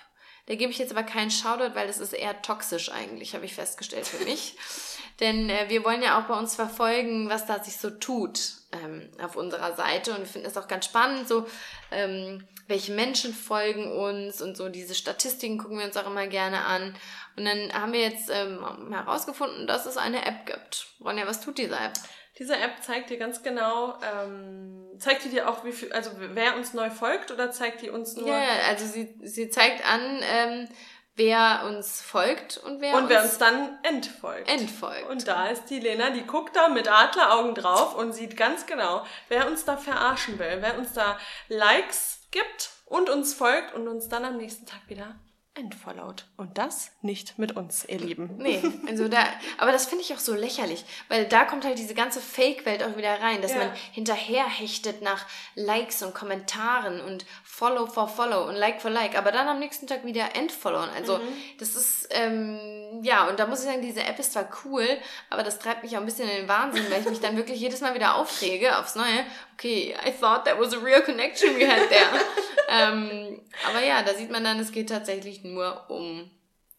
da 0.48 0.56
gebe 0.56 0.72
ich 0.72 0.78
jetzt 0.78 0.92
aber 0.92 1.04
keinen 1.04 1.32
Shoutout, 1.32 1.76
weil 1.76 1.88
das 1.88 2.00
ist 2.00 2.14
eher 2.14 2.42
toxisch 2.42 2.92
eigentlich, 2.92 3.34
habe 3.34 3.46
ich 3.46 3.56
festgestellt 3.56 4.08
für 4.08 4.24
mich. 4.26 4.56
Denn 5.20 5.50
äh, 5.50 5.70
wir 5.70 5.84
wollen 5.86 6.04
ja 6.04 6.20
auch 6.20 6.28
bei 6.28 6.38
uns 6.38 6.56
verfolgen, 6.56 7.30
was 7.30 7.46
da 7.46 7.64
sich 7.64 7.78
so 7.78 7.90
tut 7.90 8.40
ähm, 8.84 9.10
auf 9.22 9.36
unserer 9.36 9.76
Seite. 9.76 10.12
Und 10.12 10.20
wir 10.20 10.26
finden 10.26 10.48
es 10.48 10.58
auch 10.58 10.68
ganz 10.68 10.86
spannend, 10.86 11.28
so 11.28 11.46
ähm, 11.92 12.48
welche 12.68 12.94
Menschen 12.94 13.34
folgen 13.34 13.92
uns 13.92 14.42
und 14.42 14.58
so 14.58 14.70
diese 14.70 14.96
Statistiken 14.96 15.58
gucken 15.58 15.78
wir 15.78 15.86
uns 15.86 15.98
auch 15.98 16.08
immer 16.08 16.28
gerne 16.28 16.66
an. 16.66 16.96
Und 17.38 17.46
dann 17.46 17.74
haben 17.74 17.94
wir 17.94 18.02
jetzt 18.02 18.30
ähm, 18.32 18.60
herausgefunden, 18.92 19.68
dass 19.68 19.86
es 19.86 19.98
eine 19.98 20.26
App 20.26 20.46
gibt. 20.46 20.88
Ronja, 21.04 21.28
was 21.28 21.42
tut 21.42 21.58
diese 21.58 21.76
App? 21.76 21.94
Diese 22.38 22.58
App 22.58 22.84
zeigt 22.84 23.10
dir 23.10 23.18
ganz 23.18 23.44
genau, 23.44 23.98
ähm, 24.02 24.90
zeigt 25.00 25.24
die 25.24 25.30
dir 25.30 25.50
auch, 25.50 25.64
wie 25.64 25.72
viel, 25.72 25.94
also 25.94 26.12
wer 26.18 26.58
uns 26.58 26.74
neu 26.74 26.90
folgt 26.90 27.32
oder 27.32 27.52
zeigt 27.52 27.82
die 27.82 27.90
uns 27.90 28.18
nur? 28.18 28.28
Ja, 28.28 28.44
also 28.68 28.86
sie, 28.86 29.16
sie 29.24 29.50
zeigt 29.50 29.90
an, 29.90 30.22
ähm, 30.22 30.68
wer 31.16 31.64
uns 31.66 32.02
folgt 32.02 32.58
und 32.58 32.82
wer, 32.82 32.96
und 32.96 33.04
uns, 33.04 33.10
wer 33.10 33.24
uns 33.24 33.38
dann 33.38 33.80
entfolgt. 33.84 34.50
Entfolgt. 34.50 35.10
Und 35.10 35.28
da 35.28 35.48
ist 35.48 35.66
die 35.66 35.80
Lena, 35.80 36.10
die 36.10 36.26
guckt 36.26 36.56
da 36.56 36.68
mit 36.68 36.90
Adleraugen 36.90 37.56
drauf 37.56 37.96
und 37.96 38.14
sieht 38.14 38.38
ganz 38.38 38.66
genau, 38.66 39.06
wer 39.30 39.48
uns 39.48 39.66
da 39.66 39.78
verarschen 39.78 40.38
will, 40.40 40.58
wer 40.60 40.78
uns 40.78 40.94
da 40.94 41.18
Likes 41.48 42.20
gibt 42.32 42.70
und 42.86 43.10
uns 43.10 43.34
folgt 43.34 43.74
und 43.74 43.88
uns 43.88 44.10
dann 44.10 44.26
am 44.26 44.38
nächsten 44.38 44.66
Tag 44.66 44.82
wieder 44.88 45.16
entfollowed. 45.56 46.26
Und 46.38 46.58
das 46.58 46.92
nicht 47.02 47.40
mit 47.40 47.56
uns, 47.56 47.86
ihr 47.86 48.00
Lieben. 48.00 48.36
Nee, 48.38 48.62
also 48.88 49.08
da, 49.08 49.26
aber 49.58 49.72
das 49.72 49.86
finde 49.86 50.04
ich 50.04 50.14
auch 50.14 50.20
so 50.20 50.34
lächerlich, 50.34 50.84
weil 51.08 51.26
da 51.26 51.46
kommt 51.46 51.64
halt 51.64 51.78
diese 51.78 51.94
ganze 51.94 52.20
Fake-Welt 52.20 52.84
auch 52.84 52.98
wieder 52.98 53.22
rein, 53.22 53.42
dass 53.42 53.52
ja. 53.52 53.60
man 53.60 53.72
hinterher 53.92 54.46
hechtet 54.46 55.02
nach 55.02 55.26
Likes 55.56 56.04
und 56.04 56.14
Kommentaren 56.14 57.00
und 57.02 57.26
Follow 57.44 57.86
for 57.86 58.10
Follow 58.10 58.50
und 58.50 58.56
Like 58.56 58.82
for 58.82 58.92
Like, 58.92 59.18
aber 59.18 59.32
dann 59.32 59.48
am 59.48 59.60
nächsten 59.60 59.88
Tag 59.88 60.06
wieder 60.06 60.36
entfollowen. 60.36 60.90
Also 60.90 61.20
mhm. 61.20 61.22
das 61.58 61.76
ist, 61.76 62.10
ähm, 62.12 63.00
ja, 63.02 63.28
und 63.30 63.40
da 63.40 63.48
muss 63.48 63.60
ich 63.60 63.66
sagen, 63.66 63.82
diese 63.82 64.04
App 64.04 64.20
ist 64.20 64.34
zwar 64.34 64.50
cool, 64.66 64.86
aber 65.30 65.44
das 65.44 65.60
treibt 65.60 65.84
mich 65.84 65.96
auch 65.96 66.02
ein 66.02 66.06
bisschen 66.06 66.30
in 66.30 66.36
den 66.36 66.48
Wahnsinn, 66.50 66.84
weil 66.90 67.00
ich 67.02 67.10
mich 67.10 67.22
dann 67.22 67.38
wirklich 67.38 67.60
jedes 67.60 67.80
Mal 67.80 67.96
wieder 67.96 68.16
aufrege 68.16 68.78
aufs 68.78 68.96
Neue. 68.96 69.26
Okay, 69.54 69.96
I 70.06 70.12
thought 70.12 70.44
that 70.44 70.60
was 70.60 70.74
a 70.74 70.80
real 70.80 71.02
connection 71.02 71.56
we 71.56 71.66
had 71.66 71.88
there. 71.88 72.10
ähm, 72.68 73.40
aber 73.66 73.82
ja, 73.82 74.02
da 74.04 74.14
sieht 74.14 74.32
man 74.32 74.44
dann, 74.44 74.60
es 74.60 74.74
geht 74.74 74.90
tatsächlich 74.90 75.45
nur 75.54 75.90
um, 75.90 76.30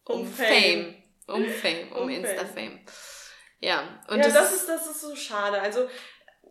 um, 0.04 0.20
um 0.20 0.26
Fame. 0.26 0.46
Fame. 0.46 1.02
Um 1.28 1.44
Fame, 1.46 1.92
um, 1.92 2.02
um 2.02 2.08
Insta-Fame. 2.08 2.80
Ja, 3.60 4.00
und 4.08 4.18
ja, 4.18 4.24
das, 4.24 4.34
das, 4.34 4.52
ist, 4.52 4.68
das 4.68 4.86
ist 4.86 5.00
so 5.00 5.16
schade. 5.16 5.60
Also 5.60 5.88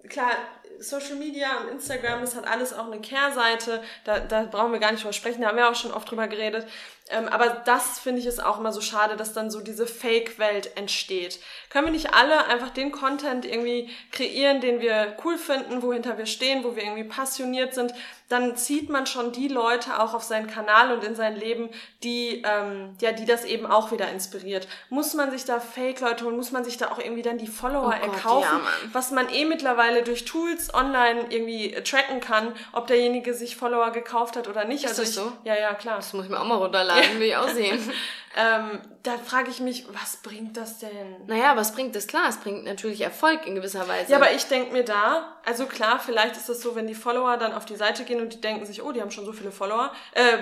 klar, 0.10 0.36
Social 0.80 1.16
Media 1.16 1.58
und 1.60 1.70
Instagram, 1.70 2.22
das 2.22 2.36
hat 2.36 2.48
alles 2.48 2.74
auch 2.74 2.88
eine 2.88 3.02
Kehrseite. 3.02 3.82
Da, 4.04 4.20
da 4.20 4.44
brauchen 4.44 4.72
wir 4.72 4.80
gar 4.80 4.92
nicht 4.92 5.04
drüber 5.04 5.14
sprechen, 5.14 5.42
da 5.42 5.50
haben 5.50 5.58
wir 5.58 5.70
auch 5.70 5.76
schon 5.76 5.92
oft 5.92 6.10
drüber 6.10 6.28
geredet. 6.28 6.68
Ähm, 7.12 7.28
aber 7.28 7.62
das 7.66 8.00
finde 8.00 8.20
ich 8.20 8.26
ist 8.26 8.44
auch 8.44 8.60
immer 8.60 8.74
so 8.74 8.82
schade, 8.82 9.16
dass 9.16 9.32
dann 9.32 9.52
so 9.52 9.62
diese 9.62 9.86
Fake-Welt 9.86 10.76
entsteht. 10.76 11.40
Können 11.70 11.86
wir 11.86 11.92
nicht 11.92 12.16
alle 12.16 12.48
einfach 12.48 12.72
den 12.72 12.92
Content 12.92 13.46
irgendwie 13.46 13.92
kreieren, 14.12 14.60
den 14.60 14.82
wir 14.82 15.16
cool 15.24 15.38
finden, 15.38 15.84
wohinter 15.84 16.18
wir 16.18 16.26
stehen, 16.26 16.64
wo 16.64 16.76
wir 16.76 16.82
irgendwie 16.82 17.04
passioniert 17.04 17.76
sind? 17.76 17.94
Dann 18.28 18.58
zieht 18.58 18.90
man 18.90 19.06
schon 19.06 19.32
die 19.32 19.50
Leute 19.50 20.00
auch 20.00 20.16
auf 20.16 20.24
seinen 20.24 20.48
Kanal 20.48 20.94
und 20.94 21.04
in 21.04 21.14
sein 21.14 21.36
Leben, 21.36 21.70
die, 22.02 22.42
ähm, 22.44 22.96
ja, 23.00 23.12
die 23.12 23.26
das 23.26 23.46
eben 23.46 23.68
auch 23.68 23.92
wieder 23.92 24.10
inspiriert. 24.10 24.68
Muss 24.90 25.14
man 25.14 25.30
sich 25.30 25.46
da 25.46 25.60
Fake-Leute 25.60 26.26
holen? 26.26 26.36
Muss 26.36 26.52
man 26.52 26.64
sich 26.64 26.78
da 26.78 26.90
auch 26.90 26.98
irgendwie 26.98 27.22
dann 27.22 27.38
die 27.38 27.46
Follower 27.46 27.94
oh 27.96 28.00
Gott, 28.04 28.16
erkaufen? 28.16 28.62
Ja, 28.64 28.90
was 28.94 29.12
man 29.12 29.30
eh 29.30 29.46
mittlerweile 29.46 30.02
durch 30.02 30.26
Tools 30.26 30.65
online 30.74 31.26
irgendwie 31.30 31.72
tracken 31.84 32.20
kann, 32.20 32.54
ob 32.72 32.88
derjenige 32.88 33.34
sich 33.34 33.56
Follower 33.56 33.92
gekauft 33.92 34.36
hat 34.36 34.48
oder 34.48 34.66
nicht. 34.66 34.84
Ist 34.84 35.00
also 35.00 35.02
das 35.02 35.10
ich, 35.10 35.16
so? 35.16 35.32
Ja, 35.44 35.56
ja, 35.58 35.74
klar. 35.74 35.98
Das 35.98 36.14
muss 36.14 36.26
ich 36.26 36.32
mir 36.32 36.40
auch 36.40 36.46
mal 36.46 36.56
runterladen 36.56 37.04
Laden 37.04 37.20
will 37.20 37.28
ich 37.28 37.36
aussehen. 37.36 37.80
ähm, 38.36 38.82
da 39.04 39.18
frage 39.18 39.50
ich 39.50 39.60
mich, 39.60 39.86
was 39.94 40.18
bringt 40.18 40.58
das 40.58 40.80
denn? 40.80 41.28
Naja, 41.28 41.56
was 41.56 41.74
bringt 41.74 41.96
das? 41.96 42.08
Klar, 42.08 42.28
es 42.28 42.38
bringt 42.38 42.66
natürlich 42.66 43.02
Erfolg 43.02 43.46
in 43.46 43.56
gewisser 43.56 43.88
Weise. 43.88 44.12
Ja, 44.12 44.18
aber 44.18 44.32
ich 44.34 44.46
denke 44.46 44.74
mir 44.74 44.84
da, 44.84 45.38
also 45.46 45.68
klar, 45.68 46.00
vielleicht 46.00 46.36
ist 46.36 46.50
das 46.50 46.62
so, 46.62 46.76
wenn 46.76 46.88
die 46.88 46.96
Follower 46.96 47.38
dann 47.38 47.54
auf 47.54 47.66
die 47.66 47.76
Seite 47.76 48.04
gehen 48.04 48.20
und 48.20 48.34
die 48.34 48.42
denken 48.42 48.66
sich, 48.66 48.82
oh, 48.82 48.92
die 48.92 49.02
haben 49.02 49.12
schon 49.12 49.26
so 49.26 49.32
viele 49.32 49.52
Follower, 49.52 49.92
äh, 50.14 50.38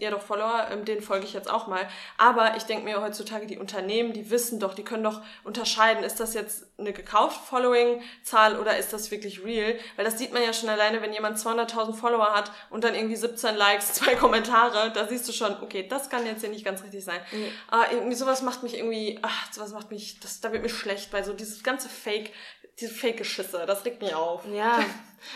ja 0.00 0.10
doch 0.10 0.22
Follower, 0.22 0.66
ähm, 0.72 0.84
denen 0.84 1.02
folge 1.02 1.26
ich 1.26 1.34
jetzt 1.34 1.50
auch 1.50 1.66
mal. 1.66 1.86
Aber 2.16 2.56
ich 2.56 2.64
denke 2.64 2.84
mir 2.84 3.00
heutzutage, 3.02 3.46
die 3.46 3.58
Unternehmen, 3.58 4.12
die 4.12 4.30
wissen 4.30 4.58
doch, 4.58 4.74
die 4.74 4.82
können 4.82 5.04
doch 5.04 5.20
unterscheiden, 5.44 6.02
ist 6.02 6.18
das 6.18 6.34
jetzt 6.34 6.66
eine 6.78 6.92
gekauft 6.92 7.46
Following-Zahl 7.46 8.58
oder 8.58 8.76
ist 8.76 8.92
das 8.92 9.10
wirklich 9.10 9.44
real? 9.44 9.78
Weil 9.96 10.04
das 10.04 10.18
sieht 10.18 10.32
man 10.32 10.42
ja 10.42 10.52
schon 10.52 10.68
alleine, 10.68 11.02
wenn 11.02 11.12
jemand 11.12 11.38
200.000 11.38 11.94
Follower 11.94 12.34
hat 12.34 12.50
und 12.70 12.82
dann 12.82 12.94
irgendwie 12.94 13.16
17 13.16 13.54
Likes, 13.54 13.92
zwei 13.92 14.14
Kommentare, 14.14 14.90
da 14.92 15.06
siehst 15.06 15.28
du 15.28 15.32
schon, 15.32 15.54
okay, 15.62 15.86
das 15.86 16.10
kann 16.10 16.24
jetzt 16.26 16.40
hier 16.40 16.50
nicht 16.50 16.64
ganz 16.64 16.82
richtig 16.82 17.04
sein. 17.04 17.20
Mhm. 17.36 17.52
Aber 17.68 17.92
irgendwie 17.92 18.16
sowas 18.16 18.42
macht 18.42 18.62
mich 18.62 18.76
irgendwie, 18.76 19.18
ach, 19.22 19.52
sowas 19.52 19.72
macht 19.72 19.90
mich, 19.90 20.20
das, 20.20 20.40
da 20.40 20.52
wird 20.52 20.62
mir 20.62 20.68
schlecht, 20.68 21.12
weil 21.12 21.24
so 21.24 21.32
dieses 21.32 21.62
ganze 21.62 21.88
Fake, 21.88 22.32
diese 22.80 22.92
Fake-Geschisse, 22.92 23.64
das 23.66 23.84
regt 23.84 24.02
mich 24.02 24.14
auf. 24.14 24.42
Ja, 24.52 24.84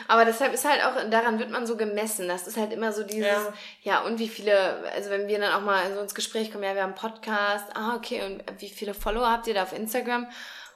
aber 0.09 0.25
deshalb 0.25 0.53
ist 0.53 0.65
halt 0.65 0.83
auch, 0.85 1.11
daran 1.11 1.39
wird 1.39 1.51
man 1.51 1.67
so 1.67 1.77
gemessen. 1.77 2.29
Das 2.29 2.47
ist 2.47 2.57
halt 2.57 2.73
immer 2.73 2.93
so 2.93 3.03
dieses, 3.03 3.27
ja, 3.27 3.53
ja 3.83 4.01
und 4.03 4.19
wie 4.19 4.29
viele, 4.29 4.91
also 4.95 5.11
wenn 5.11 5.29
wir 5.29 5.39
dann 5.39 5.55
auch 5.55 5.65
mal 5.65 5.95
so 5.95 6.01
ins 6.01 6.15
Gespräch 6.15 6.53
kommen, 6.53 6.65
ja, 6.65 6.75
wir 6.75 6.83
haben 6.83 6.95
einen 6.95 7.13
Podcast, 7.13 7.67
ah, 7.75 7.97
okay, 7.97 8.23
und 8.25 8.43
wie 8.61 8.69
viele 8.69 8.95
Follower 8.95 9.31
habt 9.31 9.47
ihr 9.47 9.55
da 9.55 9.63
auf 9.63 9.73
Instagram? 9.73 10.27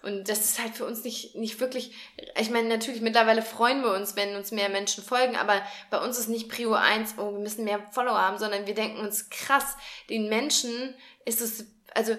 Und 0.04 0.28
das 0.28 0.40
ist 0.40 0.62
halt 0.62 0.74
für 0.76 0.84
uns 0.84 1.02
nicht, 1.02 1.34
nicht 1.34 1.60
wirklich, 1.60 1.92
ich 2.38 2.50
meine, 2.50 2.68
natürlich 2.68 3.00
mittlerweile 3.00 3.40
freuen 3.40 3.82
wir 3.82 3.94
uns, 3.94 4.16
wenn 4.16 4.36
uns 4.36 4.52
mehr 4.52 4.68
Menschen 4.68 5.02
folgen, 5.02 5.34
aber 5.34 5.62
bei 5.90 5.98
uns 5.98 6.18
ist 6.18 6.28
nicht 6.28 6.50
Prio 6.50 6.74
1, 6.74 7.14
oh, 7.16 7.32
wir 7.32 7.38
müssen 7.38 7.64
mehr 7.64 7.80
Follower 7.90 8.20
haben, 8.20 8.36
sondern 8.36 8.66
wir 8.66 8.74
denken 8.74 8.98
uns, 8.98 9.30
krass, 9.30 9.78
den 10.10 10.28
Menschen 10.28 10.94
ist 11.24 11.40
es, 11.40 11.64
also 11.94 12.16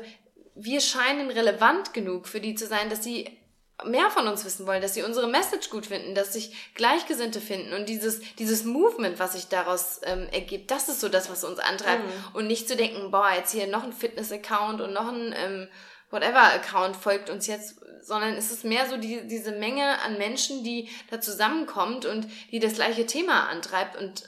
wir 0.56 0.82
scheinen 0.82 1.30
relevant 1.32 1.94
genug 1.94 2.28
für 2.28 2.40
die 2.40 2.56
zu 2.56 2.66
sein, 2.66 2.90
dass 2.90 3.04
sie 3.04 3.38
mehr 3.84 4.10
von 4.10 4.28
uns 4.28 4.46
wissen 4.46 4.66
wollen, 4.68 4.82
dass 4.82 4.94
sie 4.94 5.04
unsere 5.04 5.28
Message 5.28 5.70
gut 5.70 5.86
finden, 5.86 6.16
dass 6.16 6.32
sich 6.32 6.72
Gleichgesinnte 6.76 7.42
finden 7.42 7.74
und 7.74 7.90
dieses 7.90 8.22
dieses 8.40 8.64
Movement, 8.64 9.20
was 9.20 9.34
sich 9.34 9.48
daraus 9.48 10.00
ähm, 10.04 10.30
ergibt, 10.32 10.72
das 10.72 10.88
ist 10.88 11.02
so 11.02 11.10
das, 11.10 11.30
was 11.30 11.44
uns 11.44 11.60
antreibt 11.60 12.06
mhm. 12.06 12.36
und 12.36 12.48
nicht 12.48 12.70
zu 12.70 12.78
denken, 12.78 13.12
boah, 13.12 13.32
jetzt 13.36 13.52
hier 13.52 13.68
noch 13.68 13.84
ein 13.84 13.92
Fitness-Account 13.92 14.80
und 14.80 14.94
noch 14.94 15.10
ein 15.10 15.36
ähm, 15.38 15.68
Whatever-Account 16.10 16.96
folgt 16.96 17.30
uns 17.30 17.48
jetzt, 17.48 17.82
sondern 18.02 18.36
es 18.36 18.52
ist 18.52 18.64
mehr 18.64 18.88
so 18.90 18.96
die, 18.96 19.28
diese 19.28 19.52
Menge 19.52 20.02
an 20.04 20.18
Menschen, 20.18 20.64
die 20.64 20.90
da 21.10 21.20
zusammenkommt 21.20 22.06
und 22.06 22.28
die 22.52 22.60
das 22.60 22.76
gleiche 22.76 23.06
Thema 23.06 23.50
antreibt 23.50 23.98
und 23.98 24.24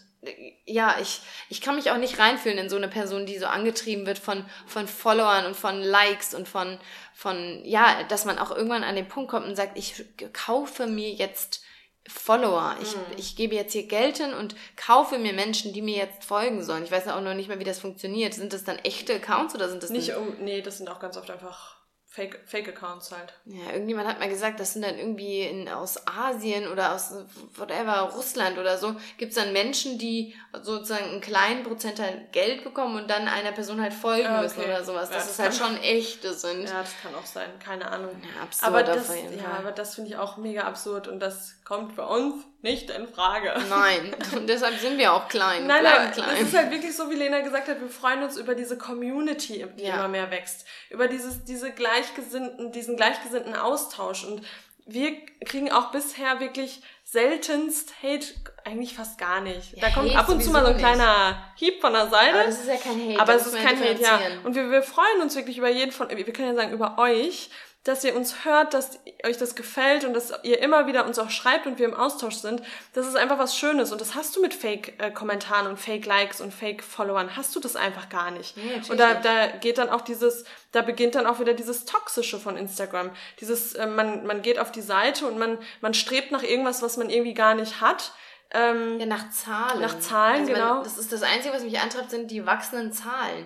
ja, 0.66 0.98
ich, 1.00 1.22
ich 1.50 1.62
kann 1.62 1.76
mich 1.76 1.92
auch 1.92 1.98
nicht 1.98 2.20
reinfühlen 2.20 2.58
in 2.58 2.70
so 2.70 2.76
eine 2.76 2.88
Person, 2.88 3.26
die 3.26 3.38
so 3.38 3.46
angetrieben 3.46 4.06
wird 4.06 4.18
von, 4.18 4.46
von 4.66 4.88
Followern 4.88 5.46
und 5.46 5.56
von 5.56 5.82
Likes 5.82 6.34
und 6.34 6.48
von, 6.48 6.80
von, 7.14 7.62
ja, 7.64 8.04
dass 8.04 8.26
man 8.26 8.40
auch 8.40 8.52
irgendwann 8.52 8.84
an 8.84 8.96
den 8.96 9.08
Punkt 9.08 9.30
kommt 9.30 9.46
und 9.46 9.56
sagt, 9.56 9.78
ich 9.78 10.06
kaufe 10.34 10.88
mir 10.88 11.12
jetzt 11.12 11.64
Follower. 12.08 12.76
Ich, 12.82 12.96
mhm. 12.96 13.02
ich 13.18 13.36
gebe 13.36 13.56
jetzt 13.56 13.74
hier 13.74 13.88
Geld 13.88 14.18
hin 14.18 14.34
und 14.34 14.56
kaufe 14.76 15.20
mir 15.20 15.34
Menschen, 15.34 15.74
die 15.74 15.82
mir 15.82 15.98
jetzt 15.98 16.24
folgen 16.24 16.64
sollen. 16.64 16.84
Ich 16.84 16.92
weiß 16.92 17.08
auch 17.10 17.22
noch 17.22 17.34
nicht 17.34 17.50
mehr, 17.50 17.60
wie 17.60 17.66
das 17.66 17.80
funktioniert. 17.80 18.34
Sind 18.34 18.54
das 18.54 18.64
dann 18.64 18.80
echte 18.80 19.16
Accounts 19.16 19.56
oder 19.56 19.70
sind 19.70 19.84
das 19.84 19.90
nicht? 19.90 20.16
Um, 20.16 20.36
nee, 20.40 20.62
das 20.62 20.78
sind 20.78 20.90
auch 20.90 21.00
ganz 21.00 21.18
oft 21.18 21.30
einfach 21.30 21.77
Fake, 22.18 22.40
Fake-Accounts 22.48 23.12
halt. 23.12 23.32
Ja, 23.46 23.74
irgendjemand 23.74 24.08
hat 24.08 24.18
mal 24.18 24.28
gesagt, 24.28 24.60
das 24.60 24.74
sind 24.74 24.82
dann 24.82 24.98
irgendwie 24.98 25.42
in, 25.42 25.70
aus 25.70 26.02
Asien 26.08 26.68
oder 26.68 26.96
aus 26.96 27.14
whatever, 27.56 28.12
Russland 28.16 28.58
oder 28.58 28.80
so, 28.80 28.96
gibt 29.20 29.34
es 29.34 29.36
dann 29.36 29.54
Menschen, 29.54 30.00
die 30.00 30.34
sozusagen 30.64 31.06
einen 31.06 31.22
kleinen 31.22 31.62
Prozentteil 31.62 32.28
Geld 32.32 32.64
bekommen 32.64 32.96
und 32.96 33.08
dann 33.08 33.28
einer 33.28 33.52
Person 33.52 33.80
halt 33.80 33.94
folgen 33.94 34.24
ja, 34.24 34.38
okay. 34.38 34.44
müssen 34.46 34.64
oder 34.64 34.84
sowas. 34.84 35.12
Dass 35.12 35.26
ja, 35.26 35.32
es 35.32 35.40
halt 35.40 35.54
schon 35.54 35.78
echte 35.84 36.34
sind. 36.34 36.64
Ja, 36.64 36.82
das 36.82 36.96
kann 37.04 37.14
auch 37.14 37.26
sein, 37.28 37.52
keine 37.64 37.88
Ahnung. 37.92 38.20
Ja, 38.24 38.42
absurd 38.42 38.68
aber 38.68 38.82
das, 38.82 39.10
ja, 39.10 39.60
aber 39.60 39.72
das 39.72 39.94
finde 39.94 40.10
ich 40.10 40.18
auch 40.18 40.38
mega 40.38 40.64
absurd 40.64 41.08
und 41.08 41.20
das 41.20 41.62
kommt 41.66 41.96
bei 41.96 42.04
uns 42.04 42.44
nicht 42.62 42.90
in 42.90 43.08
Frage. 43.08 43.54
Nein, 43.70 44.16
und 44.36 44.48
deshalb 44.48 44.80
sind 44.80 44.98
wir 44.98 45.14
auch 45.14 45.28
klein. 45.28 45.68
Nein, 45.68 45.84
nein, 45.84 46.12
klein. 46.12 46.30
es 46.36 46.50
ist 46.50 46.58
halt 46.58 46.72
wirklich 46.72 46.96
so, 46.96 47.10
wie 47.10 47.16
Lena 47.16 47.42
gesagt 47.42 47.68
hat, 47.68 47.80
wir 47.80 47.90
freuen 47.90 48.24
uns 48.24 48.38
über 48.38 48.56
diese 48.56 48.78
Community, 48.78 49.66
die 49.78 49.84
ja. 49.84 49.96
immer 49.96 50.08
mehr 50.08 50.32
wächst. 50.32 50.66
Über 50.90 51.08
dieses, 51.08 51.44
diese 51.44 51.72
Gleichgesinnten, 51.72 52.72
diesen 52.72 52.98
gleichgesinnten 52.98 53.56
Austausch 53.56 54.26
und 54.26 54.42
wir 54.88 55.14
kriegen 55.46 55.72
auch 55.72 55.92
bisher 55.92 56.40
wirklich 56.40 56.82
seltenst 57.04 57.94
Hate, 58.02 58.28
eigentlich 58.66 58.96
fast 58.96 59.18
gar 59.18 59.42
nicht. 59.42 59.74
Ja, 59.74 59.88
da 59.88 59.90
kommt 59.94 60.16
ab 60.16 60.28
und 60.30 60.42
zu 60.42 60.50
mal 60.50 60.66
so 60.66 60.72
ein 60.72 60.78
kleiner 60.78 61.44
Hieb 61.56 61.80
von 61.82 61.94
der 61.94 62.08
Seite. 62.08 62.34
Aber 62.34 62.44
das 62.44 62.60
ist 62.60 62.68
ja 62.68 62.76
kein 62.76 63.10
Hate. 63.10 63.20
Aber 63.20 63.36
es 63.36 63.48
ist 63.48 63.56
kein 63.56 63.80
Hate, 63.80 64.02
ja. 64.02 64.20
Und 64.44 64.56
wir, 64.56 64.70
wir 64.72 64.82
freuen 64.82 65.22
uns 65.22 65.36
wirklich 65.36 65.58
über 65.58 65.70
jeden 65.70 65.92
von, 65.92 66.10
wir 66.10 66.34
können 66.34 66.50
ja 66.50 66.56
sagen, 66.56 66.72
über 66.72 66.98
euch, 66.98 67.50
dass 67.88 68.04
ihr 68.04 68.16
uns 68.16 68.44
hört, 68.44 68.74
dass 68.74 69.00
euch 69.26 69.38
das 69.38 69.56
gefällt 69.56 70.04
und 70.04 70.14
dass 70.14 70.34
ihr 70.44 70.62
immer 70.62 70.88
wieder 70.88 71.06
uns 71.06 71.18
auch 71.20 71.30
schreibt 71.30 71.68
und 71.68 71.80
wir 71.80 71.86
im 71.86 71.94
Austausch 71.94 72.36
sind. 72.36 72.62
Das 72.94 73.08
ist 73.08 73.16
einfach 73.16 73.40
was 73.40 73.58
Schönes 73.58 73.94
und 73.94 74.02
das 74.02 74.14
hast 74.14 74.36
du 74.36 74.42
mit 74.42 74.54
Fake-Kommentaren 74.54 75.68
und 75.68 75.80
Fake-Likes 75.80 76.42
und 76.42 76.54
Fake-Followern, 76.54 77.38
hast 77.38 77.56
du 77.56 77.62
das 77.62 77.78
einfach 77.78 78.10
gar 78.10 78.32
nicht. 78.32 78.58
Nee, 78.58 78.82
und 78.90 79.00
da, 79.00 79.14
da 79.16 79.48
geht 79.48 79.78
dann 79.78 79.90
auch 79.90 80.02
dieses, 80.02 80.44
da 80.74 80.82
beginnt 80.82 81.16
dann 81.16 81.26
auch 81.26 81.40
wieder 81.40 81.54
dieses 81.54 81.86
Toxische 81.86 82.40
von 82.40 82.58
Instagram. 82.58 83.12
Dieses, 83.40 83.74
äh, 83.74 83.88
man, 83.88 84.26
man 84.26 84.42
geht 84.42 84.60
auf 84.60 84.72
die 84.72 84.82
Seite 84.82 85.26
und 85.26 85.40
man, 85.40 85.58
man 85.80 85.94
strebt 85.94 86.32
nach 86.32 86.44
irgendwas, 86.44 86.82
was 86.82 86.98
man 86.98 87.10
irgendwie 87.10 87.34
gar 87.34 87.56
nicht 87.56 87.80
hat. 87.80 88.12
Ähm, 88.52 89.00
ja, 89.00 89.06
nach 89.06 89.30
Zahlen. 89.30 89.82
Nach 89.82 89.98
Zahlen, 90.00 90.42
also 90.42 90.54
genau. 90.54 90.74
Man, 90.76 90.84
das 90.84 90.98
ist 90.98 91.14
das 91.14 91.22
Einzige, 91.24 91.54
was 91.54 91.64
mich 91.64 91.80
antreibt, 91.80 92.12
sind 92.12 92.32
die 92.32 92.46
wachsenden 92.46 92.92
Zahlen. 92.92 93.46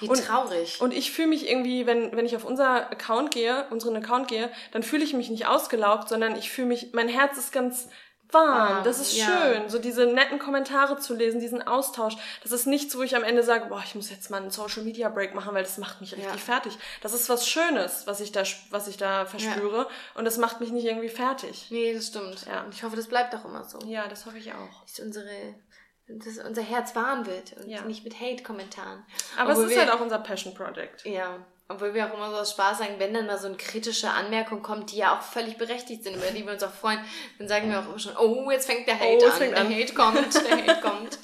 Wie 0.00 0.08
und, 0.08 0.24
traurig. 0.24 0.80
Und 0.80 0.92
ich 0.92 1.12
fühle 1.12 1.28
mich 1.28 1.48
irgendwie, 1.48 1.86
wenn, 1.86 2.16
wenn 2.16 2.26
ich 2.26 2.36
auf 2.36 2.44
unser 2.44 2.90
Account 2.90 3.30
gehe, 3.32 3.66
unseren 3.70 3.96
Account 3.96 4.28
gehe, 4.28 4.50
dann 4.72 4.82
fühle 4.82 5.04
ich 5.04 5.14
mich 5.14 5.30
nicht 5.30 5.46
ausgelaugt, 5.46 6.08
sondern 6.08 6.36
ich 6.36 6.50
fühle 6.50 6.68
mich, 6.68 6.92
mein 6.92 7.08
Herz 7.08 7.36
ist 7.36 7.52
ganz 7.52 7.88
warm. 8.32 8.78
Ah, 8.78 8.82
das 8.82 9.00
ist 9.00 9.16
ja. 9.16 9.26
schön, 9.26 9.68
so 9.68 9.78
diese 9.78 10.06
netten 10.06 10.38
Kommentare 10.38 10.98
zu 10.98 11.14
lesen, 11.14 11.40
diesen 11.40 11.66
Austausch. 11.66 12.14
Das 12.42 12.52
ist 12.52 12.66
nichts, 12.66 12.96
wo 12.96 13.02
ich 13.02 13.16
am 13.16 13.24
Ende 13.24 13.42
sage, 13.42 13.66
boah, 13.66 13.82
ich 13.84 13.94
muss 13.94 14.10
jetzt 14.10 14.30
mal 14.30 14.40
einen 14.40 14.50
Social 14.50 14.82
Media 14.82 15.08
Break 15.08 15.34
machen, 15.34 15.54
weil 15.54 15.62
das 15.62 15.78
macht 15.78 16.00
mich 16.00 16.12
richtig 16.12 16.30
ja. 16.30 16.38
fertig. 16.38 16.76
Das 17.02 17.12
ist 17.12 17.28
was 17.28 17.48
Schönes, 17.48 18.06
was 18.06 18.20
ich 18.20 18.32
da, 18.32 18.42
was 18.70 18.88
ich 18.88 18.96
da 18.96 19.26
verspüre. 19.26 19.78
Ja. 19.78 19.88
Und 20.14 20.24
das 20.24 20.38
macht 20.38 20.60
mich 20.60 20.70
nicht 20.70 20.84
irgendwie 20.84 21.08
fertig. 21.08 21.66
Nee, 21.70 21.94
das 21.94 22.08
stimmt. 22.08 22.46
Ja. 22.46 22.62
Und 22.64 22.74
ich 22.74 22.82
hoffe, 22.82 22.96
das 22.96 23.08
bleibt 23.08 23.34
auch 23.34 23.44
immer 23.44 23.64
so. 23.64 23.78
Ja, 23.86 24.08
das 24.08 24.26
hoffe 24.26 24.38
ich 24.38 24.52
auch. 24.52 24.86
Ist 24.86 25.00
unsere 25.00 25.54
dass 26.18 26.38
unser 26.38 26.62
Herz 26.62 26.94
warm 26.94 27.26
wird 27.26 27.54
und 27.54 27.68
ja. 27.68 27.82
nicht 27.82 28.04
mit 28.04 28.18
Hate-Kommentaren. 28.20 29.04
Aber 29.36 29.50
Obwohl 29.50 29.64
es 29.64 29.70
ist 29.70 29.76
wir, 29.76 29.84
halt 29.84 29.92
auch 29.94 30.00
unser 30.00 30.18
Passion 30.18 30.54
Project. 30.54 31.04
Ja, 31.04 31.44
obwohl 31.68 31.94
wir 31.94 32.06
auch 32.06 32.14
immer 32.14 32.30
so 32.30 32.36
aus 32.38 32.50
Spaß 32.50 32.78
sagen, 32.78 32.94
wenn 32.98 33.14
dann 33.14 33.26
mal 33.26 33.38
so 33.38 33.46
eine 33.46 33.56
kritische 33.56 34.10
Anmerkung 34.10 34.60
kommt, 34.60 34.90
die 34.90 34.96
ja 34.96 35.16
auch 35.16 35.22
völlig 35.22 35.56
berechtigt 35.56 36.02
sind, 36.02 36.16
über 36.16 36.26
die 36.26 36.44
wir 36.44 36.52
uns 36.52 36.64
auch 36.64 36.72
freuen, 36.72 36.98
dann 37.38 37.46
sagen 37.46 37.70
wir 37.70 37.78
auch 37.78 37.86
immer 37.86 37.98
schon, 37.98 38.16
oh, 38.16 38.50
jetzt 38.50 38.66
fängt 38.66 38.88
der 38.88 38.98
Hate 38.98 39.24
oh, 39.24 39.30
an, 39.30 39.38
der 39.38 39.56
an. 39.56 39.72
Hate 39.72 39.94
kommt, 39.94 40.34
der 40.48 40.66
Hate 40.66 40.80
kommt. 40.80 41.18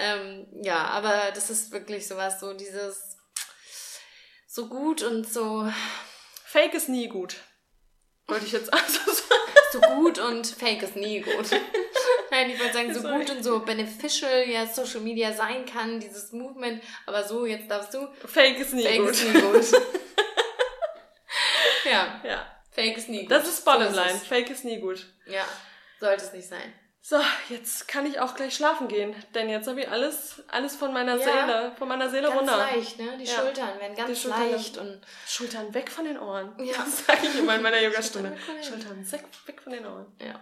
ähm, 0.00 0.46
ja, 0.62 0.84
aber 0.84 1.32
das 1.34 1.50
ist 1.50 1.72
wirklich 1.72 2.06
sowas, 2.06 2.38
so 2.38 2.52
dieses 2.54 3.16
so 4.46 4.68
gut 4.68 5.02
und 5.02 5.26
so... 5.26 5.68
Fake 6.44 6.74
ist 6.74 6.88
nie 6.88 7.08
gut. 7.08 7.36
Wollte 8.28 8.46
ich 8.46 8.52
jetzt 8.52 8.72
also 8.72 8.98
sagen. 9.10 9.42
So 9.72 9.80
gut 9.80 10.18
und 10.18 10.46
Fake 10.46 10.82
ist 10.82 10.94
nie 10.94 11.20
gut. 11.20 11.50
Nein, 12.32 12.48
ich 12.48 12.58
wollte 12.58 12.72
sagen, 12.72 12.94
so 12.94 13.00
Sorry. 13.02 13.18
gut 13.18 13.30
und 13.30 13.42
so 13.44 13.60
beneficial 13.60 14.48
ja 14.48 14.66
Social 14.66 15.00
Media 15.00 15.32
sein 15.32 15.66
kann, 15.66 16.00
dieses 16.00 16.32
Movement, 16.32 16.82
aber 17.04 17.22
so, 17.24 17.44
jetzt 17.44 17.70
darfst 17.70 17.92
du. 17.92 18.08
Fake 18.24 18.58
ist 18.58 18.72
nie 18.72 18.84
Fake 18.84 19.00
gut. 19.00 19.10
Ist 19.10 19.24
nie 19.24 19.40
gut. 19.40 19.72
ja. 21.84 22.20
Ja. 22.24 22.46
Fake 22.70 22.96
ist 22.96 23.10
nie 23.10 23.20
gut. 23.20 23.32
Das 23.32 23.46
ist 23.46 23.62
bottom 23.66 23.92
line. 23.92 24.18
Fake 24.18 24.48
ist 24.48 24.64
nie 24.64 24.80
gut. 24.80 25.06
Ja. 25.26 25.44
Sollte 26.00 26.24
es 26.24 26.32
nicht 26.32 26.48
sein. 26.48 26.72
So, 27.02 27.20
jetzt 27.50 27.86
kann 27.86 28.06
ich 28.06 28.18
auch 28.18 28.34
gleich 28.34 28.54
schlafen 28.54 28.88
gehen, 28.88 29.14
denn 29.34 29.50
jetzt 29.50 29.68
habe 29.68 29.80
ich 29.80 29.90
alles, 29.90 30.42
alles 30.48 30.76
von 30.76 30.92
meiner 30.92 31.16
ja, 31.16 31.24
Seele, 31.24 31.72
von 31.76 31.88
meiner 31.88 32.08
Seele 32.08 32.28
ganz 32.28 32.40
runter. 32.40 32.56
Ganz 32.56 32.74
leicht, 32.74 32.98
ne? 32.98 33.18
Die 33.18 33.24
ja. 33.24 33.40
Schultern 33.40 33.80
werden 33.80 33.96
ganz 33.96 34.22
Schultern 34.22 34.52
leicht 34.52 34.78
und 34.78 35.00
Schultern 35.26 35.74
weg 35.74 35.90
von 35.90 36.04
den 36.04 36.18
Ohren. 36.18 36.54
Ja. 36.64 36.76
Das 36.78 37.04
sage 37.04 37.26
ich 37.26 37.38
immer 37.38 37.56
in 37.56 37.62
meiner 37.62 37.80
Yogastunde. 37.82 38.34
Schultern 38.62 39.04
weg 39.12 39.60
von 39.60 39.72
den 39.72 39.84
Ohren. 39.84 40.06
Ja. 40.20 40.40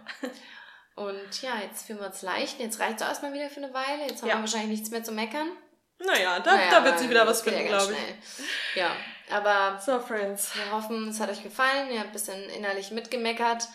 Und 0.95 1.41
ja, 1.41 1.59
jetzt 1.61 1.87
fühlen 1.87 1.99
wir 1.99 2.07
uns 2.07 2.21
leicht. 2.21 2.59
Jetzt 2.59 2.79
reicht 2.79 3.01
es 3.01 3.07
erstmal 3.07 3.33
wieder 3.33 3.49
für 3.49 3.63
eine 3.63 3.73
Weile. 3.73 4.07
Jetzt 4.07 4.21
haben 4.21 4.29
ja. 4.29 4.35
wir 4.35 4.41
wahrscheinlich 4.41 4.69
nichts 4.69 4.91
mehr 4.91 5.03
zu 5.03 5.11
meckern. 5.11 5.49
Naja, 5.99 6.39
da, 6.39 6.55
naja, 6.55 6.71
da 6.71 6.83
wird 6.83 6.99
sie 6.99 7.09
wieder 7.09 7.27
was 7.27 7.41
finden, 7.41 7.67
glaube 7.67 7.93
ich. 7.93 8.45
Ja, 8.75 8.95
aber 9.29 9.79
so, 9.79 9.99
Friends. 9.99 10.55
wir 10.55 10.71
hoffen, 10.71 11.09
es 11.09 11.19
hat 11.19 11.29
euch 11.29 11.43
gefallen. 11.43 11.91
Ihr 11.91 11.99
habt 11.99 12.09
ein 12.09 12.13
bisschen 12.13 12.49
innerlich 12.49 12.91
mitgemeckert. 12.91 13.67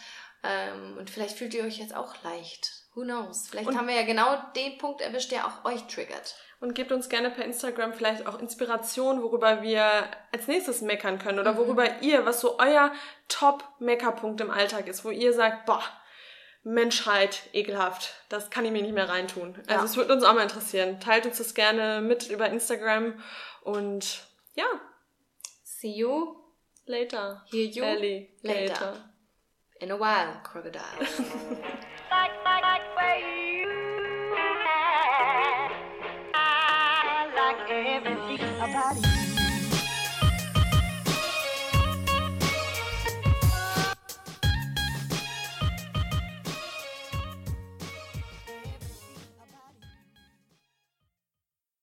Ähm, 0.42 0.96
und 0.98 1.10
vielleicht 1.10 1.38
fühlt 1.38 1.54
ihr 1.54 1.64
euch 1.64 1.78
jetzt 1.78 1.94
auch 1.94 2.22
leicht. 2.22 2.70
Who 2.94 3.02
knows? 3.02 3.48
Vielleicht 3.48 3.68
und 3.68 3.76
haben 3.76 3.88
wir 3.88 3.94
ja 3.94 4.06
genau 4.06 4.36
den 4.54 4.78
Punkt 4.78 5.00
erwischt, 5.00 5.30
der 5.30 5.46
auch 5.46 5.64
euch 5.64 5.86
triggert. 5.86 6.36
Und 6.60 6.74
gebt 6.74 6.90
uns 6.90 7.08
gerne 7.08 7.30
per 7.30 7.44
Instagram 7.44 7.92
vielleicht 7.92 8.26
auch 8.26 8.38
Inspiration, 8.38 9.22
worüber 9.22 9.60
wir 9.60 10.04
als 10.32 10.46
nächstes 10.48 10.80
meckern 10.80 11.18
können 11.18 11.38
oder 11.38 11.52
mhm. 11.52 11.58
worüber 11.58 12.00
ihr, 12.00 12.24
was 12.24 12.40
so 12.40 12.58
euer 12.58 12.92
Top-Meckerpunkt 13.28 14.40
im 14.40 14.50
Alltag 14.50 14.86
ist, 14.88 15.04
wo 15.04 15.10
ihr 15.10 15.34
sagt, 15.34 15.66
boah, 15.66 15.82
Menschheit, 16.66 17.42
ekelhaft. 17.52 18.14
Das 18.28 18.50
kann 18.50 18.64
ich 18.64 18.72
mir 18.72 18.82
nicht 18.82 18.92
mehr 18.92 19.08
reintun. 19.08 19.54
Also 19.68 19.72
ja. 19.72 19.84
es 19.84 19.96
würde 19.96 20.12
uns 20.12 20.24
auch 20.24 20.34
mal 20.34 20.42
interessieren. 20.42 20.98
Teilt 20.98 21.24
uns 21.24 21.38
das 21.38 21.54
gerne 21.54 22.00
mit 22.00 22.28
über 22.28 22.50
Instagram 22.50 23.22
und 23.62 24.24
ja. 24.54 24.66
See 25.62 25.92
you 25.92 26.34
later. 26.86 27.44
Hear 27.52 27.66
you 27.66 27.84
Ellie 27.84 28.30
later. 28.42 28.66
later. 28.66 29.10
In 29.78 29.92
a 29.92 29.96
while, 29.96 30.40
crocodile. 30.42 30.82
like 37.36 37.70
everything 37.70 38.40
about 38.60 39.15